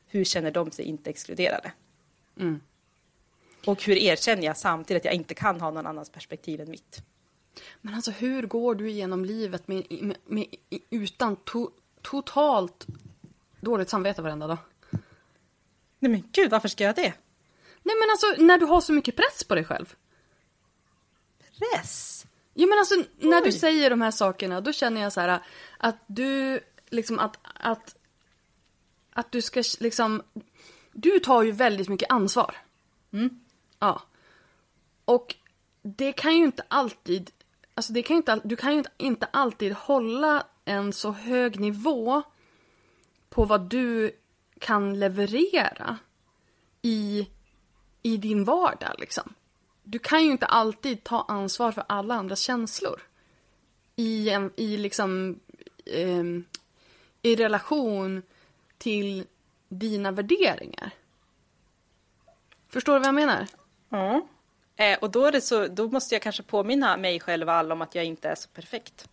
Hur 0.07 0.25
känner 0.25 0.51
de 0.51 0.71
sig 0.71 0.85
inte 0.85 1.11
exkluderade? 1.11 1.73
Mm. 2.41 2.61
Och 3.67 3.85
hur 3.85 3.97
erkänner 3.97 4.43
jag 4.43 4.57
samtidigt 4.57 5.01
att 5.01 5.05
jag 5.05 5.15
inte 5.15 5.35
kan 5.35 5.61
ha 5.61 5.71
någon 5.71 5.87
annans 5.87 6.11
perspektiv 6.11 6.61
än 6.61 6.71
mitt? 6.71 7.03
Men 7.81 7.95
alltså 7.95 8.11
hur 8.11 8.43
går 8.43 8.75
du 8.75 8.91
igenom 8.91 9.25
livet 9.25 9.69
med, 9.69 9.87
med, 10.03 10.17
med, 10.25 10.47
utan 10.91 11.37
to, 11.37 11.71
totalt 12.03 12.87
dåligt 13.61 13.91
samvete 13.91 14.23
varenda 14.23 14.47
dag? 14.47 14.59
Nej 15.99 16.11
men 16.11 16.29
gud, 16.33 16.51
varför 16.51 16.69
ska 16.69 16.85
jag 16.85 16.97
det? 16.97 17.15
Nej 17.83 17.97
men 17.97 18.11
alltså 18.11 18.43
när 18.45 18.59
du 18.59 18.67
har 18.67 18.81
så 18.81 18.93
mycket 18.93 19.17
press 19.17 19.45
på 19.45 19.55
dig 19.55 19.65
själv. 19.65 19.95
Press? 21.59 22.27
Ja 22.55 22.67
men 22.67 22.79
alltså 22.79 22.95
när 23.19 23.45
du 23.45 23.53
säger 23.53 23.91
de 23.91 24.01
här 24.01 24.11
sakerna 24.11 24.61
då 24.61 24.73
känner 24.73 25.01
jag 25.01 25.13
så 25.13 25.21
här 25.21 25.41
att 25.79 25.97
du 26.07 26.61
liksom 26.91 27.19
att, 27.19 27.39
att, 27.43 27.97
att 29.13 29.33
du 29.33 29.43
ska 29.43 29.63
liksom, 29.81 30.23
du 30.93 31.19
tar 31.19 31.43
ju 31.43 31.53
väldigt 31.53 31.89
mycket 31.89 32.11
ansvar. 32.11 32.57
Mm. 33.13 33.41
Ja. 33.79 34.03
Och 35.05 35.35
det 35.83 36.13
kan 36.13 36.37
ju 36.37 36.45
inte 36.45 36.65
alltid, 36.69 37.31
alltså 37.79 37.93
det 37.93 38.03
kan 38.03 38.15
ju 38.15 38.19
inte, 38.19 38.41
du 38.45 38.57
kan 38.57 38.75
ju 38.75 38.85
inte, 38.97 39.27
alltid 39.27 39.73
hålla 39.73 40.47
en 40.65 40.93
så 40.93 41.11
hög 41.11 41.61
nivå 41.61 42.23
på 43.29 43.45
vad 43.45 43.71
du 43.71 44.17
kan 44.59 44.99
leverera 44.99 45.99
i, 46.83 47.29
i 48.03 48.17
din 48.17 48.45
vardag 48.45 48.95
liksom. 48.99 49.35
Du 49.83 49.99
kan 49.99 50.25
ju 50.25 50.31
inte 50.31 50.47
alltid 50.47 51.05
ta 51.05 51.25
ansvar 51.29 51.73
för 51.73 51.85
alla 51.89 52.15
andras 52.15 52.41
känslor. 52.41 53.01
I, 53.97 54.31
en, 54.31 54.53
i 54.57 54.77
liksom, 54.77 55.41
eh, 55.87 56.25
i 57.23 57.37
relation 57.37 58.23
till 58.79 59.27
dina 59.69 60.11
värderingar. 60.11 60.91
Förstår 62.69 62.93
du 62.93 62.99
vad 62.99 63.09
jag 63.09 63.15
menar? 63.15 63.47
Ja. 63.89 64.27
Eh, 64.79 64.99
och 64.99 65.11
då, 65.11 65.41
så, 65.41 65.67
då 65.67 65.89
måste 65.89 66.15
jag 66.15 66.23
kanske 66.23 66.43
påminna 66.43 66.97
mig 66.97 67.21
själv 67.21 67.49
och 67.49 67.55
alla 67.55 67.75
om 67.75 67.83
att 67.83 67.95
jag 67.95 68.05
inte 68.05 68.29
är 68.29 68.35
så 68.35 68.49
perfekt. 68.49 69.09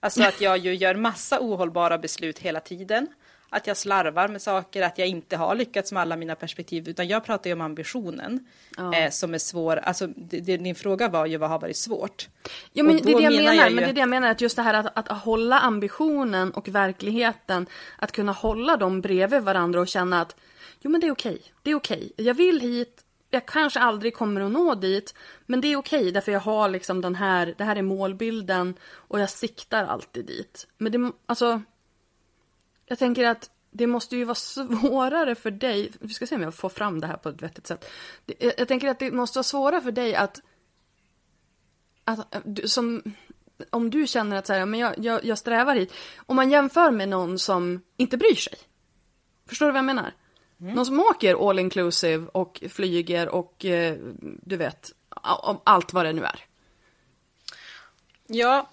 Alltså 0.00 0.22
att 0.22 0.40
jag 0.40 0.58
ju 0.58 0.74
gör 0.74 0.94
massa 0.94 1.38
ohållbara 1.40 1.98
beslut 1.98 2.38
hela 2.38 2.60
tiden. 2.60 3.06
Att 3.48 3.66
jag 3.66 3.76
slarvar 3.76 4.28
med 4.28 4.42
saker, 4.42 4.82
att 4.82 4.98
jag 4.98 5.08
inte 5.08 5.36
har 5.36 5.54
lyckats 5.54 5.92
med 5.92 6.02
alla 6.02 6.16
mina 6.16 6.34
perspektiv. 6.34 6.88
Utan 6.88 7.08
jag 7.08 7.24
pratar 7.24 7.50
ju 7.50 7.54
om 7.54 7.60
ambitionen 7.60 8.46
eh, 8.94 9.10
som 9.10 9.34
är 9.34 9.38
svår. 9.38 9.76
Alltså, 9.76 10.06
det, 10.06 10.40
det, 10.40 10.56
din 10.56 10.74
fråga 10.74 11.08
var 11.08 11.26
ju 11.26 11.36
vad 11.36 11.50
har 11.50 11.58
varit 11.58 11.76
svårt? 11.76 12.28
Ja 12.72 12.82
men 12.84 12.96
det 12.96 13.12
är 13.12 13.16
det 13.16 13.22
jag 13.22 13.32
menar 13.32 13.42
menar, 13.42 13.54
jag 13.54 13.68
ju- 13.70 13.74
men 13.74 13.84
det 13.84 13.90
är 13.90 13.94
det 13.94 14.00
jag 14.00 14.08
menar 14.08 14.30
att 14.30 14.40
just 14.40 14.56
det 14.56 14.62
här 14.62 14.74
att, 14.74 15.10
att 15.10 15.22
hålla 15.22 15.58
ambitionen 15.58 16.50
och 16.50 16.68
verkligheten, 16.68 17.66
att 17.98 18.12
kunna 18.12 18.32
hålla 18.32 18.76
dem 18.76 19.00
bredvid 19.00 19.42
varandra 19.42 19.80
och 19.80 19.88
känna 19.88 20.20
att 20.20 20.36
jo 20.80 20.90
men 20.90 21.00
det 21.00 21.06
är 21.06 21.12
okej, 21.12 21.42
det 21.62 21.70
är 21.70 21.74
okej, 21.74 22.12
jag 22.16 22.34
vill 22.34 22.60
hit, 22.60 23.02
jag 23.30 23.46
kanske 23.46 23.80
aldrig 23.80 24.14
kommer 24.14 24.40
att 24.40 24.52
nå 24.52 24.74
dit, 24.74 25.14
men 25.46 25.60
det 25.60 25.68
är 25.68 25.76
okej 25.76 26.12
därför 26.12 26.32
jag 26.32 26.40
har 26.40 26.68
liksom 26.68 27.00
den 27.00 27.14
här, 27.14 27.54
det 27.58 27.64
här 27.64 27.76
är 27.76 27.82
målbilden 27.82 28.74
och 28.92 29.20
jag 29.20 29.30
siktar 29.30 29.84
alltid 29.84 30.26
dit. 30.26 30.66
Men 30.78 30.92
det, 30.92 31.12
alltså, 31.26 31.62
jag 32.86 32.98
tänker 32.98 33.24
att 33.24 33.50
det 33.70 33.86
måste 33.86 34.16
ju 34.16 34.24
vara 34.24 34.34
svårare 34.34 35.34
för 35.34 35.50
dig, 35.50 35.92
vi 36.00 36.14
ska 36.14 36.26
se 36.26 36.34
om 36.34 36.42
jag 36.42 36.54
får 36.54 36.68
fram 36.68 37.00
det 37.00 37.06
här 37.06 37.16
på 37.16 37.28
ett 37.28 37.42
vettigt 37.42 37.66
sätt. 37.66 37.90
Jag, 38.26 38.52
jag 38.58 38.68
tänker 38.68 38.88
att 38.88 38.98
det 38.98 39.10
måste 39.10 39.38
vara 39.38 39.44
svårare 39.44 39.80
för 39.80 39.92
dig 39.92 40.14
att 40.14 40.40
att, 42.04 42.36
som, 42.64 43.02
om 43.70 43.90
du 43.90 44.06
känner 44.06 44.36
att 44.36 44.46
så 44.46 44.52
här, 44.52 44.66
men 44.66 44.80
jag, 44.80 44.94
jag, 44.98 45.24
jag 45.24 45.38
strävar 45.38 45.74
hit. 45.74 45.92
Om 46.26 46.36
man 46.36 46.50
jämför 46.50 46.90
med 46.90 47.08
någon 47.08 47.38
som 47.38 47.82
inte 47.96 48.16
bryr 48.16 48.34
sig. 48.34 48.58
Förstår 49.48 49.66
du 49.66 49.72
vad 49.72 49.78
jag 49.78 49.84
menar? 49.84 50.12
Någon 50.56 50.86
som 50.86 51.00
åker 51.00 51.50
all 51.50 51.58
inclusive 51.58 52.26
och 52.32 52.62
flyger 52.68 53.28
och 53.28 53.64
eh, 53.64 53.96
du 54.20 54.56
vet, 54.56 54.92
allt 55.64 55.92
vad 55.92 56.04
det 56.06 56.12
nu 56.12 56.24
är. 56.24 56.44
Ja, 58.26 58.70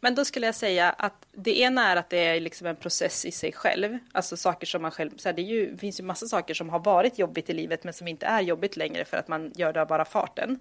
men 0.00 0.14
då 0.14 0.24
skulle 0.24 0.46
jag 0.46 0.54
säga 0.54 0.90
att 0.90 1.26
det 1.32 1.60
ena 1.60 1.88
är 1.88 1.96
att 1.96 2.10
det 2.10 2.18
är 2.18 2.40
liksom 2.40 2.66
en 2.66 2.76
process 2.76 3.24
i 3.24 3.30
sig 3.30 3.52
själv. 3.52 3.98
Alltså 4.12 4.36
saker 4.36 4.66
som 4.66 4.82
man 4.82 4.90
själv, 4.90 5.10
så 5.16 5.28
här, 5.28 5.36
det, 5.36 5.42
är 5.42 5.46
ju, 5.46 5.76
finns 5.76 6.00
ju 6.00 6.04
massa 6.04 6.26
saker 6.26 6.54
som 6.54 6.68
har 6.68 6.78
varit 6.78 7.18
jobbigt 7.18 7.50
i 7.50 7.54
livet 7.54 7.84
men 7.84 7.92
som 7.92 8.08
inte 8.08 8.26
är 8.26 8.40
jobbigt 8.40 8.76
längre 8.76 9.04
för 9.04 9.16
att 9.16 9.28
man 9.28 9.52
gör 9.56 9.72
det 9.72 9.82
av 9.82 9.88
bara 9.88 10.04
farten. 10.04 10.58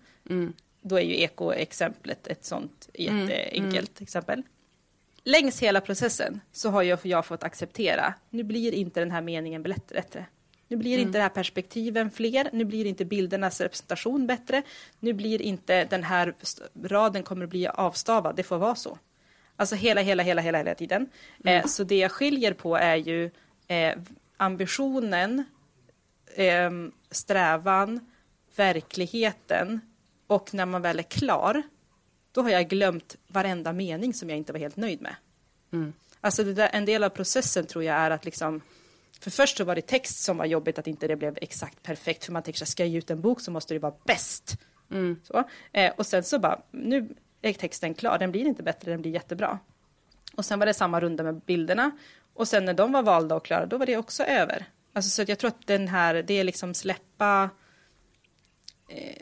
Då 0.82 0.96
är 0.96 1.02
ju 1.02 1.22
eko-exemplet 1.22 2.28
ett 2.28 2.46
sånt 2.46 2.90
jätteenkelt 2.94 4.02
exempel. 4.02 4.44
Längs 5.28 5.60
hela 5.60 5.82
processen 5.82 6.42
så 6.52 6.70
har 6.70 6.84
jag, 6.84 7.00
jag 7.04 7.26
fått 7.26 7.44
acceptera, 7.44 8.14
nu 8.30 8.44
blir 8.44 8.74
inte 8.74 9.00
den 9.00 9.12
här 9.12 9.22
meningen 9.22 9.64
bättre. 9.64 10.26
Nu 10.68 10.78
blir 10.78 10.98
inte 10.98 11.18
det 11.18 11.22
här 11.22 11.30
perspektiven 11.30 12.12
fler, 12.12 12.50
nu 12.54 12.66
blir 12.66 12.86
inte 12.86 13.06
bildernas 13.06 13.62
representation 13.62 14.28
bättre, 14.28 14.62
nu 15.00 15.14
blir 15.14 15.42
inte 15.42 15.86
den 15.86 16.04
här 16.04 16.34
raden 16.84 17.24
kommer 17.24 17.44
att 17.44 17.50
bli 17.50 17.68
avstavad, 17.68 18.36
det 18.36 18.44
får 18.44 18.58
vara 18.58 18.76
så. 18.76 18.98
Alltså 19.56 19.76
hela, 19.76 20.02
hela, 20.02 20.24
hela, 20.24 20.42
hela, 20.42 20.58
hela 20.58 20.76
tiden. 20.76 21.10
Eh, 21.44 21.66
så 21.66 21.84
det 21.84 21.98
jag 21.98 22.12
skiljer 22.12 22.54
på 22.54 22.76
är 22.76 22.96
ju 22.96 23.32
eh, 23.68 23.94
ambitionen, 24.38 25.44
eh, 26.36 26.72
strävan, 27.12 28.12
verkligheten 28.56 29.82
och 30.28 30.54
när 30.54 30.66
man 30.66 30.82
väl 30.82 31.00
är 31.00 31.04
klar, 31.04 31.64
då 32.36 32.42
har 32.42 32.50
jag 32.50 32.70
glömt 32.70 33.16
varenda 33.28 33.74
mening 33.74 34.14
som 34.14 34.30
jag 34.30 34.38
inte 34.38 34.54
var 34.54 34.60
helt 34.60 34.76
nöjd 34.76 35.02
med. 35.02 35.16
Alltså 36.22 36.44
det 36.44 36.54
där, 36.54 36.70
en 36.74 36.86
del 36.86 37.04
av 37.04 37.10
processen 37.10 37.66
tror 37.66 37.84
jag 37.84 37.96
är 37.96 38.12
att 38.12 38.26
liksom 38.26 38.62
för 39.20 39.32
först 39.32 39.58
så 39.58 39.64
var 39.64 39.76
det 39.76 39.82
text 39.82 40.24
som 40.24 40.38
var 40.38 40.46
jobbigt 40.46 40.80
att 40.80 40.88
inte 40.88 41.08
det 41.08 41.16
blev 41.16 41.38
exakt 41.42 41.84
perfekt. 41.84 42.26
För 42.26 42.32
man 42.32 42.44
tänker 42.44 42.58
så 42.58 42.66
ska 42.66 42.84
jag 42.84 42.90
ge 42.90 42.98
ut 42.98 43.10
en 43.10 43.22
bok 43.22 43.42
så 43.42 43.52
måste 43.52 43.74
det 43.74 43.80
vara 43.80 43.94
bäst. 44.06 44.58
Så. 45.24 45.44
Eh, 45.72 45.94
och 45.98 46.06
sen 46.06 46.24
så 46.24 46.40
bara, 46.40 46.62
nu 46.72 47.16
är 47.42 47.54
texten 47.54 47.94
klar, 47.94 48.18
den 48.18 48.32
blir 48.32 48.46
inte 48.46 48.64
bättre, 48.64 48.92
den 48.92 49.02
blir 49.02 49.12
jättebra. 49.12 49.60
Och 50.36 50.46
sen 50.46 50.60
var 50.60 50.66
det 50.66 50.74
samma 50.74 51.00
runda 51.00 51.24
med 51.24 51.42
bilderna. 51.42 51.92
Och 52.34 52.48
sen 52.48 52.66
när 52.66 52.74
de 52.74 52.92
var 52.92 53.04
valda 53.04 53.36
och 53.36 53.46
klara, 53.46 53.66
då 53.66 53.78
var 53.78 53.86
det 53.86 53.98
också 53.98 54.24
över. 54.24 54.66
Alltså 54.94 55.10
så 55.10 55.32
jag 55.32 55.40
tror 55.40 55.48
att 55.48 55.68
den 55.68 55.88
här, 55.88 56.14
det 56.14 56.34
är 56.34 56.44
liksom 56.44 56.74
släppa 56.74 57.50
eh, 58.90 59.16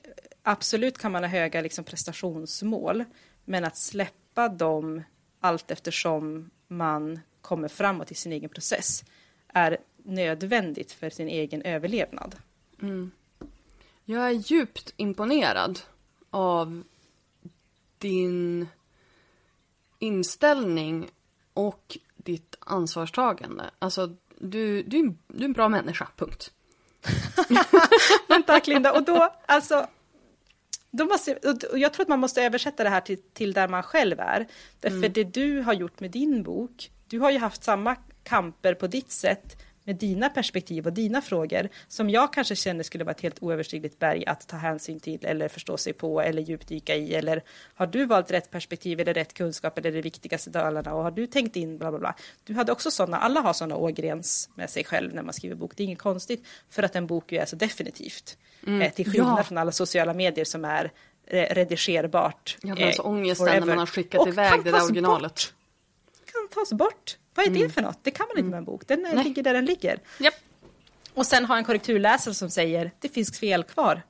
absolut 0.43 0.97
kan 0.97 1.11
man 1.11 1.23
ha 1.23 1.29
höga 1.29 1.61
liksom, 1.61 1.83
prestationsmål, 1.83 3.03
men 3.45 3.65
att 3.65 3.77
släppa 3.77 4.49
dem 4.49 5.03
allt 5.39 5.71
eftersom 5.71 6.49
man 6.67 7.19
kommer 7.41 7.67
framåt 7.67 8.11
i 8.11 8.15
sin 8.15 8.31
egen 8.31 8.49
process 8.49 9.03
är 9.47 9.77
nödvändigt 10.03 10.91
för 10.91 11.09
sin 11.09 11.27
egen 11.27 11.61
överlevnad. 11.61 12.35
Jag 14.05 14.27
är 14.27 14.31
djupt 14.31 14.93
imponerad 14.97 15.79
av 16.29 16.83
din 17.97 18.67
inställning 19.99 21.09
och 21.53 21.97
ditt 22.15 22.55
ansvarstagande. 22.59 23.63
Alltså, 23.79 24.15
du, 24.37 24.83
du, 24.83 25.15
du 25.27 25.39
är 25.43 25.45
en 25.45 25.53
bra 25.53 25.69
människa, 25.69 26.07
punkt. 26.15 26.51
Men 28.27 28.43
tack 28.43 28.67
Linda, 28.67 28.93
och 28.93 29.03
då, 29.03 29.35
alltså, 29.45 29.87
då 30.93 31.05
måste, 31.05 31.35
och 31.71 31.79
jag 31.79 31.93
tror 31.93 32.03
att 32.03 32.09
man 32.09 32.19
måste 32.19 32.43
översätta 32.43 32.83
det 32.83 32.89
här 32.89 33.01
till, 33.01 33.17
till 33.33 33.53
där 33.53 33.67
man 33.67 33.83
själv 33.83 34.19
är. 34.19 34.47
Därför 34.79 35.09
det 35.09 35.23
du 35.23 35.61
har 35.61 35.73
gjort 35.73 35.99
med 35.99 36.11
din 36.11 36.43
bok, 36.43 36.91
du 37.07 37.19
har 37.19 37.31
ju 37.31 37.37
haft 37.37 37.63
samma 37.63 37.95
kamper 38.23 38.73
på 38.73 38.87
ditt 38.87 39.11
sätt 39.11 39.57
med 39.83 39.95
dina 39.95 40.29
perspektiv 40.29 40.85
och 40.87 40.93
dina 40.93 41.21
frågor 41.21 41.69
som 41.87 42.09
jag 42.09 42.33
kanske 42.33 42.55
känner 42.55 42.83
skulle 42.83 43.03
vara 43.03 43.11
ett 43.11 43.21
helt 43.21 43.43
oöverstigligt 43.43 43.99
berg 43.99 44.25
att 44.25 44.47
ta 44.47 44.57
hänsyn 44.57 44.99
till 44.99 45.25
eller 45.25 45.47
förstå 45.47 45.77
sig 45.77 45.93
på 45.93 46.21
eller 46.21 46.41
djupdyka 46.41 46.95
i 46.95 47.13
eller 47.15 47.43
har 47.75 47.87
du 47.87 48.05
valt 48.05 48.31
rätt 48.31 48.51
perspektiv 48.51 48.99
eller 48.99 49.13
rätt 49.13 49.33
kunskap 49.33 49.77
eller 49.77 49.91
de 49.91 50.01
viktigaste 50.01 50.49
delarna 50.49 50.93
och 50.93 51.03
har 51.03 51.11
du 51.11 51.27
tänkt 51.27 51.55
in 51.55 51.77
bla 51.77 51.89
bla 51.91 51.99
bla. 51.99 52.15
Du 52.43 52.53
hade 52.53 52.71
också 52.71 52.91
sådana, 52.91 53.17
alla 53.17 53.39
har 53.39 53.53
sådana 53.53 53.75
ågrens 53.75 54.49
med 54.55 54.69
sig 54.69 54.83
själv 54.83 55.13
när 55.13 55.23
man 55.23 55.33
skriver 55.33 55.55
bok. 55.55 55.71
Det 55.77 55.83
är 55.83 55.85
inget 55.85 55.99
konstigt 55.99 56.45
för 56.69 56.83
att 56.83 56.95
en 56.95 57.07
bok 57.07 57.31
ju 57.31 57.37
är 57.37 57.45
så 57.45 57.55
definitivt. 57.55 58.37
Eh, 58.67 58.91
till 58.93 59.11
skillnad 59.11 59.39
Ja. 59.39 59.43
från 59.43 59.57
alla 59.57 59.71
sociala 59.71 60.13
medier 60.13 60.45
som 60.45 60.65
är 60.65 60.91
eh, 61.27 61.55
redigerbart. 61.55 62.57
Jag 62.61 62.81
eh, 62.81 62.91
så 62.91 63.03
ångesten 63.03 63.45
när 63.45 63.51
forever. 63.51 63.67
man 63.67 63.77
har 63.77 63.85
skickat 63.85 64.21
Och 64.21 64.27
iväg 64.27 64.63
det 64.63 64.71
där 64.71 64.83
originalet. 64.85 65.31
Bort. 65.31 65.53
Tas 66.53 66.73
bort. 66.73 67.17
Vad 67.35 67.45
är 67.45 67.49
det 67.49 67.69
för 67.69 67.81
något? 67.81 67.99
Det 68.03 68.11
kan 68.11 68.25
man 68.27 68.37
inte 68.37 68.49
med 68.49 68.57
en 68.57 68.63
bok. 68.65 68.87
Den 68.87 69.05
eh, 69.05 69.13
Nej. 69.15 69.23
ligger 69.23 69.43
där 69.43 69.53
den 69.53 69.65
ligger. 69.65 69.99
Japp. 70.19 70.33
Och 71.13 71.25
sen 71.25 71.45
ha 71.45 71.57
en 71.57 71.63
korrekturläsare 71.65 72.33
som 72.33 72.49
säger 72.49 72.91
det 72.99 73.09
finns 73.09 73.39
fel 73.39 73.63
kvar. 73.63 74.01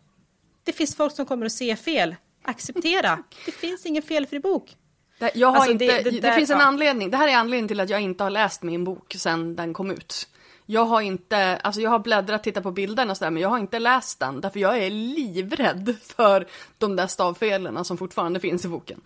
Det 0.63 0.71
finns 0.73 0.95
folk 0.95 1.15
som 1.15 1.25
kommer 1.25 1.45
att 1.45 1.51
se 1.51 1.75
fel. 1.75 2.15
Acceptera. 2.43 3.23
Det 3.45 3.51
finns 3.51 3.85
ingen 3.85 4.03
felfri 4.03 4.39
bok. 4.39 4.75
Det, 5.19 5.31
jag 5.35 5.47
har 5.47 5.55
Alltså, 5.55 5.71
inte, 5.71 5.85
det- 5.85 6.01
det, 6.03 6.09
det 6.11 6.19
där- 6.19 6.35
finns 6.35 6.49
en 6.49 6.59
ja. 6.59 6.65
anledning. 6.65 7.11
Det 7.11 7.17
här 7.17 7.27
är 7.27 7.35
anledningen 7.35 7.67
till 7.67 7.79
att 7.79 7.89
jag 7.89 8.01
inte 8.01 8.23
har 8.23 8.29
läst 8.29 8.63
min 8.63 8.83
bok 8.83 9.15
sen 9.17 9.55
den 9.55 9.73
kom 9.73 9.91
ut. 9.91 10.27
Jag 10.65 10.85
har 10.85 11.01
inte, 11.01 11.57
alltså 11.57 11.81
jag 11.81 11.89
har 11.89 11.99
bläddrat, 11.99 12.43
tittat 12.43 12.63
på 12.63 12.71
bilderna 12.71 13.11
och 13.11 13.17
sådär, 13.17 13.31
men 13.31 13.41
jag 13.41 13.49
har 13.49 13.57
inte 13.59 13.79
läst 13.79 14.19
den. 14.19 14.41
Därför 14.41 14.59
jag 14.59 14.77
är 14.77 14.89
livrädd 14.89 15.95
för 16.03 16.47
de 16.77 16.95
där 16.95 17.07
stavfelen 17.07 17.85
som 17.85 17.97
fortfarande 17.97 18.39
finns 18.39 18.65
i 18.65 18.67
boken. 18.67 19.01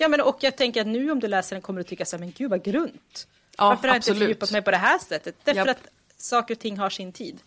Ja, 0.00 0.08
men 0.08 0.20
och 0.20 0.36
jag 0.40 0.56
tänker 0.56 0.80
att 0.80 0.86
nu 0.86 1.10
om 1.10 1.20
du 1.20 1.28
läser 1.28 1.56
den 1.56 1.62
kommer 1.62 1.80
du 1.80 1.84
tycka 1.84 2.04
så 2.04 2.16
här, 2.16 2.20
men 2.20 2.32
gud 2.36 2.50
vad 2.50 2.64
grunt. 2.64 3.28
Ja, 3.58 3.68
Varför 3.68 3.88
har 3.88 3.94
jag 3.94 3.96
inte 3.96 4.14
fördjupat 4.14 4.52
mig 4.52 4.62
på 4.62 4.70
det 4.70 4.76
här 4.76 4.98
sättet? 4.98 5.36
Därför 5.44 5.66
Japp. 5.66 5.76
att 5.76 5.88
saker 6.16 6.54
och 6.54 6.58
ting 6.58 6.78
har 6.78 6.90
sin 6.90 7.12
tid. 7.12 7.38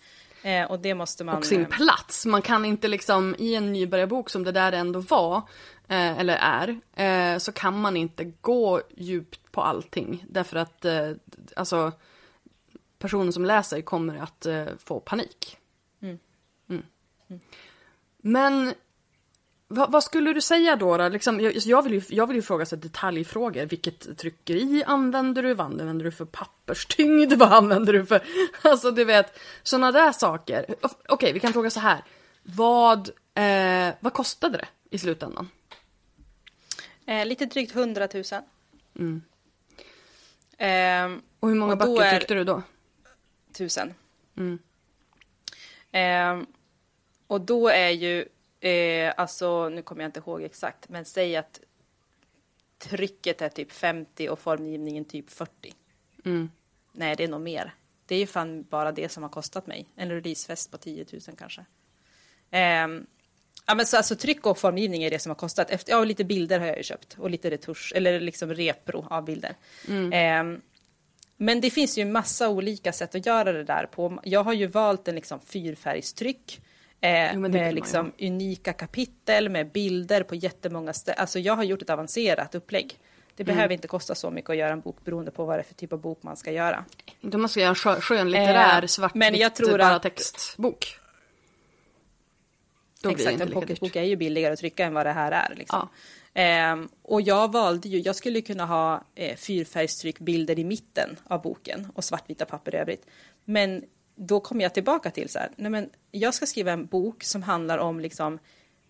Eh, 0.41 0.72
och 0.72 0.80
det 0.80 0.93
måste 0.93 1.24
man... 1.24 1.38
Och 1.38 1.45
sin 1.45 1.62
eh, 1.62 1.68
plats. 1.68 2.26
Man 2.26 2.41
kan 2.41 2.66
inte 2.66 2.88
liksom, 2.88 3.36
i 3.39 3.56
en 3.56 3.74
nybörjarbok 3.74 4.30
som 4.30 4.43
det 4.43 4.51
där 4.51 4.72
ändå 4.72 4.99
var, 4.99 5.38
eh, 5.88 6.20
eller 6.20 6.38
är, 6.41 6.80
eh, 7.34 7.38
så 7.38 7.51
kan 7.51 7.82
man 7.82 7.97
inte 7.97 8.32
gå 8.41 8.82
djupt 8.97 9.51
på 9.51 9.62
allting. 9.62 10.26
Därför 10.30 10.58
att, 10.58 10.86
eh, 10.86 11.12
alltså, 11.56 11.91
personen 12.99 13.34
som 13.34 13.45
läser 13.45 13.82
kommer 13.82 14.18
att 14.18 14.45
eh, 14.45 14.66
få 14.80 14.99
panik. 14.99 15.58
Mm. 16.01 16.20
Men 18.18 18.74
vad, 19.74 19.91
vad 19.91 20.03
skulle 20.03 20.34
du 20.34 20.41
säga 20.41 20.76
då? 20.76 20.97
då? 20.97 21.07
Liksom, 21.09 21.39
jag, 21.39 21.53
jag, 21.55 21.82
vill 21.82 21.93
ju, 21.93 22.01
jag 22.09 22.28
vill 22.28 22.36
ju 22.36 22.41
fråga 22.41 22.65
så 22.65 22.76
detaljfrågor. 22.76 23.65
Vilket 23.65 24.17
tryckeri 24.17 24.84
använder 24.88 25.43
du? 25.43 25.53
Vad 25.53 25.65
använder 25.65 26.05
du 26.05 26.11
för 26.11 26.26
papperstyngd? 26.26 27.34
Vad 27.38 27.53
använder 27.53 27.93
du 27.93 28.05
för... 28.05 28.21
Alltså 28.61 28.91
du 28.91 29.05
vet, 29.05 29.39
sådana 29.63 29.91
där 29.91 30.11
saker. 30.11 30.65
Okej, 31.09 31.34
vi 31.34 31.39
kan 31.39 31.53
fråga 31.53 31.69
så 31.69 31.80
här. 31.80 32.03
Vad, 32.43 33.09
eh, 33.34 33.93
vad 33.99 34.13
kostade 34.13 34.57
det 34.57 34.67
i 34.89 34.97
slutändan? 34.97 35.49
Eh, 37.05 37.26
lite 37.26 37.45
drygt 37.45 37.76
100 37.76 38.07
000. 38.13 38.24
Eh, 40.57 41.17
Och 41.39 41.49
hur 41.49 41.55
många 41.55 41.74
Och 41.74 41.78
böcker 41.78 42.09
tryckte 42.11 42.34
du 42.34 42.43
då? 42.43 42.61
tusen. 43.53 43.93
Mm. 44.38 44.59
Eh, 45.91 46.47
och 47.28 47.41
då 47.41 47.67
är 47.67 47.89
ju, 47.89 48.26
eh, 48.64 49.14
alltså 49.18 49.70
nu 49.70 49.82
kommer 49.82 50.03
jag 50.03 50.07
inte 50.09 50.20
ihåg 50.20 50.43
exakt, 50.43 50.89
men 50.89 51.05
säg 51.05 51.36
att 51.36 51.59
trycket 52.78 53.41
är 53.41 53.49
typ 53.49 53.72
50 53.72 54.30
och 54.30 54.39
formgivningen 54.39 55.05
typ 55.05 55.30
40. 55.30 55.74
Mm. 56.26 56.49
Nej, 56.91 57.16
det 57.16 57.24
är 57.24 57.28
nog 57.28 57.41
mer. 57.41 57.74
Det 58.05 58.16
är 58.16 58.20
ju 58.20 58.28
fan 58.28 58.64
bara 58.64 58.91
det 58.91 59.09
som 59.09 59.24
har 59.24 59.30
kostat 59.30 59.68
mig. 59.68 59.88
En 59.95 60.09
releasefest 60.09 60.72
på 60.72 60.78
10 60.78 61.05
000 61.11 61.22
kanske. 61.38 61.66
Ehm, 62.51 63.05
ja, 63.66 63.76
men 63.76 63.86
så, 63.86 63.97
alltså, 63.97 64.16
tryck 64.16 64.45
och 64.45 64.57
formgivning 64.57 65.03
är 65.03 65.09
det 65.09 65.20
som 65.20 65.30
har 65.30 65.36
kostat. 65.36 65.70
Efter, 65.70 65.91
ja, 65.91 65.99
och 65.99 66.05
lite 66.05 66.24
bilder 66.24 66.59
har 66.59 66.68
jag 66.68 66.78
ju 66.78 66.84
köpt. 66.84 67.16
Och 67.20 67.30
lite 67.30 67.49
retusch, 67.49 67.93
eller 67.95 68.20
liksom 68.20 68.53
repro 68.53 69.07
av 69.09 69.26
bilder. 69.26 69.55
Ehm, 70.11 70.61
men 71.38 71.61
det 71.61 71.70
finns 71.70 71.97
ju 71.97 72.05
massa 72.05 72.49
olika 72.49 72.93
sätt 72.93 73.16
att 73.16 73.26
göra 73.26 73.51
det 73.51 73.64
där 73.64 73.86
på. 73.86 74.20
Jag 74.24 74.43
har 74.43 74.53
ju 74.53 74.68
valt 74.68 75.07
en 75.07 75.16
liksom 75.16 75.39
fyrfärgstryck. 75.39 76.61
Eh, 77.04 77.10
Jo, 77.12 77.28
det 77.28 77.32
vill 77.34 77.41
man 77.41 77.51
med 77.51 77.76
liksom 77.76 78.12
unika 78.22 78.74
kapitel 78.74 79.49
med 79.49 79.72
bilder 79.72 80.24
på 80.24 80.36
jättemånga 80.36 80.93
ställen. 80.93 81.20
Alltså 81.22 81.39
jag 81.39 81.56
har 81.56 81.64
gjort 81.64 81.82
ett 81.82 81.89
avancerat 81.89 82.56
upplägg. 82.56 82.99
Det 83.36 83.43
Mm. 83.43 83.56
behöver 83.56 83.74
inte 83.74 83.88
kosta 83.88 84.16
så 84.16 84.32
mycket 84.32 84.49
att 84.49 84.58
göra 84.58 84.74
en 84.74 84.82
bok 84.82 84.97
beroende 85.06 85.32
på 85.32 85.45
vad 85.45 85.58
det 85.58 85.62
är 85.62 85.64
för 85.64 85.74
typ 85.74 85.93
av 85.93 85.99
bok 85.99 86.20
man 86.24 86.38
ska 86.38 86.51
göra. 86.51 86.86
Inte 87.22 87.38
om 87.38 87.41
man 87.41 87.49
ska 87.49 87.60
göra 87.60 87.70
en 87.70 87.76
skö- 87.76 88.01
skönlitterär 88.01 88.82
Eh, 88.82 88.88
svartvitt 88.88 89.72
bara 89.72 89.88
att- 89.95 90.04
textbok. 90.04 90.99
Då 93.01 93.10
Exakt, 93.10 93.41
en 93.41 93.51
pocketbok 93.51 93.95
är 93.95 94.04
ju 94.04 94.16
billigare 94.16 94.54
att 94.54 94.60
trycka 94.60 94.86
än 94.86 94.93
vad 94.93 95.06
det 95.06 95.12
här 95.12 95.32
är. 95.32 95.56
Liksom. 95.56 95.89
Ehm, 96.34 96.89
och 97.01 97.22
jag 97.22 97.51
valde 97.51 97.89
ju, 97.89 97.99
jag 97.99 98.16
skulle 98.16 98.41
kunna 98.41 98.66
ha 98.66 99.04
eh, 99.16 99.36
fyrfärgstryckbilder 99.36 100.60
i 100.60 100.64
mitten 100.64 101.18
av 101.24 101.41
boken 101.41 101.88
och 101.95 102.04
svartvita 102.04 102.45
papper 102.45 102.76
i 102.76 102.78
övrigt. 102.78 103.06
Men 103.45 103.84
då 104.16 104.39
kom 104.39 104.61
jag 104.61 104.74
tillbaka 104.74 105.11
till 105.11 105.30
så 105.30 105.39
här, 105.39 105.49
nej 105.55 105.72
men 105.72 105.89
jag 106.11 106.34
ska 106.34 106.45
skriva 106.45 106.72
en 106.72 106.86
bok 106.86 107.24
som 107.24 107.43
handlar 107.43 107.78
om 107.78 107.99
liksom 107.99 108.39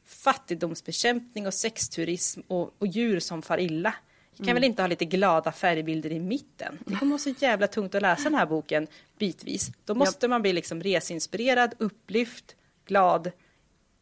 fattigdomsbekämpning 0.05 1.47
och 1.47 1.53
sexturism 1.53 2.41
och, 2.47 2.74
och 2.80 2.88
djur 2.88 3.19
som 3.19 3.41
far 3.41 3.59
illa. 3.59 3.95
Jag 4.38 4.47
kan 4.47 4.53
väl 4.53 4.63
inte 4.63 4.82
ha 4.82 4.88
lite 4.88 5.05
glada 5.05 5.51
färgbilder 5.51 6.11
i 6.11 6.19
mitten? 6.19 6.80
Det 6.86 6.95
kommer 6.95 7.11
vara 7.11 7.19
så 7.19 7.34
jävla 7.39 7.67
tungt 7.67 7.95
att 7.95 8.01
läsa 8.01 8.24
den 8.24 8.36
här 8.36 8.45
boken 8.45 8.88
bitvis. 9.17 9.71
Då 9.86 9.95
måste 9.95 10.28
man 10.28 10.41
bli 10.41 10.53
liksom 10.53 10.84
reseinspirerad, 10.84 11.76
upplyft, 11.78 12.55
glad, 12.86 13.32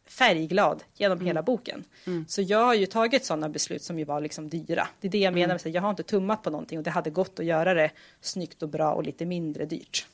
färgglad 0.06 0.84
genom 0.94 1.20
hela 1.20 1.42
boken. 1.42 1.84
Så 2.28 2.42
jag 2.42 2.64
har 2.64 2.74
ju 2.74 2.86
tagit 2.86 3.24
sådana 3.24 3.48
beslut 3.48 3.82
som 3.82 3.98
ju 3.98 4.04
var 4.04 4.20
liksom 4.20 4.48
dyra. 4.48 4.88
Det 5.00 5.08
är 5.08 5.10
det 5.10 5.18
jag 5.18 5.34
menar 5.34 5.54
med 5.54 5.56
att 5.56 5.74
jag 5.74 5.82
har 5.82 5.90
inte 5.90 6.02
tummat 6.02 6.42
på 6.42 6.50
någonting 6.50 6.78
och 6.78 6.84
det 6.84 6.90
hade 6.90 7.10
gått 7.10 7.40
att 7.40 7.46
göra 7.46 7.74
det 7.74 7.90
snyggt 8.20 8.62
och 8.62 8.68
bra 8.68 8.92
och 8.92 9.02
lite 9.02 9.26
mindre 9.26 9.64
dyrt. 9.64 10.06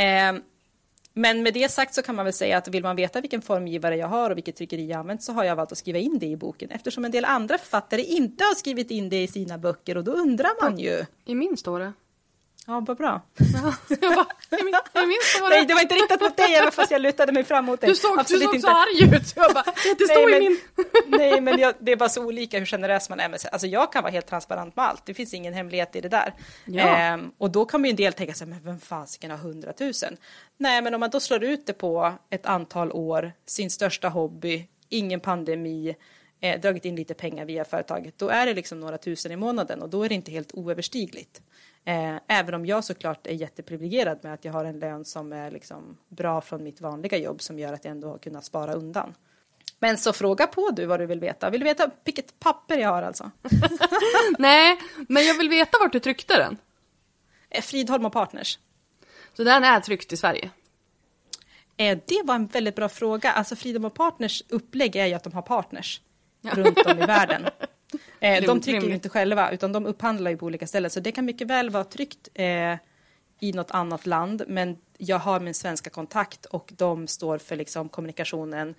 Ehm, 0.00 0.42
men 1.14 1.42
med 1.42 1.54
det 1.54 1.70
sagt 1.70 1.94
så 1.94 2.02
kan 2.02 2.14
man 2.14 2.24
väl 2.24 2.34
säga 2.34 2.58
att 2.58 2.68
vill 2.68 2.82
man 2.82 2.96
veta 2.96 3.20
vilken 3.20 3.42
formgivare 3.42 3.96
jag 3.96 4.06
har 4.06 4.30
och 4.30 4.36
vilket 4.36 4.56
tryckeri 4.56 4.86
jag 4.86 4.98
använt 4.98 5.22
så 5.22 5.32
har 5.32 5.44
jag 5.44 5.56
valt 5.56 5.72
att 5.72 5.78
skriva 5.78 5.98
in 5.98 6.18
det 6.18 6.26
i 6.26 6.36
boken 6.36 6.70
eftersom 6.70 7.04
en 7.04 7.10
del 7.10 7.24
andra 7.24 7.58
författare 7.58 8.02
inte 8.02 8.44
har 8.44 8.54
skrivit 8.54 8.90
in 8.90 9.08
det 9.08 9.22
i 9.22 9.28
sina 9.28 9.58
böcker 9.58 9.96
och 9.96 10.04
då 10.04 10.12
undrar 10.12 10.62
man 10.62 10.78
ju. 10.78 11.04
I 11.24 11.34
min 11.34 11.56
står 11.56 11.80
det. 11.80 11.92
Ja, 12.66 12.84
vad 12.86 12.96
bra. 12.96 13.22
Jag 13.88 14.14
bara, 14.14 14.60
i 14.60 14.64
min, 14.64 14.74
i 15.04 15.06
min 15.06 15.18
står 15.22 15.48
Nej, 15.48 15.66
det. 15.66 15.74
var 15.74 15.82
inte 15.82 15.94
riktat 15.94 16.20
mot 16.20 16.36
dig 16.36 16.54
även 16.54 16.72
fast 16.72 16.90
jag 16.90 17.00
lutade 17.00 17.32
mig 17.32 17.44
fram 17.44 17.64
mot 17.64 17.80
dig. 17.80 17.90
Du 17.90 17.96
såg, 17.96 18.18
du 18.18 18.38
såg 18.38 18.54
inte. 18.54 18.60
så 18.60 18.68
arg 18.68 19.16
ut. 19.16 19.32
Jag 19.36 19.54
bara, 19.54 19.64
det 19.98 20.04
står 20.04 20.30
Nej, 20.30 20.46
i 20.46 20.48
men, 20.48 20.52
min... 20.52 20.58
nej, 21.18 21.40
men 21.40 21.58
jag, 21.58 21.74
det 21.78 21.92
är 21.92 21.96
bara 21.96 22.08
så 22.08 22.24
olika 22.24 22.58
hur 22.58 22.66
generös 22.66 23.08
man 23.08 23.20
är 23.20 23.28
med 23.28 23.40
sig. 23.40 23.50
Alltså 23.50 23.66
jag 23.66 23.92
kan 23.92 24.02
vara 24.02 24.12
helt 24.12 24.26
transparent 24.26 24.76
med 24.76 24.84
allt. 24.84 25.06
Det 25.06 25.14
finns 25.14 25.34
ingen 25.34 25.54
hemlighet 25.54 25.96
i 25.96 26.00
det 26.00 26.08
där. 26.08 26.34
Ja. 26.64 26.96
Ehm, 26.96 27.32
och 27.38 27.50
då 27.50 27.64
kan 27.64 27.80
man 27.80 27.88
ju 27.88 27.90
en 27.90 27.96
del 27.96 28.12
tänka 28.12 28.34
sig, 28.34 28.46
men 28.46 28.62
vem 28.64 28.80
fasiken 28.80 29.30
har 29.30 29.38
hundratusen? 29.38 30.16
Nej, 30.56 30.82
men 30.82 30.94
om 30.94 31.00
man 31.00 31.10
då 31.10 31.20
slår 31.20 31.44
ut 31.44 31.66
det 31.66 31.72
på 31.72 32.12
ett 32.30 32.46
antal 32.46 32.92
år, 32.92 33.32
sin 33.46 33.70
största 33.70 34.08
hobby, 34.08 34.66
ingen 34.88 35.20
pandemi, 35.20 35.96
eh, 36.40 36.60
dragit 36.60 36.84
in 36.84 36.96
lite 36.96 37.14
pengar 37.14 37.44
via 37.44 37.64
företaget, 37.64 38.18
då 38.18 38.28
är 38.28 38.46
det 38.46 38.54
liksom 38.54 38.80
några 38.80 38.98
tusen 38.98 39.32
i 39.32 39.36
månaden 39.36 39.82
och 39.82 39.88
då 39.88 40.02
är 40.02 40.08
det 40.08 40.14
inte 40.14 40.30
helt 40.30 40.54
oöverstigligt. 40.54 41.42
Eh, 41.84 42.16
även 42.28 42.54
om 42.54 42.66
jag 42.66 42.84
såklart 42.84 43.26
är 43.26 43.34
jätteprivilegierad 43.34 44.18
med 44.22 44.34
att 44.34 44.44
jag 44.44 44.52
har 44.52 44.64
en 44.64 44.78
lön 44.78 45.04
som 45.04 45.32
är 45.32 45.50
liksom 45.50 45.96
bra 46.08 46.40
från 46.40 46.64
mitt 46.64 46.80
vanliga 46.80 47.18
jobb 47.18 47.42
som 47.42 47.58
gör 47.58 47.72
att 47.72 47.84
jag 47.84 47.92
ändå 47.92 48.08
har 48.08 48.18
kunnat 48.18 48.44
spara 48.44 48.72
undan. 48.72 49.14
Men 49.78 49.98
så 49.98 50.12
fråga 50.12 50.46
på 50.46 50.70
du 50.70 50.86
vad 50.86 51.00
du 51.00 51.06
vill 51.06 51.20
veta. 51.20 51.50
Vill 51.50 51.60
du 51.60 51.64
veta 51.64 51.90
vilket 52.04 52.40
papper 52.40 52.78
jag 52.78 52.88
har 52.88 53.02
alltså? 53.02 53.30
Nej, 54.38 54.78
men 55.08 55.24
jag 55.24 55.38
vill 55.38 55.48
veta 55.48 55.78
vart 55.80 55.92
du 55.92 56.00
tryckte 56.00 56.36
den. 56.38 56.58
Eh, 57.50 57.62
Fridholm 57.62 58.06
och 58.06 58.12
Partners. 58.12 58.58
Så 59.34 59.44
den 59.44 59.64
är 59.64 59.80
tryckt 59.80 60.12
i 60.12 60.16
Sverige. 60.16 60.50
Eh, 61.76 61.98
Det 62.06 62.22
var 62.24 62.34
en 62.34 62.46
väldigt 62.46 62.76
bra 62.76 62.88
fråga. 62.88 63.32
Alltså 63.32 63.56
Fridholm 63.56 63.84
och 63.84 63.94
Partners 63.94 64.42
upplägg 64.48 64.96
är 64.96 65.06
ju 65.06 65.14
att 65.14 65.24
de 65.24 65.32
har 65.32 65.42
partners 65.42 66.00
runt 66.42 66.78
om 66.86 66.98
i 66.98 67.06
världen. 67.06 67.46
Eh, 68.20 68.44
De 68.44 68.60
trycker 68.60 68.86
ju 68.86 68.94
inte 68.94 69.08
själva 69.08 69.50
utan 69.50 69.72
de 69.72 69.86
upphandlar 69.86 70.30
ju 70.30 70.36
på 70.36 70.46
olika 70.46 70.66
ställen. 70.66 70.90
Så 70.90 71.00
det 71.00 71.12
kan 71.12 71.24
mycket 71.24 71.46
väl 71.46 71.70
vara 71.70 71.84
tryckt 71.84 72.28
eh, 72.34 72.76
i 73.40 73.52
något 73.54 73.70
annat 73.70 74.06
land. 74.06 74.42
Men 74.48 74.76
jag 74.98 75.18
har 75.18 75.40
min 75.40 75.54
svenska 75.54 75.90
kontakt 75.90 76.44
och 76.46 76.72
de 76.76 77.06
står 77.06 77.38
för 77.38 77.56
liksom 77.56 77.88
kommunikationen, 77.88 78.74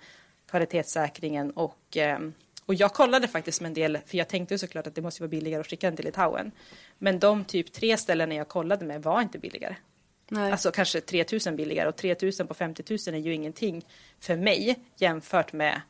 kvalitetssäkringen 0.50 1.50
och 1.50 1.96
eh, 1.96 2.18
och 2.66 2.74
jag 2.74 2.94
kollade 2.94 3.28
faktiskt 3.28 3.60
med 3.60 3.68
en 3.68 3.74
del, 3.74 3.98
för 4.06 4.18
jag 4.18 4.28
tänkte 4.28 4.54
ju 4.54 4.58
såklart 4.58 4.86
att 4.86 4.94
det 4.94 5.02
måste 5.02 5.22
vara 5.22 5.28
billigare 5.28 5.60
att 5.60 5.66
skicka 5.66 5.86
den 5.86 5.96
till 5.96 6.04
Litauen. 6.04 6.52
Men 6.98 7.18
de 7.18 7.44
typ 7.44 7.72
tre 7.72 7.96
ställen 7.96 8.32
jag 8.32 8.48
kollade 8.48 8.84
med 8.84 9.02
var 9.02 9.22
inte 9.22 9.38
billigare. 9.38 9.76
Nej. 10.28 10.52
Alltså 10.52 10.70
kanske 10.70 11.00
3000 11.00 11.56
billigare 11.56 11.88
och 11.88 11.96
3000 11.96 12.46
på 12.46 12.54
50 12.54 12.84
000 13.06 13.14
är 13.14 13.18
ju 13.18 13.34
ingenting 13.34 13.84
för 14.20 14.36
mig 14.36 14.78
jämfört 14.96 15.52
med 15.52 15.80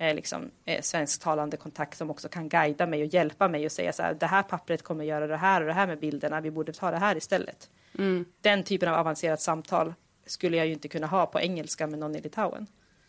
eh, 0.00 0.14
liksom, 0.14 0.50
eh, 0.64 0.82
svensktalande 0.82 1.56
kontakt 1.56 1.98
som 1.98 2.10
också 2.10 2.28
kan 2.28 2.48
guida 2.48 2.86
mig 2.86 3.02
och 3.02 3.08
hjälpa 3.14 3.48
mig 3.48 3.66
och 3.66 3.72
säga 3.72 3.92
så 3.92 4.02
här, 4.02 4.14
det 4.14 4.26
här 4.26 4.42
pappret 4.42 4.82
kommer 4.82 5.04
göra 5.04 5.26
det 5.26 5.36
här 5.36 5.60
och 5.60 5.66
det 5.66 5.72
här 5.72 5.86
med 5.86 5.98
bilderna, 6.00 6.40
vi 6.40 6.50
borde 6.50 6.72
ta 6.72 6.90
det 6.90 6.96
här 6.98 7.16
istället. 7.16 7.70
Mm. 7.98 8.24
Den 8.40 8.62
typen 8.64 8.88
av 8.88 8.94
avancerat 8.94 9.40
samtal 9.40 9.94
skulle 10.26 10.56
jag 10.56 10.66
ju 10.66 10.72
inte 10.72 10.88
kunna 10.88 11.06
ha 11.06 11.26
på 11.26 11.40
engelska 11.40 11.86
med 11.86 11.98
någon 11.98 12.16
i 12.16 12.20
Litauen. 12.20 12.66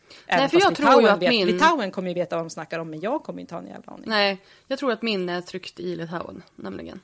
Nej, 0.08 0.38
Även 0.38 0.50
för 0.50 0.60
fast 0.60 0.70
jag 0.80 0.88
tror 0.90 1.02
ju 1.02 1.08
att 1.08 1.22
vet, 1.22 1.30
min- 1.30 1.48
Litauen 1.48 1.92
kommer 1.92 2.08
ju 2.10 2.14
veta 2.14 2.36
vad 2.36 2.46
de 2.46 2.50
snackar 2.50 2.80
om, 2.80 2.90
men 2.90 3.00
jag 3.00 3.24
kommer 3.24 3.42
inte 3.42 3.56
ha 3.56 3.62
en 3.62 3.68
jävla 3.68 3.94
aning. 3.94 4.10
Nej, 4.10 4.38
jag 4.68 4.80
tror 4.80 4.92
att 4.92 5.02
min 5.02 5.30
är 5.30 5.42
tryckt 5.42 5.80
i 5.80 5.96
Litauen, 5.96 6.44
nämligen. 6.56 7.00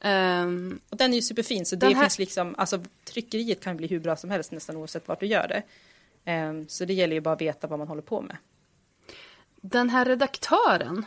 Ehm, 0.00 0.80
Och 0.90 0.96
den 0.96 1.12
är 1.12 1.16
ju 1.16 1.22
superfin, 1.22 1.66
så 1.66 1.76
det 1.76 1.86
här- 1.86 2.02
finns 2.02 2.18
liksom, 2.18 2.54
alltså 2.58 2.80
tryckeriet 3.04 3.60
kan 3.60 3.76
bli 3.76 3.86
hur 3.86 4.00
bra 4.00 4.16
som 4.16 4.30
helst 4.30 4.52
nästan 4.52 4.76
oavsett 4.76 5.08
vart 5.08 5.20
du 5.20 5.26
gör 5.26 5.48
det. 5.48 5.62
Ehm, 6.24 6.68
så 6.68 6.84
det 6.84 6.94
gäller 6.94 7.14
ju 7.14 7.20
bara 7.20 7.34
att 7.34 7.40
veta 7.40 7.66
vad 7.66 7.78
man 7.78 7.88
håller 7.88 8.02
på 8.02 8.20
med. 8.22 8.36
Den 9.70 9.90
här 9.90 10.04
redaktören, 10.04 11.06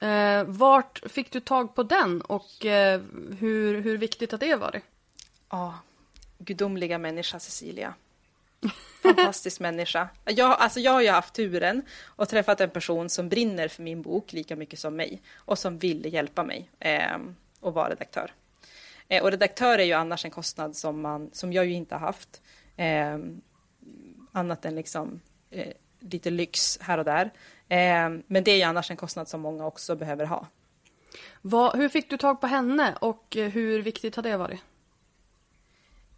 eh, 0.00 0.44
vart 0.44 1.10
fick 1.10 1.32
du 1.32 1.40
tag 1.40 1.74
på 1.74 1.82
den 1.82 2.20
och 2.20 2.66
eh, 2.66 3.00
hur, 3.38 3.80
hur 3.80 3.98
viktigt 3.98 4.32
har 4.32 4.38
det 4.38 4.56
varit? 4.56 4.84
Ja, 5.50 5.78
gudomliga 6.38 6.98
människa 6.98 7.38
Cecilia. 7.38 7.94
Fantastisk 9.02 9.60
människa. 9.60 10.08
Jag, 10.24 10.50
alltså 10.50 10.80
jag 10.80 10.92
har 10.92 11.00
ju 11.00 11.10
haft 11.10 11.34
turen 11.34 11.82
och 12.04 12.28
träffat 12.28 12.60
en 12.60 12.70
person 12.70 13.08
som 13.08 13.28
brinner 13.28 13.68
för 13.68 13.82
min 13.82 14.02
bok 14.02 14.32
lika 14.32 14.56
mycket 14.56 14.78
som 14.78 14.96
mig 14.96 15.22
och 15.36 15.58
som 15.58 15.78
vill 15.78 16.14
hjälpa 16.14 16.44
mig 16.44 16.70
eh, 16.78 17.18
och 17.60 17.74
vara 17.74 17.90
redaktör. 17.90 18.32
Eh, 19.08 19.22
och 19.22 19.30
redaktör 19.30 19.78
är 19.78 19.84
ju 19.84 19.92
annars 19.92 20.24
en 20.24 20.30
kostnad 20.30 20.76
som, 20.76 21.00
man, 21.00 21.30
som 21.32 21.52
jag 21.52 21.66
ju 21.66 21.72
inte 21.72 21.94
har 21.94 22.00
haft. 22.00 22.42
Eh, 22.76 23.18
annat 24.32 24.64
än 24.64 24.74
liksom 24.74 25.20
eh, 25.50 25.72
lite 26.00 26.30
lyx 26.30 26.78
här 26.80 26.98
och 26.98 27.04
där. 27.04 27.30
Eh, 27.70 28.10
men 28.26 28.44
det 28.44 28.50
är 28.50 28.56
ju 28.56 28.62
annars 28.62 28.90
en 28.90 28.96
kostnad 28.96 29.28
som 29.28 29.40
många 29.40 29.66
också 29.66 29.96
behöver 29.96 30.24
ha. 30.24 30.46
Vad, 31.42 31.76
hur 31.76 31.88
fick 31.88 32.10
du 32.10 32.16
tag 32.16 32.40
på 32.40 32.46
henne 32.46 32.94
och 33.00 33.36
eh, 33.36 33.48
hur 33.48 33.82
viktigt 33.82 34.16
har 34.16 34.22
det 34.22 34.36
varit? 34.36 34.60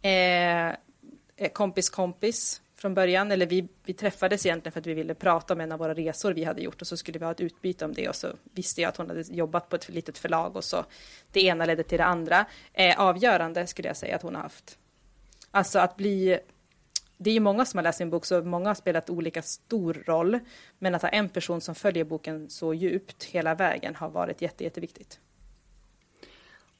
Eh, 0.01 1.49
kompis 1.53 1.89
kompis 1.89 2.61
från 2.75 2.93
början, 2.93 3.31
eller 3.31 3.45
vi, 3.45 3.67
vi 3.85 3.93
träffades 3.93 4.45
egentligen 4.45 4.71
för 4.71 4.79
att 4.79 4.87
vi 4.87 4.93
ville 4.93 5.13
prata 5.13 5.53
om 5.53 5.61
en 5.61 5.71
av 5.71 5.79
våra 5.79 5.93
resor 5.93 6.33
vi 6.33 6.43
hade 6.43 6.61
gjort 6.61 6.81
och 6.81 6.87
så 6.87 6.97
skulle 6.97 7.19
vi 7.19 7.25
ha 7.25 7.31
ett 7.31 7.41
utbyte 7.41 7.85
om 7.85 7.93
det 7.93 8.09
och 8.09 8.15
så 8.15 8.27
visste 8.43 8.81
jag 8.81 8.89
att 8.89 8.97
hon 8.97 9.09
hade 9.09 9.21
jobbat 9.21 9.69
på 9.69 9.75
ett 9.75 9.89
litet 9.89 10.17
förlag 10.17 10.55
och 10.55 10.63
så 10.63 10.85
det 11.31 11.41
ena 11.41 11.65
ledde 11.65 11.83
till 11.83 11.97
det 11.97 12.05
andra. 12.05 12.45
Eh, 12.73 12.99
avgörande 12.99 13.67
skulle 13.67 13.87
jag 13.87 13.97
säga 13.97 14.15
att 14.15 14.21
hon 14.21 14.35
har 14.35 14.41
haft. 14.41 14.77
Alltså 15.51 15.79
att 15.79 15.97
bli 15.97 16.39
det 17.23 17.29
är 17.29 17.33
ju 17.33 17.39
många 17.39 17.65
som 17.65 17.77
har 17.77 17.83
läst 17.83 17.97
sin 17.97 18.09
bok, 18.09 18.25
så 18.25 18.41
många 18.41 18.69
har 18.69 18.75
spelat 18.75 19.09
olika 19.09 19.41
stor 19.41 20.03
roll. 20.05 20.39
Men 20.79 20.95
att 20.95 21.01
ha 21.01 21.09
en 21.09 21.29
person 21.29 21.61
som 21.61 21.75
följer 21.75 22.03
boken 22.03 22.49
så 22.49 22.73
djupt 22.73 23.23
hela 23.23 23.55
vägen 23.55 23.95
har 23.95 24.09
varit 24.09 24.41
jätte, 24.41 24.63
jätteviktigt. 24.63 25.19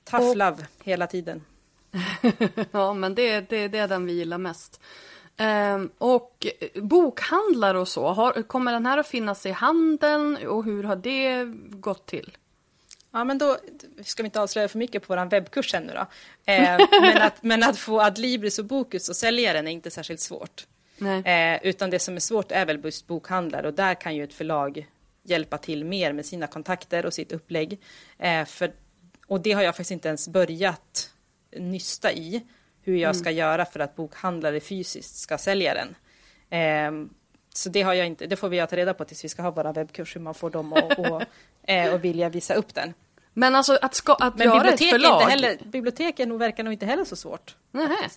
Tough 0.04 0.30
och... 0.30 0.38
love 0.38 0.68
hela 0.84 1.08
tiden. 1.08 1.44
ja, 2.72 2.94
men 2.94 3.16
det, 3.16 3.50
det, 3.50 3.68
det 3.68 3.78
är 3.78 3.88
den 3.88 4.06
vi 4.06 4.14
gillar 4.14 4.38
mest. 4.38 4.82
Um, 5.38 5.92
och 5.98 6.48
bokhandlar 6.76 7.76
och 7.76 7.88
så, 7.88 8.08
har, 8.08 8.42
kommer 8.42 8.72
den 8.72 8.86
här 8.86 8.98
att 8.98 9.08
finnas 9.08 9.46
i 9.46 9.52
handeln 9.52 10.38
och 10.48 10.64
hur 10.64 10.84
har 10.84 10.96
det 10.96 11.46
gått 11.70 12.06
till? 12.06 12.38
Ja, 13.14 13.24
men 13.24 13.38
då 13.38 13.58
ska 14.04 14.24
vi 14.24 14.28
inte 14.28 14.42
avslöja 14.42 14.68
för 14.68 14.80
mycket 14.80 15.08
på 15.08 15.16
vår 15.16 15.26
webbkurs 15.30 15.74
ännu 15.74 15.94
då. 15.94 16.08
Eh, 16.52 16.78
men, 17.02 17.22
att, 17.22 17.44
men 17.44 17.64
att 17.64 17.78
få 17.78 18.02
Adlibris 18.02 18.60
och 18.60 18.66
Bokus 18.66 19.10
och 19.10 19.16
sälja 19.16 19.54
den 19.54 19.68
är 19.68 19.72
inte 19.72 19.92
särskilt 19.92 20.20
svårt. 20.20 20.68
Eh, 21.26 21.60
utan 21.64 21.90
det 21.90 22.00
som 22.00 22.16
är 22.16 22.20
svårt 22.20 22.52
är 22.52 22.66
väl 22.66 22.82
just 22.84 23.08
bokhandlar 23.08 23.64
och 23.64 23.74
där 23.74 23.96
kan 23.96 24.16
ju 24.16 24.24
ett 24.24 24.34
förlag 24.34 24.88
hjälpa 25.24 25.58
till 25.58 25.86
mer 25.86 26.14
med 26.14 26.26
sina 26.26 26.48
kontakter 26.48 27.06
och 27.06 27.14
sitt 27.14 27.32
upplägg. 27.32 27.82
Eh, 28.20 28.46
för, 28.46 28.72
och 29.28 29.42
det 29.42 29.52
har 29.52 29.62
jag 29.62 29.76
faktiskt 29.76 29.92
inte 29.92 30.08
ens 30.08 30.28
börjat 30.28 31.12
nysta 31.58 32.12
i 32.12 32.44
hur 32.82 32.96
jag 32.96 33.10
mm. 33.10 33.20
ska 33.22 33.32
göra 33.32 33.66
för 33.66 33.80
att 33.80 33.96
bokhandlare 33.96 34.60
fysiskt 34.60 35.16
ska 35.16 35.38
sälja 35.38 35.74
den. 35.74 35.96
Så 37.54 37.70
det, 37.70 37.82
har 37.82 37.94
jag 37.94 38.08
inte, 38.08 38.28
det 38.28 38.36
får 38.36 38.50
vi 38.50 38.68
ta 38.70 38.76
reda 38.76 38.94
på 38.94 39.06
tills 39.06 39.24
vi 39.24 39.30
ska 39.30 39.42
ha 39.42 39.52
våra 39.52 39.72
webbkurs, 39.72 40.16
hur 40.16 40.22
man 40.22 40.34
får 40.34 40.50
dem 40.50 40.74
att 40.74 41.00
och, 41.00 41.06
och, 41.12 41.24
eh, 41.70 41.94
och 41.94 42.04
vilja 42.04 42.30
visa 42.30 42.54
upp 42.54 42.74
den. 42.74 42.94
Men 43.34 43.56
alltså 43.56 43.78
att, 43.82 43.96
ska, 43.96 44.14
att 44.14 44.38
Men 44.38 44.48
göra 44.48 44.70
ett 44.70 44.90
förlag... 44.90 45.22
Inte 45.22 45.32
heller, 45.32 45.58
biblioteken 45.66 46.38
verkar 46.38 46.64
nog 46.64 46.74
inte 46.74 46.86
heller 46.86 47.06
så 47.06 47.16
svårt. 47.16 47.56
Nähä. 47.72 48.10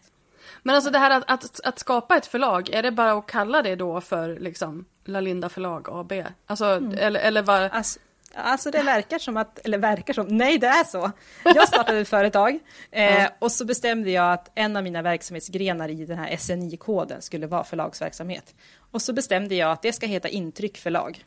Men 0.62 0.74
alltså 0.74 0.90
det 0.90 0.98
här 0.98 1.10
att, 1.10 1.30
att, 1.30 1.60
att, 1.64 1.78
skapa 1.78 2.16
ett 2.16 2.26
förlag, 2.26 2.68
är 2.68 2.82
det 2.82 2.90
bara 2.90 3.12
att 3.12 3.26
kalla 3.26 3.62
det 3.62 3.76
då 3.76 4.00
för 4.00 4.36
liksom 4.36 4.84
Lalinda 5.04 5.48
förlag 5.48 5.88
AB? 5.90 6.12
Alltså, 6.46 6.64
mm. 6.64 6.98
eller, 6.98 7.20
eller 7.20 7.42
var... 7.42 7.60
Alltså, 7.60 8.00
Alltså 8.36 8.70
det 8.70 8.82
verkar 8.82 9.18
som 9.18 9.36
att, 9.36 9.58
eller 9.58 9.78
verkar 9.78 10.14
som, 10.14 10.26
nej 10.26 10.58
det 10.58 10.66
är 10.66 10.84
så. 10.84 11.12
Jag 11.44 11.68
startade 11.68 11.98
ett 11.98 12.08
företag 12.08 12.58
eh, 12.90 13.28
och 13.38 13.52
så 13.52 13.64
bestämde 13.64 14.10
jag 14.10 14.32
att 14.32 14.50
en 14.54 14.76
av 14.76 14.82
mina 14.82 15.02
verksamhetsgrenar 15.02 15.88
i 15.88 16.04
den 16.04 16.18
här 16.18 16.36
SNI-koden 16.36 17.22
skulle 17.22 17.46
vara 17.46 17.64
förlagsverksamhet. 17.64 18.54
Och 18.90 19.02
så 19.02 19.12
bestämde 19.12 19.54
jag 19.54 19.70
att 19.70 19.82
det 19.82 19.92
ska 19.92 20.06
heta 20.06 20.28
Intryck 20.28 20.78
förlag. 20.78 21.24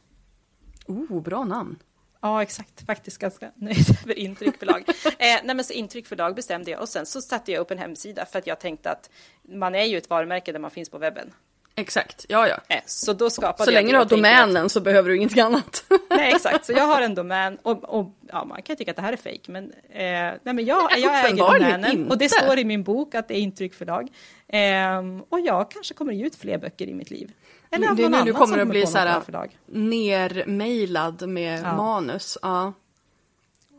Oh, 0.87 1.21
bra 1.21 1.43
namn. 1.43 1.75
Ja, 2.21 2.41
exakt. 2.41 2.85
Faktiskt 2.85 3.17
ganska 3.17 3.51
nöjd 3.55 3.85
över 4.03 4.19
Intryck 4.19 4.57
förlag. 4.57 4.83
eh, 5.05 5.39
nej, 5.43 5.55
men 5.55 5.63
så 5.63 5.73
Intryck 5.73 6.07
förlag 6.07 6.35
bestämde 6.35 6.71
jag 6.71 6.81
och 6.81 6.89
sen 6.89 7.05
så 7.05 7.21
satte 7.21 7.51
jag 7.51 7.61
upp 7.61 7.71
en 7.71 7.77
hemsida 7.77 8.25
för 8.25 8.39
att 8.39 8.47
jag 8.47 8.59
tänkte 8.59 8.91
att 8.91 9.09
man 9.43 9.75
är 9.75 9.83
ju 9.83 9.97
ett 9.97 10.09
varumärke 10.09 10.51
där 10.51 10.59
man 10.59 10.71
finns 10.71 10.89
på 10.89 10.97
webben. 10.97 11.33
Exakt, 11.79 12.25
ja 12.29 12.47
ja. 12.47 12.57
Eh, 12.67 12.81
så 12.85 13.13
då 13.13 13.29
skapade 13.29 13.65
så 13.65 13.71
länge 13.71 13.91
du 13.91 13.97
har 13.97 14.05
domänen 14.05 14.65
att... 14.65 14.71
så 14.71 14.79
behöver 14.79 15.09
du 15.09 15.17
ingenting 15.17 15.41
annat. 15.41 15.83
nej 16.09 16.33
exakt, 16.33 16.65
så 16.65 16.71
jag 16.71 16.87
har 16.87 17.01
en 17.01 17.15
domän 17.15 17.57
och, 17.63 17.99
och 17.99 18.11
ja, 18.27 18.45
man 18.45 18.61
kan 18.61 18.75
tycka 18.75 18.91
att 18.91 18.97
det 18.97 19.03
här 19.03 19.13
är 19.13 19.17
fejk 19.17 19.47
men, 19.47 19.63
eh, 19.89 19.99
nej, 19.99 20.39
men 20.43 20.65
jag, 20.65 20.89
nej, 20.91 21.01
jag 21.01 21.25
äger 21.25 21.37
domänen 21.37 21.91
inte. 21.91 22.11
och 22.11 22.17
det 22.17 22.29
står 22.29 22.59
i 22.59 22.65
min 22.65 22.83
bok 22.83 23.15
att 23.15 23.27
det 23.27 23.33
är 23.33 23.41
intryckförlag. 23.41 24.07
Eh, 24.47 24.99
och 25.29 25.39
jag 25.39 25.71
kanske 25.71 25.93
kommer 25.93 26.13
ge 26.13 26.25
ut 26.25 26.35
fler 26.35 26.57
böcker 26.57 26.87
i 26.87 26.93
mitt 26.93 27.11
liv. 27.11 27.31
Eller 27.71 27.87
av 27.87 27.95
någon 27.99 28.11
nu, 28.11 28.23
nu 28.23 28.33
kommer 28.33 28.57
det 28.57 28.65
bli 28.65 28.85
så 28.85 28.97
här 28.97 29.21
nermailad 29.65 31.29
med 31.29 31.61
ja. 31.63 31.75
manus. 31.75 32.37
Ja. 32.41 32.73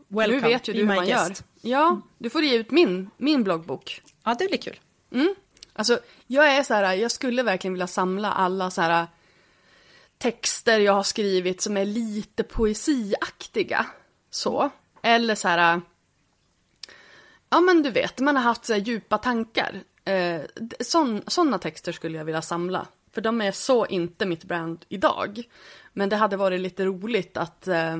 Welcome, 0.07 0.41
nu 0.41 0.47
vet 0.47 0.67
ju 0.67 0.73
du 0.73 0.79
hur 0.79 0.85
man 0.85 1.05
guest. 1.05 1.43
gör. 1.61 1.71
Ja, 1.71 2.01
du 2.17 2.29
får 2.29 2.43
ge 2.43 2.57
ut 2.57 2.71
min, 2.71 3.09
min 3.17 3.43
bloggbok. 3.43 4.01
Ja, 4.23 4.35
det 4.39 4.47
blir 4.47 4.57
kul. 4.57 4.79
Mm. 5.13 5.35
Alltså, 5.81 5.99
jag 6.27 6.57
är 6.57 6.63
så 6.63 6.73
här, 6.73 6.93
jag 6.93 7.11
skulle 7.11 7.43
verkligen 7.43 7.73
vilja 7.73 7.87
samla 7.87 8.31
alla 8.31 8.71
så 8.71 8.81
här 8.81 9.07
texter 10.17 10.79
jag 10.79 10.93
har 10.93 11.03
skrivit 11.03 11.61
som 11.61 11.77
är 11.77 11.85
lite 11.85 12.43
poesiaktiga. 12.43 13.85
Så. 14.29 14.69
Eller 15.03 15.35
så 15.35 15.47
här, 15.47 15.81
ja 17.49 17.61
men 17.61 17.83
du 17.83 17.91
vet, 17.91 18.19
man 18.19 18.35
har 18.35 18.43
haft 18.43 18.65
så 18.65 18.75
djupa 18.75 19.17
tankar. 19.17 19.81
Eh, 20.05 20.41
Sådana 21.27 21.59
texter 21.59 21.91
skulle 21.91 22.17
jag 22.17 22.25
vilja 22.25 22.41
samla. 22.41 22.87
För 23.11 23.21
de 23.21 23.41
är 23.41 23.51
så 23.51 23.85
inte 23.85 24.25
mitt 24.25 24.43
brand 24.43 24.85
idag. 24.89 25.43
Men 25.93 26.09
det 26.09 26.15
hade 26.15 26.37
varit 26.37 26.61
lite 26.61 26.85
roligt 26.85 27.37
att 27.37 27.67
eh, 27.67 27.97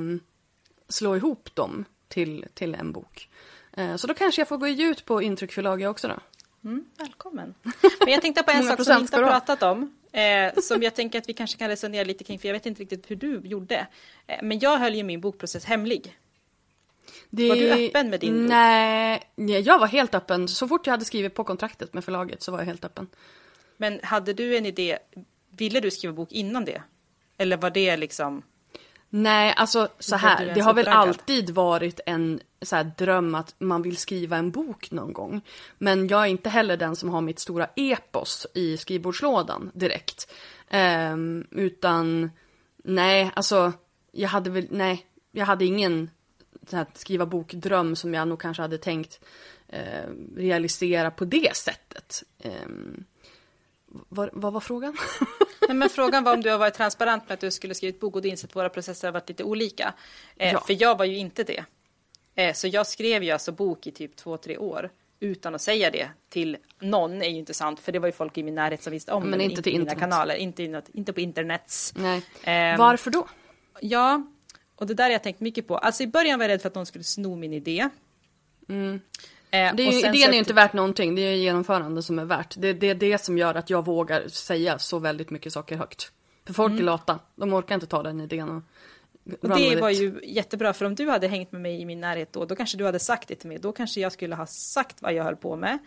slå 0.90 1.16
ihop 1.16 1.56
dem 1.56 1.86
till, 2.08 2.46
till 2.54 2.76
en 2.76 2.92
bok. 2.92 3.30
Eh, 3.74 3.96
så 3.96 4.08
då 4.08 4.14
kanske 4.14 4.42
jag 4.42 4.48
får 4.48 4.58
gå 4.58 4.68
ut 4.68 5.06
på 5.06 5.22
Intryckförlaget 5.22 5.90
också 5.90 6.08
då. 6.08 6.20
Mm, 6.64 6.86
välkommen. 6.98 7.54
Men 8.00 8.14
jag 8.14 8.22
tänkte 8.22 8.44
på 8.44 8.52
en 8.52 8.64
sak 8.64 8.84
som 8.84 8.96
vi 8.96 9.02
inte 9.02 9.18
har 9.18 9.24
pratat 9.24 9.64
om. 9.64 9.96
Eh, 10.12 10.54
som 10.62 10.82
jag 10.82 10.96
tänker 10.96 11.20
att 11.20 11.30
vi 11.30 11.34
kanske 11.34 11.58
kan 11.58 11.68
resonera 11.68 12.04
lite 12.04 12.24
kring, 12.24 12.40
för 12.40 12.48
jag 12.48 12.54
vet 12.54 12.66
inte 12.66 12.82
riktigt 12.82 13.12
hur 13.12 13.16
du 13.16 13.42
gjorde. 13.44 13.88
Eh, 14.28 14.40
men 14.44 14.60
jag 14.60 14.78
höll 14.78 14.96
ju 14.96 15.04
min 15.04 15.22
bokprocess 15.22 15.66
hemlig. 15.66 16.18
Det... 17.30 17.50
Var 17.50 17.56
du 17.56 17.72
öppen 17.72 18.10
med 18.10 18.20
din 18.20 18.42
bok? 18.42 18.50
Nej, 18.50 19.32
jag 19.36 19.80
var 19.80 19.88
helt 19.88 20.16
öppen. 20.16 20.48
Så 20.48 20.68
fort 20.68 20.88
jag 20.88 20.92
hade 20.92 21.06
skrivit 21.06 21.36
på 21.36 21.44
kontraktet 21.44 21.94
med 21.94 22.06
förlaget 22.06 22.42
så 22.42 22.52
var 22.52 22.60
jag 22.60 22.66
helt 22.66 22.86
öppen. 22.86 23.08
Men 23.78 24.00
hade 24.04 24.34
du 24.34 24.58
en 24.58 24.66
idé, 24.66 24.98
ville 25.50 25.80
du 25.80 25.92
skriva 25.92 26.14
bok 26.14 26.32
innan 26.32 26.66
det? 26.66 26.82
Eller 27.38 27.58
var 27.58 27.70
det 27.70 27.98
liksom? 27.98 28.44
Nej, 29.14 29.54
alltså 29.58 29.88
så 30.00 30.16
här, 30.16 30.52
det 30.56 30.62
har 30.62 30.74
väl 30.74 30.88
alltid 30.88 31.50
varit 31.50 32.00
en 32.06 32.40
så 32.62 32.76
här, 32.76 32.92
dröm 32.98 33.36
att 33.36 33.56
man 33.58 33.82
vill 33.82 33.98
skriva 33.98 34.38
en 34.38 34.52
bok 34.52 34.92
någon 34.92 35.14
gång. 35.14 35.42
Men 35.78 36.08
jag 36.08 36.22
är 36.22 36.26
inte 36.26 36.50
heller 36.50 36.78
den 36.78 36.96
som 36.96 37.10
har 37.10 37.22
mitt 37.22 37.40
stora 37.40 37.70
epos 37.76 38.48
i 38.54 38.78
skrivbordslådan 38.78 39.72
direkt. 39.74 40.32
Um, 41.14 41.48
utan, 41.52 42.32
nej, 42.84 43.32
alltså, 43.34 43.74
jag 44.12 44.30
hade 44.30 44.50
väl, 44.50 44.68
nej, 44.70 45.06
jag 45.32 45.46
hade 45.46 45.66
ingen 45.66 46.10
här, 46.72 46.86
skriva 46.94 47.26
bokdröm 47.26 47.96
som 47.96 48.14
jag 48.14 48.28
nog 48.28 48.42
kanske 48.42 48.62
hade 48.62 48.78
tänkt 48.78 49.20
uh, 49.74 50.36
realisera 50.36 51.12
på 51.12 51.26
det 51.26 51.56
sättet. 51.56 52.24
Um, 52.44 53.04
vad, 54.10 54.30
vad 54.34 54.54
var 54.54 54.60
frågan? 54.60 54.98
Nej, 55.68 55.78
men 55.78 55.90
frågan 55.90 56.24
var 56.24 56.34
om 56.34 56.42
du 56.42 56.50
har 56.50 56.58
varit 56.58 56.74
transparent 56.74 57.28
med 57.28 57.34
att 57.34 57.40
du 57.40 57.52
skulle 57.52 57.76
skrivit 57.76 58.00
bok 58.00 58.16
och 58.16 58.22
du 58.22 58.30
insett 58.30 58.50
att 58.50 58.56
våra 58.56 58.70
processer 58.70 59.08
har 59.08 59.14
varit 59.14 59.30
lite 59.30 59.44
olika. 59.44 59.94
Eh, 60.36 60.52
ja. 60.52 60.64
För 60.68 60.82
jag 60.82 60.98
var 60.98 61.06
ju 61.06 61.18
inte 61.18 61.44
det. 61.44 61.66
Eh, 62.36 62.54
så 62.54 62.68
jag 62.68 62.88
skrev 62.88 63.24
ju 63.24 63.32
alltså 63.32 63.52
bok 63.52 63.88
i 63.88 63.92
typ 63.92 64.16
två, 64.16 64.38
tre 64.38 64.58
år 64.58 64.90
utan 65.20 65.56
att 65.56 65.62
säga 65.62 65.92
det 65.92 66.10
till 66.30 66.58
någon 66.80 67.22
är 67.22 67.30
ju 67.30 67.38
inte 67.38 67.54
sant 67.54 67.80
för 67.80 67.92
det 67.92 68.00
var 68.00 68.08
ju 68.08 68.12
folk 68.12 68.38
i 68.38 68.44
min 68.44 68.56
närhet 68.56 68.84
som 68.84 68.92
visste 68.92 69.12
om 69.12 69.24
men 69.24 69.32
det. 69.32 69.38
Men 69.38 69.50
inte 69.50 69.62
till 69.62 69.80
mina 69.80 69.96
kanaler, 69.96 70.36
inte, 70.36 70.82
inte 70.94 71.14
på 71.14 71.20
internets. 71.20 71.94
Eh, 71.96 72.78
Varför 72.78 73.12
då? 73.12 73.28
Ja, 73.80 74.24
och 74.76 74.88
det 74.88 74.94
där 74.94 75.04
har 75.04 75.12
jag 75.12 75.24
tänkt 75.24 75.40
mycket 75.40 75.68
på. 75.68 75.78
Alltså 75.78 76.04
i 76.04 76.08
början 76.08 76.40
var 76.40 76.44
jag 76.44 76.50
rädd 76.50 76.62
för 76.62 76.68
att 76.68 76.76
någon 76.76 76.86
skulle 76.86 77.04
sno 77.04 77.36
min 77.36 77.54
idé. 77.54 77.90
Mm. 78.70 79.02
Eh, 79.52 79.76
det 79.76 79.84
är 79.84 79.92
ju, 79.92 80.00
idén 80.00 80.30
är 80.30 80.34
ju 80.34 80.40
inte 80.40 80.54
värt 80.54 80.74
någonting, 80.74 81.16
det 81.16 81.22
är 81.22 81.36
genomförande 81.36 82.04
som 82.04 82.20
är 82.20 82.26
värt. 82.26 82.56
Det, 82.58 82.74
det 82.74 82.90
är 82.90 82.96
det 82.96 83.18
som 83.18 83.38
gör 83.38 83.56
att 83.56 83.70
jag 83.70 83.86
vågar 83.86 84.28
säga 84.28 84.80
så 84.80 85.00
väldigt 85.00 85.30
mycket 85.30 85.54
saker 85.54 85.76
högt. 85.76 86.12
För 86.46 86.54
folk 86.54 86.72
mm. 86.72 86.82
är 86.82 86.86
lata, 86.86 87.20
de 87.36 87.54
orkar 87.54 87.76
inte 87.76 87.88
ta 87.88 88.04
den 88.04 88.22
idén 88.22 88.50
och 88.50 88.64
och 89.42 89.50
det 89.50 89.82
var 89.82 89.90
ju 89.90 90.20
jättebra, 90.24 90.74
för 90.74 90.86
om 90.86 90.96
du 90.96 91.10
hade 91.10 91.28
hängt 91.28 91.52
med 91.52 91.62
mig 91.62 91.82
i 91.82 91.86
min 91.86 92.02
närhet 92.02 92.34
då, 92.34 92.46
då 92.46 92.56
kanske 92.56 92.78
du 92.78 92.86
hade 92.86 93.00
sagt 93.00 93.28
det 93.28 93.36
till 93.36 93.48
mig. 93.48 93.58
Då 93.60 93.72
kanske 93.72 94.02
jag 94.02 94.12
skulle 94.12 94.36
ha 94.36 94.46
sagt 94.46 95.02
vad 95.02 95.14
jag 95.14 95.24
höll 95.24 95.36
på 95.36 95.56
med. 95.56 95.80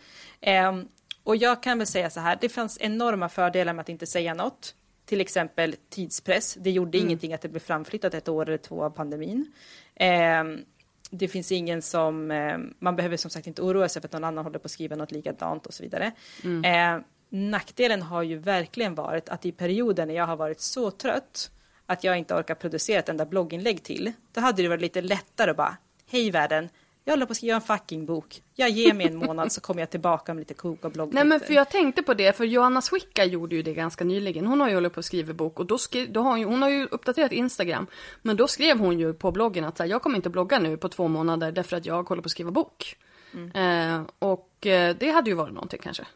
Um, 0.68 0.88
och 1.22 1.36
jag 1.36 1.62
kan 1.62 1.78
väl 1.78 1.86
säga 1.86 2.10
så 2.10 2.20
här, 2.20 2.38
det 2.40 2.48
fanns 2.48 2.78
enorma 2.80 3.28
fördelar 3.28 3.72
med 3.72 3.80
att 3.80 3.88
inte 3.88 4.06
säga 4.06 4.34
något. 4.34 4.74
Till 5.06 5.20
exempel 5.20 5.76
tidspress. 5.90 6.54
Det 6.60 6.70
gjorde 6.70 6.98
mm. 6.98 7.08
ingenting 7.08 7.34
att 7.34 7.40
det 7.40 7.48
blev 7.48 7.60
framflyttat 7.60 8.14
ett 8.14 8.28
år 8.28 8.48
eller 8.48 8.58
två 8.58 8.84
av 8.84 8.90
pandemin. 8.90 9.52
Um, 10.00 10.64
det 11.10 11.28
finns 11.28 11.52
ingen 11.52 11.82
som, 11.82 12.30
um, 12.30 12.74
man 12.78 12.96
behöver 12.96 13.16
som 13.16 13.30
sagt 13.30 13.46
inte 13.46 13.62
oroa 13.62 13.88
sig 13.88 14.02
för 14.02 14.08
att 14.08 14.12
någon 14.12 14.24
annan 14.24 14.44
håller 14.44 14.58
på 14.58 14.66
att 14.66 14.70
skriva 14.70 14.96
något 14.96 15.12
likadant 15.12 15.66
och 15.66 15.74
så 15.74 15.82
vidare. 15.82 16.12
Mm. 16.44 17.02
nackdelen 17.28 18.02
har 18.02 18.22
ju 18.22 18.38
verkligen 18.38 18.94
varit 18.94 19.28
att 19.28 19.46
i 19.46 19.52
perioder 19.52 20.06
när 20.06 20.14
jag 20.14 20.26
har 20.26 20.36
varit 20.36 20.60
så 20.60 20.90
trött 20.90 21.50
att 21.86 22.04
jag 22.04 22.18
inte 22.18 22.34
orkar 22.34 22.54
producera 22.54 22.98
ett 22.98 23.08
enda 23.08 23.26
blogginlägg 23.26 23.82
till, 23.82 24.12
då 24.32 24.40
hade 24.40 24.62
det 24.62 24.68
varit 24.68 24.80
lite 24.80 25.02
lättare 25.02 25.50
att 25.50 25.56
bara, 25.56 25.76
hej 26.06 26.30
världen, 26.30 26.68
jag 27.04 27.12
håller 27.12 27.26
på 27.26 27.30
att 27.30 27.36
skriva 27.36 27.54
en 27.54 27.60
fucking 27.60 28.06
bok. 28.06 28.42
Jag 28.54 28.70
ger 28.70 28.94
mig 28.94 29.06
en 29.06 29.16
månad 29.16 29.52
så 29.52 29.60
kommer 29.60 29.82
jag 29.82 29.90
tillbaka 29.90 30.34
med 30.34 30.40
lite 30.40 30.54
koka 30.54 30.88
blogg. 30.90 31.14
Nej 31.14 31.24
men 31.24 31.40
för 31.40 31.54
jag 31.54 31.70
tänkte 31.70 32.02
på 32.02 32.14
det, 32.14 32.36
för 32.36 32.44
Johanna 32.44 32.82
Swicka 32.82 33.24
gjorde 33.24 33.56
ju 33.56 33.62
det 33.62 33.74
ganska 33.74 34.04
nyligen. 34.04 34.46
Hon 34.46 34.60
har 34.60 34.68
ju 34.68 34.74
hållit 34.74 34.92
på 34.92 35.00
att 35.00 35.06
skriva 35.06 35.32
bok 35.32 35.60
och 35.60 35.66
då, 35.66 35.78
skri, 35.78 36.06
då 36.06 36.20
har 36.20 36.30
hon, 36.30 36.44
hon 36.44 36.62
har 36.62 36.68
ju 36.68 36.86
uppdaterat 36.86 37.32
Instagram. 37.32 37.86
Men 38.22 38.36
då 38.36 38.48
skrev 38.48 38.78
hon 38.78 38.98
ju 38.98 39.14
på 39.14 39.32
bloggen 39.32 39.64
att 39.64 39.76
så 39.76 39.82
här, 39.82 39.90
jag 39.90 40.02
kommer 40.02 40.16
inte 40.16 40.30
blogga 40.30 40.58
nu 40.58 40.76
på 40.76 40.88
två 40.88 41.08
månader 41.08 41.52
därför 41.52 41.76
att 41.76 41.86
jag 41.86 42.08
håller 42.08 42.22
på 42.22 42.26
att 42.26 42.30
skriva 42.30 42.50
bok. 42.50 42.96
Mm. 43.34 44.00
Eh, 44.00 44.06
och 44.18 44.66
eh, 44.66 44.96
det 44.96 45.10
hade 45.10 45.30
ju 45.30 45.36
varit 45.36 45.54
någonting 45.54 45.80
kanske. 45.82 46.06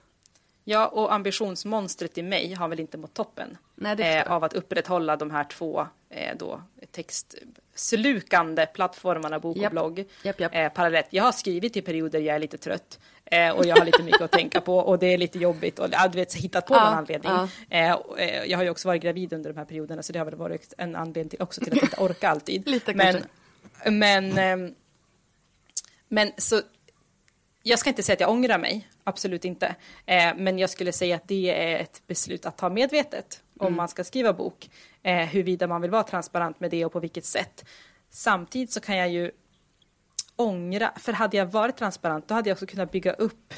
Ja, 0.64 0.86
och 0.86 1.12
ambitionsmonstret 1.12 2.18
i 2.18 2.22
mig 2.22 2.54
har 2.54 2.68
väl 2.68 2.80
inte 2.80 2.98
mått 2.98 3.14
toppen 3.14 3.56
Nej, 3.74 4.18
eh, 4.18 4.32
av 4.32 4.44
att 4.44 4.52
upprätthålla 4.52 5.16
de 5.16 5.30
här 5.30 5.44
två 5.44 5.86
eh, 6.10 6.36
då, 6.36 6.62
textslukande 6.92 8.66
plattformarna, 8.66 9.38
bok 9.38 9.56
och 9.56 9.62
Japp. 9.62 9.72
blogg, 9.72 10.04
Japp, 10.22 10.40
japp. 10.40 10.54
Eh, 10.54 10.68
parallellt. 10.68 11.06
Jag 11.10 11.24
har 11.24 11.32
skrivit 11.32 11.76
i 11.76 11.82
perioder 11.82 12.20
jag 12.20 12.34
är 12.36 12.38
lite 12.38 12.58
trött 12.58 12.98
eh, 13.24 13.50
och 13.50 13.66
jag 13.66 13.76
har 13.76 13.84
lite 13.84 14.02
mycket 14.02 14.20
att 14.20 14.32
tänka 14.32 14.60
på 14.60 14.76
och 14.78 14.98
det 14.98 15.06
är 15.06 15.18
lite 15.18 15.38
jobbigt 15.38 15.78
och 15.78 15.88
ja, 15.92 16.08
du 16.08 16.18
vet, 16.18 16.34
hittat 16.34 16.66
på 16.66 16.74
Ja, 16.74 16.84
någon 16.84 16.98
anledning. 16.98 17.32
ja. 17.32 17.48
Eh, 17.70 17.92
och, 17.92 18.20
eh, 18.20 18.44
jag 18.44 18.58
har 18.58 18.64
ju 18.64 18.70
också 18.70 18.88
varit 18.88 19.02
gravid 19.02 19.32
under 19.32 19.52
de 19.52 19.58
här 19.58 19.64
perioderna 19.66 20.02
så 20.02 20.12
det 20.12 20.18
har 20.18 20.26
väl 20.26 20.34
varit 20.34 20.74
en 20.78 20.96
anledning 20.96 21.40
också 21.42 21.60
till 21.60 21.72
att 21.76 21.82
inte 21.82 21.96
orka 22.00 22.28
alltid. 22.28 22.68
Lite 22.68 22.94
men, 22.94 23.24
men, 23.86 24.38
ehm, 24.38 24.74
men 26.08 26.32
så 26.36 26.60
jag 27.62 27.78
ska 27.78 27.90
inte 27.90 28.02
säga 28.02 28.14
att 28.14 28.20
jag 28.20 28.30
ångrar 28.30 28.58
mig, 28.58 28.88
absolut 29.04 29.44
inte. 29.44 29.74
Eh, 30.06 30.34
men 30.36 30.58
jag 30.58 30.70
skulle 30.70 30.92
säga 30.92 31.16
att 31.16 31.28
det 31.28 31.50
är 31.74 31.78
ett 31.82 32.02
beslut 32.06 32.46
att 32.46 32.56
ta 32.58 32.68
medvetet 32.68 33.42
om 33.58 33.66
Mm. 33.66 33.76
man 33.76 33.88
ska 33.88 34.04
skriva 34.04 34.32
bok. 34.32 34.70
Eh, 35.08 35.26
huruvida 35.26 35.66
man 35.66 35.80
vill 35.80 35.90
vara 35.90 36.02
transparent 36.02 36.60
med 36.60 36.70
det 36.70 36.84
och 36.84 36.92
på 36.92 37.00
vilket 37.00 37.24
sätt. 37.24 37.64
Samtidigt 38.10 38.72
så 38.72 38.80
kan 38.80 38.96
jag 38.96 39.08
ju 39.08 39.30
ångra, 40.36 40.92
för 40.96 41.12
hade 41.12 41.36
jag 41.36 41.46
varit 41.46 41.76
transparent 41.76 42.28
då 42.28 42.34
hade 42.34 42.48
jag 42.50 42.54
också 42.54 42.66
kunnat 42.66 42.90
bygga 42.90 43.12
upp 43.12 43.54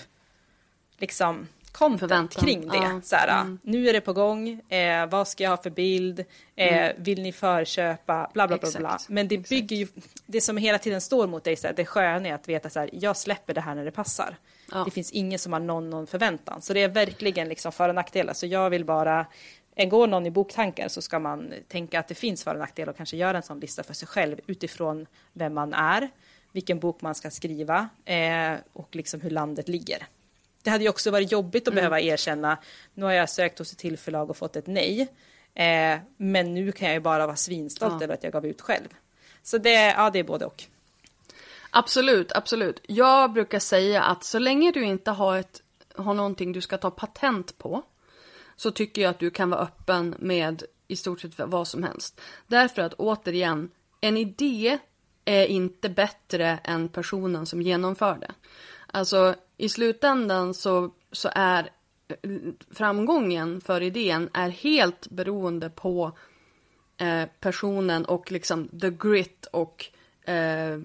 liksom 0.99 1.47
content 1.73 2.01
Förväntan, 2.01 2.45
kring 2.45 2.69
det. 2.69 2.77
ja. 2.77 3.01
Så 3.05 3.17
här, 3.17 3.41
Mm. 3.41 3.59
Nu 3.63 3.89
är 3.89 3.93
det 3.93 4.01
på 4.01 4.13
gång, 4.13 4.49
eh, 4.69 5.07
vad 5.07 5.29
ska 5.29 5.45
jag 5.45 5.51
ha 5.51 5.57
för 5.57 5.71
bild, 5.71 6.25
eh, 6.57 6.93
vill 6.97 7.23
ni 7.23 7.33
förköpa, 7.33 8.31
bla 8.35 8.49
bla 8.49 8.57
bla. 8.59 8.71
bla. 8.79 8.89
Mm. 8.89 8.99
Men 9.09 9.29
det 9.29 9.35
exakt. 9.35 9.49
bygger 9.49 9.77
ju, 9.77 9.89
det 10.27 10.41
som 10.41 10.57
hela 10.57 10.79
tiden 10.79 11.01
står 11.01 11.27
mot 11.27 11.45
dig, 11.45 11.57
så 11.57 11.67
här, 11.67 11.75
det 11.75 11.85
sköna 11.85 12.29
är 12.29 12.35
att 12.35 12.49
veta 12.49 12.71
så 12.71 12.81
här, 12.81 12.91
jag 12.93 13.17
släpper 13.17 13.55
det 13.55 13.61
här 13.61 13.75
när 13.75 13.85
det 13.85 13.91
passar. 13.91 14.37
Ja. 14.73 14.85
Det 14.85 14.91
finns 14.91 15.11
ingen 15.13 15.39
som 15.39 15.53
har 15.53 15.61
någon, 15.61 15.91
någon 15.91 16.07
förväntan. 16.07 16.63
Så 16.63 16.73
det 16.73 16.83
är 16.83 16.89
verkligen 16.89 17.49
liksom 17.49 17.73
för 17.73 17.89
och 17.89 17.95
nackdelar. 17.95 18.35
Så 18.35 18.47
jag 18.47 18.71
vill 18.71 18.85
bara, 18.85 19.27
en 19.75 19.89
går 19.89 20.07
någon 20.07 20.27
i 20.27 20.31
boktankar 20.31 20.89
så 20.89 21.03
ska 21.03 21.19
man 21.19 21.55
tänka 21.69 22.01
att 22.01 22.09
det 22.09 22.15
finns 22.15 22.45
för 22.45 22.55
och 22.55 22.61
nackdelar 22.61 22.91
och 22.91 22.97
kanske 22.97 23.17
göra 23.17 23.37
en 23.37 23.43
sån 23.43 23.61
lista 23.61 23.83
för 23.83 23.95
sig 23.95 24.09
själv 24.09 24.41
utifrån 24.47 25.07
vem 25.33 25.55
man 25.55 25.75
är, 25.75 26.11
vilken 26.53 26.79
bok 26.79 27.01
man 27.01 27.15
ska 27.15 27.31
skriva 27.31 27.89
eh, 28.05 28.55
och 28.73 28.97
liksom 28.97 29.21
hur 29.21 29.31
landet 29.31 29.69
ligger. 29.69 30.07
Det 30.63 30.71
hade 30.71 30.85
ju 30.85 30.91
också 30.91 31.11
varit 31.11 31.33
jobbigt 31.33 31.69
att 31.69 31.75
behöva 31.75 32.01
erkänna, 32.01 32.59
nu 32.95 33.05
har 33.05 33.13
jag 33.13 33.31
sökt 33.31 33.59
hos 33.59 33.73
ett 33.73 33.79
till 33.79 33.99
förlag 33.99 34.31
och 34.31 34.37
fått 34.37 34.57
ett 34.57 34.67
nej, 34.67 35.09
eh, 35.55 35.99
men 36.17 36.55
nu 36.55 36.73
kan 36.73 36.89
jag 36.89 36.95
ju 36.95 37.01
bara 37.01 37.27
vara 37.27 37.37
svinstolt 37.37 37.95
Ja. 37.99 38.05
över 38.05 38.15
att 38.15 38.25
jag 38.25 38.33
gav 38.33 38.47
ut 38.47 38.61
själv. 38.61 38.89
Så 39.43 39.59
det, 39.59 39.73
ja, 39.73 40.11
det 40.11 40.19
är 40.19 40.25
både 40.25 40.47
och. 40.47 40.65
Absolut, 41.71 42.33
absolut. 42.33 42.81
Jag 42.87 43.33
brukar 43.33 43.59
säga 43.59 44.03
att 44.03 44.25
så 44.25 44.39
länge 44.39 44.71
du 44.73 44.85
inte 44.85 45.11
har, 45.11 45.37
ett, 45.37 45.63
har 45.95 46.15
någonting 46.15 46.53
du 46.53 46.61
ska 46.61 46.79
ta 46.79 46.91
patent 46.91 47.59
på 47.59 47.83
så 48.61 48.71
tycker 48.71 49.03
jag 49.03 49.11
att 49.11 49.19
du 49.19 49.31
kan 49.31 49.51
vara 49.51 49.61
öppen 49.61 50.15
med 50.19 50.63
i 50.89 50.97
stort 50.97 51.21
sett 51.21 51.39
vad 51.39 51.69
som 51.69 51.83
helst. 51.83 52.21
Därför 52.47 52.83
att 52.83 52.95
återigen, 52.95 53.71
en 54.01 54.17
idé 54.17 54.79
är 55.25 55.47
inte 55.47 55.89
bättre 55.89 56.59
än 56.65 56.89
personen 56.89 57.47
som 57.47 57.63
genomför 57.63 58.19
det. 58.19 58.33
Alltså 58.87 59.35
i 59.57 59.69
slutändan 59.69 60.55
så, 60.55 60.95
så 61.13 61.31
är 61.35 61.71
eh, 62.09 62.31
framgången 62.71 63.61
för 63.61 63.81
idén 63.81 64.29
är 64.35 64.49
helt 64.49 65.11
beroende 65.11 65.71
på 65.71 66.13
eh, 66.97 67.25
personen 67.41 68.05
och 68.05 68.33
liksom 68.33 68.69
the 68.69 68.91
grit 68.91 69.47
och 69.53 69.87
eh, 70.31 70.79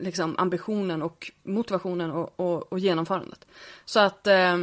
liksom 0.00 0.34
ambitionen 0.38 1.02
och 1.02 1.32
motivationen 1.42 2.10
och, 2.10 2.40
och, 2.40 2.72
och 2.72 2.78
genomförandet. 2.78 3.46
Så 3.84 4.00
att 4.00 4.26
eh, 4.26 4.56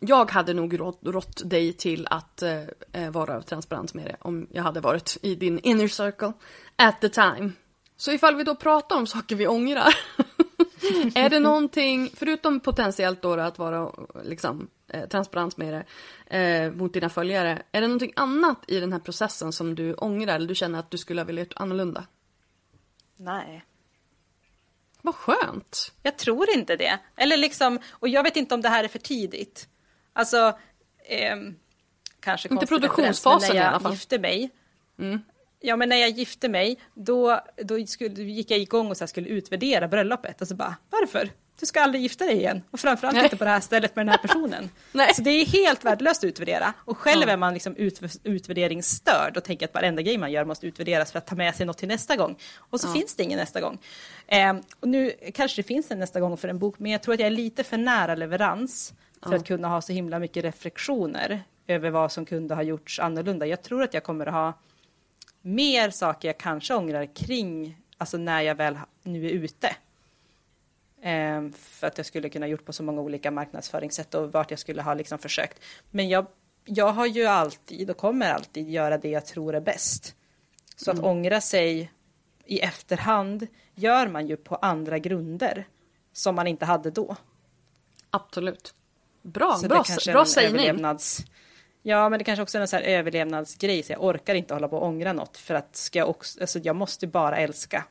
jag 0.00 0.30
hade 0.30 0.54
nog 0.54 0.80
rått, 0.80 1.00
rått 1.02 1.50
dig 1.50 1.72
till 1.72 2.06
att 2.10 2.42
eh, 2.42 2.62
eh, 2.92 3.10
vara 3.10 3.42
transparent 3.42 3.94
med 3.94 4.04
det 4.04 4.16
om 4.20 4.46
jag 4.50 4.62
hade 4.62 4.80
varit 4.80 5.16
i 5.22 5.34
din 5.34 5.58
inner 5.58 5.88
circle 5.88 6.32
at 6.76 7.00
the 7.00 7.08
time. 7.08 7.52
Så 7.96 8.12
ifall 8.12 8.36
vi 8.36 8.44
då 8.44 8.54
pratar 8.54 8.96
om 8.96 9.06
saker 9.06 9.36
vi 9.36 9.46
ångrar. 9.46 9.94
är 11.14 11.30
det 11.30 11.38
någonting, 11.40 12.10
förutom 12.14 12.60
potentiellt 12.60 13.22
då 13.22 13.32
att 13.32 13.58
vara 13.58 13.92
liksom, 14.24 14.68
eh, 14.88 15.08
transparent 15.08 15.56
med 15.56 15.84
det 16.28 16.38
eh, 16.38 16.72
mot 16.72 16.92
dina 16.92 17.08
följare. 17.08 17.62
Är 17.72 17.80
det 17.80 17.86
någonting 17.86 18.12
annat 18.16 18.64
i 18.66 18.80
den 18.80 18.92
här 18.92 19.00
processen 19.00 19.52
som 19.52 19.74
du 19.74 19.94
ångrar 19.94 20.36
eller 20.36 20.48
du 20.48 20.54
känner 20.54 20.78
att 20.78 20.90
du 20.90 20.98
skulle 20.98 21.20
ha 21.20 21.26
velat 21.26 21.44
gjort 21.44 21.52
annorlunda? 21.56 22.04
Nej. 23.16 23.64
Vad 25.02 25.14
skönt! 25.14 25.92
Jag 26.02 26.18
tror 26.18 26.50
inte 26.50 26.76
det. 26.76 26.98
Eller 27.16 27.36
liksom, 27.36 27.78
och 27.90 28.08
jag 28.08 28.22
vet 28.22 28.36
inte 28.36 28.54
om 28.54 28.60
det 28.60 28.68
här 28.68 28.84
är 28.84 28.88
för 28.88 28.98
tidigt. 28.98 29.68
Alltså, 30.12 30.58
ehm, 31.08 31.54
kanske 32.20 32.48
Inte 32.48 32.66
produktionsfasen 32.66 33.56
i 33.56 33.58
alla 33.58 33.80
fall. 33.80 33.92
gifte 33.92 34.18
mig. 34.18 34.50
Mm. 34.98 35.20
Ja, 35.60 35.76
men 35.76 35.88
när 35.88 35.96
jag 35.96 36.10
gifte 36.10 36.48
mig, 36.48 36.78
då, 36.94 37.40
då 37.56 37.86
skulle, 37.86 38.22
gick 38.22 38.50
jag 38.50 38.58
igång 38.58 38.90
och 38.90 38.96
så 38.96 39.06
skulle 39.06 39.28
utvärdera 39.28 39.88
bröllopet 39.88 40.40
och 40.40 40.48
så 40.48 40.54
bara, 40.54 40.76
varför? 40.90 41.30
Du 41.60 41.66
ska 41.66 41.80
aldrig 41.82 42.02
gifta 42.02 42.24
dig 42.24 42.36
igen. 42.36 42.62
Och 42.70 42.80
framförallt 42.80 43.14
Nej. 43.16 43.24
inte 43.24 43.36
på 43.36 43.44
det 43.44 43.50
här 43.50 43.60
stället 43.60 43.96
med 43.96 44.06
den 44.06 44.10
här 44.10 44.18
personen. 44.18 44.70
Så 45.14 45.22
det 45.22 45.30
är 45.30 45.46
helt 45.46 45.84
värdelöst 45.84 46.24
att 46.24 46.28
utvärdera. 46.28 46.72
Och 46.78 46.98
själv 46.98 47.28
är 47.28 47.36
man 47.36 47.54
liksom 47.54 47.76
ut, 47.76 48.00
utvärderingsstörd 48.24 49.36
och 49.36 49.44
tänker 49.44 49.66
att 49.66 49.74
varenda 49.74 50.02
grej 50.02 50.18
man 50.18 50.32
gör 50.32 50.44
måste 50.44 50.66
utvärderas 50.66 51.12
för 51.12 51.18
att 51.18 51.26
ta 51.26 51.34
med 51.34 51.54
sig 51.54 51.66
något 51.66 51.78
till 51.78 51.88
nästa 51.88 52.16
gång. 52.16 52.36
Och 52.58 52.80
så 52.80 52.88
Ja. 52.88 52.92
finns 52.92 53.14
det 53.16 53.22
ingen 53.22 53.38
nästa 53.38 53.60
gång. 53.60 53.78
Ehm, 54.26 54.60
och 54.80 54.88
nu 54.88 55.12
kanske 55.34 55.62
det 55.62 55.66
finns 55.66 55.90
en 55.90 55.98
nästa 55.98 56.20
gång 56.20 56.36
för 56.36 56.48
en 56.48 56.58
bok, 56.58 56.78
men 56.78 56.92
jag 56.92 57.02
tror 57.02 57.14
att 57.14 57.20
jag 57.20 57.26
är 57.26 57.30
lite 57.30 57.64
för 57.64 57.76
nära 57.76 58.14
leverans 58.14 58.92
för 59.22 59.30
Ja. 59.30 59.36
att 59.36 59.46
kunna 59.46 59.68
ha 59.68 59.80
så 59.80 59.92
himla 59.92 60.18
mycket 60.18 60.44
reflektioner 60.44 61.42
över 61.66 61.90
vad 61.90 62.12
som 62.12 62.24
kunde 62.24 62.54
ha 62.54 62.62
gjorts 62.62 62.98
annorlunda. 62.98 63.46
Jag 63.46 63.62
tror 63.62 63.82
att 63.82 63.94
jag 63.94 64.02
kommer 64.04 64.26
att 64.26 64.34
ha 64.34 64.52
mer 65.42 65.90
saker 65.90 66.28
jag 66.28 66.38
kanske 66.38 66.74
ångrar 66.74 67.14
kring, 67.14 67.76
alltså 67.98 68.16
när 68.16 68.42
jag 68.42 68.54
väl 68.54 68.78
nu 69.02 69.26
är 69.26 69.30
ute. 69.30 69.76
Ehm, 71.02 71.52
för 71.52 71.86
att 71.86 71.96
jag 71.98 72.06
skulle 72.06 72.28
kunna 72.28 72.46
gjort 72.46 72.64
på 72.64 72.72
så 72.72 72.82
många 72.82 73.00
olika 73.00 73.30
marknadsföringssätt 73.30 74.14
och 74.14 74.32
vart 74.32 74.50
jag 74.50 74.58
skulle 74.60 74.82
ha 74.82 74.94
liksom 74.94 75.18
försökt. 75.18 75.62
Men 75.90 76.08
jag, 76.08 76.26
jag 76.64 76.92
har 76.92 77.06
ju 77.06 77.26
alltid 77.26 77.90
och 77.90 77.96
kommer 77.96 78.30
alltid 78.32 78.70
göra 78.70 78.98
det 78.98 79.08
jag 79.08 79.26
tror 79.26 79.54
är 79.54 79.60
bäst. 79.60 80.16
Så 80.76 80.90
att 80.90 80.98
ångra 81.00 81.40
sig 81.40 81.92
i 82.44 82.60
efterhand 82.60 83.46
gör 83.74 84.08
man 84.08 84.26
ju 84.26 84.36
på 84.36 84.56
andra 84.56 84.98
grunder 84.98 85.66
som 86.12 86.34
man 86.34 86.46
inte 86.46 86.64
hade 86.64 86.90
då. 86.90 87.16
Absolut. 88.10 88.74
Bra, 89.22 89.56
Så 89.56 89.68
bra, 89.68 89.84
bra 90.06 90.24
sägning. 90.24 90.86
Ja, 91.82 92.08
men 92.08 92.18
det 92.18 92.24
kanske 92.24 92.42
också 92.42 92.58
är 92.58 92.62
en 92.62 92.68
sån 92.68 92.76
här 92.76 92.86
överlevnadsgrej, 92.86 93.82
så 93.82 93.92
jag 93.92 94.04
orkar 94.04 94.34
inte 94.34 94.54
hålla 94.54 94.68
på 94.68 94.76
och 94.76 94.86
ångra 94.86 95.12
något, 95.12 95.36
för 95.36 95.54
att 95.54 95.76
ska 95.76 95.98
jag 95.98 96.08
också, 96.08 96.40
alltså 96.40 96.58
jag 96.58 96.76
måste 96.76 97.06
bara 97.06 97.36
älska 97.36 97.84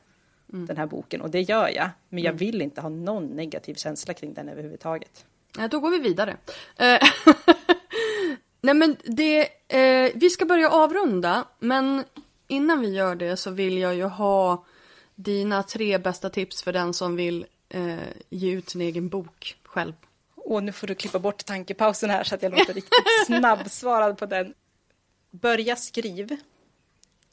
Mm. 0.52 0.66
den 0.66 0.76
här 0.76 0.86
boken, 0.86 1.20
och 1.20 1.30
det 1.30 1.40
gör 1.40 1.68
jag, 1.68 1.88
men 2.08 2.22
jag 2.22 2.32
vill 2.32 2.62
inte 2.62 2.80
ha 2.80 2.88
någon 2.88 3.26
negativ 3.26 3.74
känsla 3.74 4.14
kring 4.14 4.34
den 4.34 4.48
överhuvudtaget. 4.48 5.24
Ja, 5.58 5.68
då 5.68 5.80
går 5.80 5.90
vi 5.90 5.98
vidare. 5.98 6.36
Eh, 6.76 6.98
Nej 8.60 8.74
men 8.74 8.96
det, 9.04 9.40
eh, 9.68 10.10
vi 10.14 10.30
ska 10.30 10.44
börja 10.44 10.70
avrunda, 10.70 11.44
men 11.58 12.04
innan 12.48 12.80
vi 12.80 12.88
gör 12.94 13.14
det 13.14 13.36
så 13.36 13.50
vill 13.50 13.78
jag 13.78 13.94
ju 13.94 14.04
ha 14.04 14.64
dina 15.14 15.62
tre 15.62 15.98
bästa 15.98 16.30
tips 16.30 16.62
för 16.62 16.72
den 16.72 16.94
som 16.94 17.16
vill 17.16 17.46
eh, 17.68 17.94
ge 18.30 18.50
ut 18.52 18.70
sin 18.70 18.80
egen 18.80 19.08
bok 19.08 19.56
själv. 19.64 19.92
Och 20.50 20.64
nu 20.64 20.72
får 20.72 20.86
du 20.86 20.94
klippa 20.94 21.18
bort 21.18 21.44
tankepausen 21.44 22.10
här 22.10 22.24
så 22.24 22.34
att 22.34 22.42
jag 22.42 22.52
låter 22.52 22.74
riktigt 22.74 22.92
snabbsvarad 23.26 24.18
på 24.18 24.26
den. 24.26 24.54
Börja 25.30 25.76
skriv. 25.76 26.36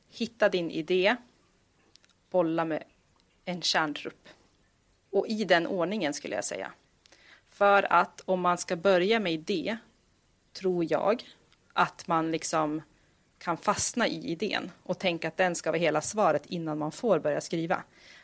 Hitta 0.09 0.49
din 0.49 0.72
idé. 0.72 1.15
Bolla 2.30 2.65
med 2.65 2.84
en 3.45 3.61
kärntrupp. 3.61 4.28
Och 5.11 5.28
i 5.28 5.43
den 5.43 5.68
ordningen 5.68 6.13
skulle 6.13 6.36
jag 6.36 6.45
säga. 6.45 6.72
För 7.49 7.93
att 7.93 8.22
om 8.26 8.41
man 8.41 8.57
ska 8.57 8.76
börja 8.76 9.20
med 9.20 9.34
idé, 9.34 9.78
tror 10.53 10.86
jag, 10.89 11.24
att 11.74 12.07
man 12.07 12.32
liksom 12.32 12.82
kan 13.38 13.57
fastna 13.57 14.07
i 14.07 14.32
idén 14.32 14.72
och 14.84 14.99
tänka 14.99 15.28
att 15.28 15.38
den 15.38 15.55
ska 15.55 15.72
vara 15.72 15.80
hela 15.80 16.01
svaret 16.01 16.45
innan 16.45 16.78
man 16.78 16.91
får 16.91 17.20
börja 17.20 17.41
skriva. 17.41 17.84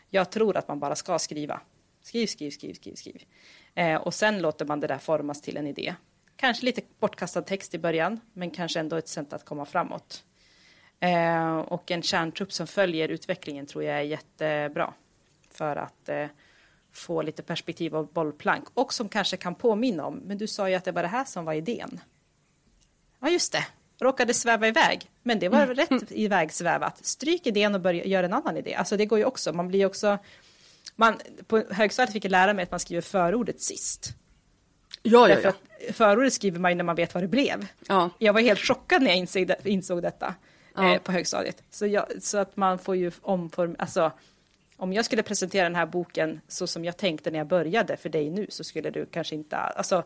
Jag 0.10 0.32
tror 0.32 0.58
att 0.58 0.68
man 0.68 0.80
bara 0.80 0.96
ska 0.96 1.20
skriva. 1.20 1.62
Skriv, 2.02 2.28
skriv, 2.28 2.52
skriv, 2.52 2.74
skriv, 2.74 2.96
skriv. 2.96 3.26
Eh, 3.76 3.96
och 3.96 4.14
sen 4.14 4.42
låter 4.42 4.66
man 4.66 4.80
det 4.80 4.88
där 4.88 4.98
formas 4.98 5.42
till 5.42 5.58
en 5.58 5.68
idé. 5.68 5.96
kanske 6.36 6.66
lite 6.66 6.82
bortkastad 7.00 7.42
text 7.42 7.74
i 7.74 7.78
början, 7.78 8.20
men 8.34 8.52
kanske 8.52 8.80
ändå 8.80 8.96
ett 8.96 9.08
sätt 9.08 9.34
att 9.34 9.46
komma 9.46 9.66
framåt. 9.66 10.24
Eh, 11.00 11.58
och 11.58 11.92
en 11.92 12.02
kärntrupp 12.02 12.54
som 12.54 12.68
följer 12.68 13.10
utvecklingen 13.10 13.66
tror 13.66 13.84
jag 13.84 13.98
är 13.98 14.02
jättebra 14.02 14.94
för 15.52 15.76
att 15.76 16.10
eh, 16.10 16.28
få 16.92 17.22
lite 17.22 17.44
perspektiv 17.44 17.96
och 17.96 18.08
bollplank 18.08 18.68
och 18.74 18.94
som 18.94 19.10
kanske 19.10 19.38
kan 19.38 19.56
påminna 19.56 20.06
om, 20.06 20.16
men 20.26 20.38
du 20.38 20.48
sa 20.48 20.70
ju 20.70 20.76
att 20.76 20.84
det 20.86 20.92
var 20.92 21.02
det 21.02 21.08
här 21.08 21.26
som 21.26 21.46
var 21.46 21.54
idén. 21.54 22.00
Ja, 23.20 23.30
just 23.30 23.52
det, 23.52 23.66
råkade 24.00 24.34
sväva 24.34 24.68
iväg, 24.68 25.12
men 25.24 25.40
det 25.40 25.50
var 25.50 25.66
rätt 25.68 26.12
ivägsvävat. 26.12 27.06
Stryk 27.06 27.48
idén 27.48 27.76
och 27.76 27.82
börja 27.82 28.06
göra 28.06 28.26
en 28.26 28.34
annan 28.34 28.58
idé. 28.58 28.76
Alltså 28.76 28.98
det 28.98 29.06
går 29.06 29.20
ju 29.20 29.26
också, 29.26 29.54
man 29.54 29.68
blir 29.68 29.86
också 29.86 30.18
man, 30.96 31.20
på 31.48 31.64
högstadiet 31.70 32.14
fick 32.14 32.26
jag 32.26 32.32
lära 32.32 32.54
mig 32.54 32.64
att 32.64 32.72
man 32.72 32.80
skriver 32.80 33.02
förordet 33.02 33.62
sist. 33.62 34.16
Ja, 35.04 35.30
ja, 35.30 35.40
ja. 35.44 35.54
förordet 35.94 36.34
skriver 36.34 36.60
man 36.60 36.72
ju 36.72 36.76
när 36.76 36.84
man 36.84 36.96
vet 36.96 37.14
vad 37.14 37.24
det 37.24 37.28
blev. 37.28 37.68
ja. 37.88 38.10
Jag 38.18 38.34
var 38.34 38.42
helt 38.42 38.60
chockad 38.60 39.02
när 39.02 39.10
jag 39.10 39.18
insåg, 39.18 39.52
insåg 39.64 40.02
detta 40.02 40.36
Ja. 40.76 40.94
eh, 40.94 41.02
på 41.02 41.12
högstadiet. 41.12 41.64
Så, 41.70 41.88
jag, 41.88 42.06
så 42.20 42.38
att 42.38 42.58
man 42.58 42.80
får 42.80 42.96
ju 42.96 43.12
omform... 43.22 43.76
Alltså, 43.80 44.12
om 44.78 44.94
jag 44.94 45.06
skulle 45.06 45.24
presentera 45.24 45.64
den 45.64 45.76
här 45.76 45.86
boken 45.86 46.42
så 46.48 46.68
som 46.68 46.86
jag 46.86 46.98
tänkte 46.98 47.32
när 47.32 47.38
jag 47.38 47.48
började 47.48 47.98
för 47.98 48.10
dig 48.10 48.30
nu 48.30 48.46
så 48.50 48.64
skulle 48.64 48.90
du 48.90 49.06
kanske 49.06 49.36
inte... 49.36 49.58
Alltså, 49.58 50.04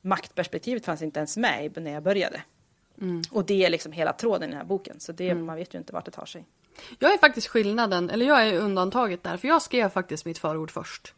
maktperspektivet 0.00 0.84
fanns 0.84 1.02
inte 1.02 1.20
ens 1.20 1.36
med 1.36 1.82
när 1.82 1.92
jag 1.92 2.02
började. 2.02 2.42
Mm. 3.00 3.22
Och 3.30 3.44
det 3.44 3.64
är 3.64 3.70
liksom 3.70 3.92
hela 3.92 4.12
tråden 4.12 4.42
i 4.42 4.46
den 4.46 4.56
här 4.56 4.64
boken, 4.64 5.00
så 5.00 5.12
det, 5.12 5.34
man 5.34 5.56
vet 5.56 5.74
ju 5.74 5.78
inte 5.78 5.92
vart 5.92 6.04
det 6.04 6.10
tar 6.10 6.26
sig. 6.26 6.44
Jag 6.98 7.12
är 7.12 7.18
faktiskt 7.18 7.46
skillnaden, 7.46 8.10
eller 8.10 8.26
jag 8.26 8.48
är 8.48 8.58
undantaget 8.58 9.22
där, 9.22 9.36
för 9.36 9.48
jag 9.48 9.62
skrev 9.62 9.88
faktiskt 9.88 10.24
mitt 10.24 10.38
förord 10.38 10.70
först. 10.70 11.14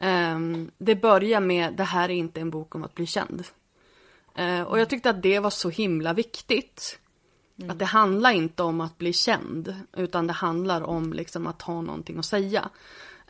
Ehm, 0.00 0.70
det 0.78 0.94
börjar 0.94 1.40
med 1.40 1.74
det 1.74 1.84
här 1.84 2.08
är 2.08 2.14
inte 2.14 2.40
en 2.40 2.50
bok 2.50 2.74
om 2.74 2.84
att 2.84 2.94
bli 2.94 3.06
känd. 3.06 3.44
Eh, 4.34 4.62
och 4.62 4.78
jag 4.80 4.88
tyckte 4.88 5.10
att 5.10 5.22
det 5.22 5.38
var 5.38 5.50
så 5.50 5.68
himla 5.68 6.12
viktigt. 6.12 6.98
Att 7.68 7.78
det 7.78 7.84
handlar 7.84 8.30
inte 8.30 8.62
om 8.62 8.80
att 8.80 8.98
bli 8.98 9.12
känd, 9.12 9.74
utan 9.96 10.26
det 10.26 10.32
handlar 10.32 10.82
om 10.82 11.12
liksom 11.12 11.46
att 11.46 11.62
ha 11.62 11.80
någonting 11.80 12.18
att 12.18 12.24
säga. 12.24 12.68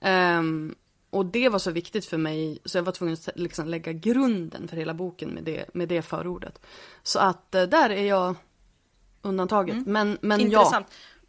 Ehm, 0.00 0.74
och 1.10 1.26
det 1.26 1.48
var 1.48 1.58
så 1.58 1.70
viktigt 1.70 2.06
för 2.06 2.16
mig, 2.16 2.58
så 2.64 2.78
jag 2.78 2.82
var 2.82 2.92
tvungen 2.92 3.14
att 3.14 3.28
liksom 3.34 3.68
lägga 3.68 3.92
grunden 3.92 4.68
för 4.68 4.76
hela 4.76 4.94
boken 4.94 5.30
med 5.30 5.44
det, 5.44 5.74
med 5.74 5.88
det 5.88 6.02
förordet. 6.02 6.60
Så 7.02 7.18
att 7.18 7.54
eh, 7.54 7.62
där 7.62 7.90
är 7.90 8.04
jag 8.04 8.34
undantaget. 9.22 9.86
Men, 9.86 10.18
men 10.20 10.50
ja. 10.50 10.84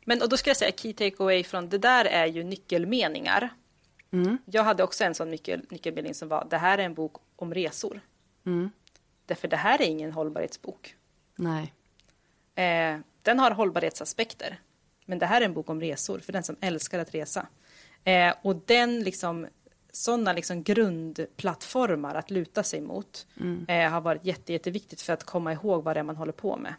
Men 0.09 0.21
och 0.21 0.29
då 0.29 0.37
ska 0.37 0.49
jag 0.49 0.57
säga 0.57 0.71
key 0.71 0.93
takeaway 0.93 1.43
från 1.43 1.69
det 1.69 1.77
där 1.77 2.05
är 2.05 2.25
ju 2.25 2.43
nyckelmeningar. 2.43 3.49
Mm. 4.11 4.37
Jag 4.45 4.63
hade 4.63 4.83
också 4.83 5.03
en 5.03 5.15
sån 5.15 5.31
nyckel, 5.31 5.65
nyckelmening 5.69 6.13
som 6.13 6.27
var 6.27 6.47
det 6.49 6.57
här 6.57 6.77
är 6.77 6.83
en 6.83 6.93
bok 6.93 7.15
om 7.35 7.53
resor. 7.53 8.01
Mm. 8.45 8.69
Därför 9.25 9.47
det 9.47 9.57
här 9.57 9.81
är 9.81 9.85
ingen 9.85 10.11
hållbarhetsbok. 10.11 10.95
Nej. 11.35 11.73
Eh, 12.55 12.99
den 13.21 13.39
har 13.39 13.51
hållbarhetsaspekter. 13.51 14.59
Men 15.05 15.19
det 15.19 15.25
här 15.25 15.41
är 15.41 15.45
en 15.45 15.53
bok 15.53 15.69
om 15.69 15.81
resor 15.81 16.19
för 16.19 16.33
den 16.33 16.43
som 16.43 16.55
älskar 16.61 16.99
att 16.99 17.13
resa. 17.15 17.47
Eh, 18.03 18.33
och 18.41 18.55
den 18.55 19.03
liksom 19.03 19.47
sådana 19.91 20.33
liksom 20.33 20.63
grundplattformar 20.63 22.15
att 22.15 22.31
luta 22.31 22.63
sig 22.63 22.81
mot 22.81 23.27
eh, 23.67 23.89
har 23.89 24.01
varit 24.01 24.25
jätte, 24.25 24.53
jätteviktigt 24.53 25.01
för 25.01 25.13
att 25.13 25.23
komma 25.23 25.53
ihåg 25.53 25.83
vad 25.83 25.95
det 25.95 25.99
är 25.99 26.03
man 26.03 26.15
håller 26.15 26.31
på 26.31 26.57
med. 26.57 26.73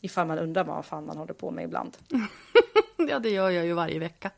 Ifall 0.00 0.26
man 0.26 0.38
undrar 0.38 0.64
vad 0.64 0.84
fan 0.84 1.06
man 1.06 1.16
håller 1.16 1.34
på 1.34 1.50
med 1.50 1.64
ibland. 1.64 1.96
Ja, 3.08 3.18
det 3.18 3.30
gör 3.30 3.50
jag 3.50 3.66
ju 3.66 3.72
varje 3.72 3.98
vecka. 3.98 4.30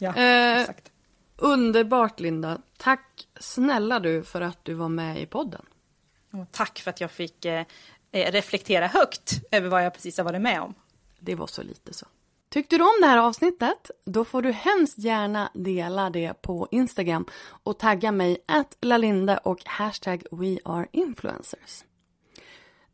Ja, 0.00 0.16
Eh, 0.16 0.60
exakt. 0.60 0.92
Underbart 1.36 2.20
Linda. 2.20 2.58
Tack 2.76 3.28
snälla 3.40 4.00
du 4.00 4.22
för 4.24 4.40
att 4.40 4.64
du 4.64 4.74
var 4.74 4.88
med 4.88 5.22
i 5.22 5.26
podden. 5.26 5.66
Och 6.32 6.46
tack 6.52 6.78
för 6.78 6.90
att 6.90 7.00
jag 7.00 7.10
fick 7.10 7.44
eh, 7.44 7.64
eh, 8.12 8.32
reflektera 8.32 8.86
högt 8.86 9.32
över 9.50 9.68
vad 9.68 9.84
jag 9.84 9.94
precis 9.94 10.18
har 10.18 10.24
varit 10.24 10.40
med 10.40 10.60
om. 10.60 10.74
Det 11.20 11.34
var 11.34 11.46
så 11.46 11.62
lite 11.62 11.94
så. 11.94 12.06
Tyckte 12.50 12.78
du 12.78 12.84
om 12.84 12.98
det 13.00 13.06
här 13.06 13.18
avsnittet? 13.18 13.90
Då 14.04 14.24
får 14.24 14.42
du 14.42 14.52
hemskt 14.52 14.98
gärna 14.98 15.50
dela 15.54 16.10
det 16.10 16.42
på 16.42 16.68
Instagram 16.70 17.26
och 17.62 17.78
tagga 17.78 18.12
mig 18.12 18.38
att 18.46 18.76
lalinda 18.80 19.38
och 19.38 19.58
hashtag 19.64 20.22
weareinfluencers. 20.30 21.84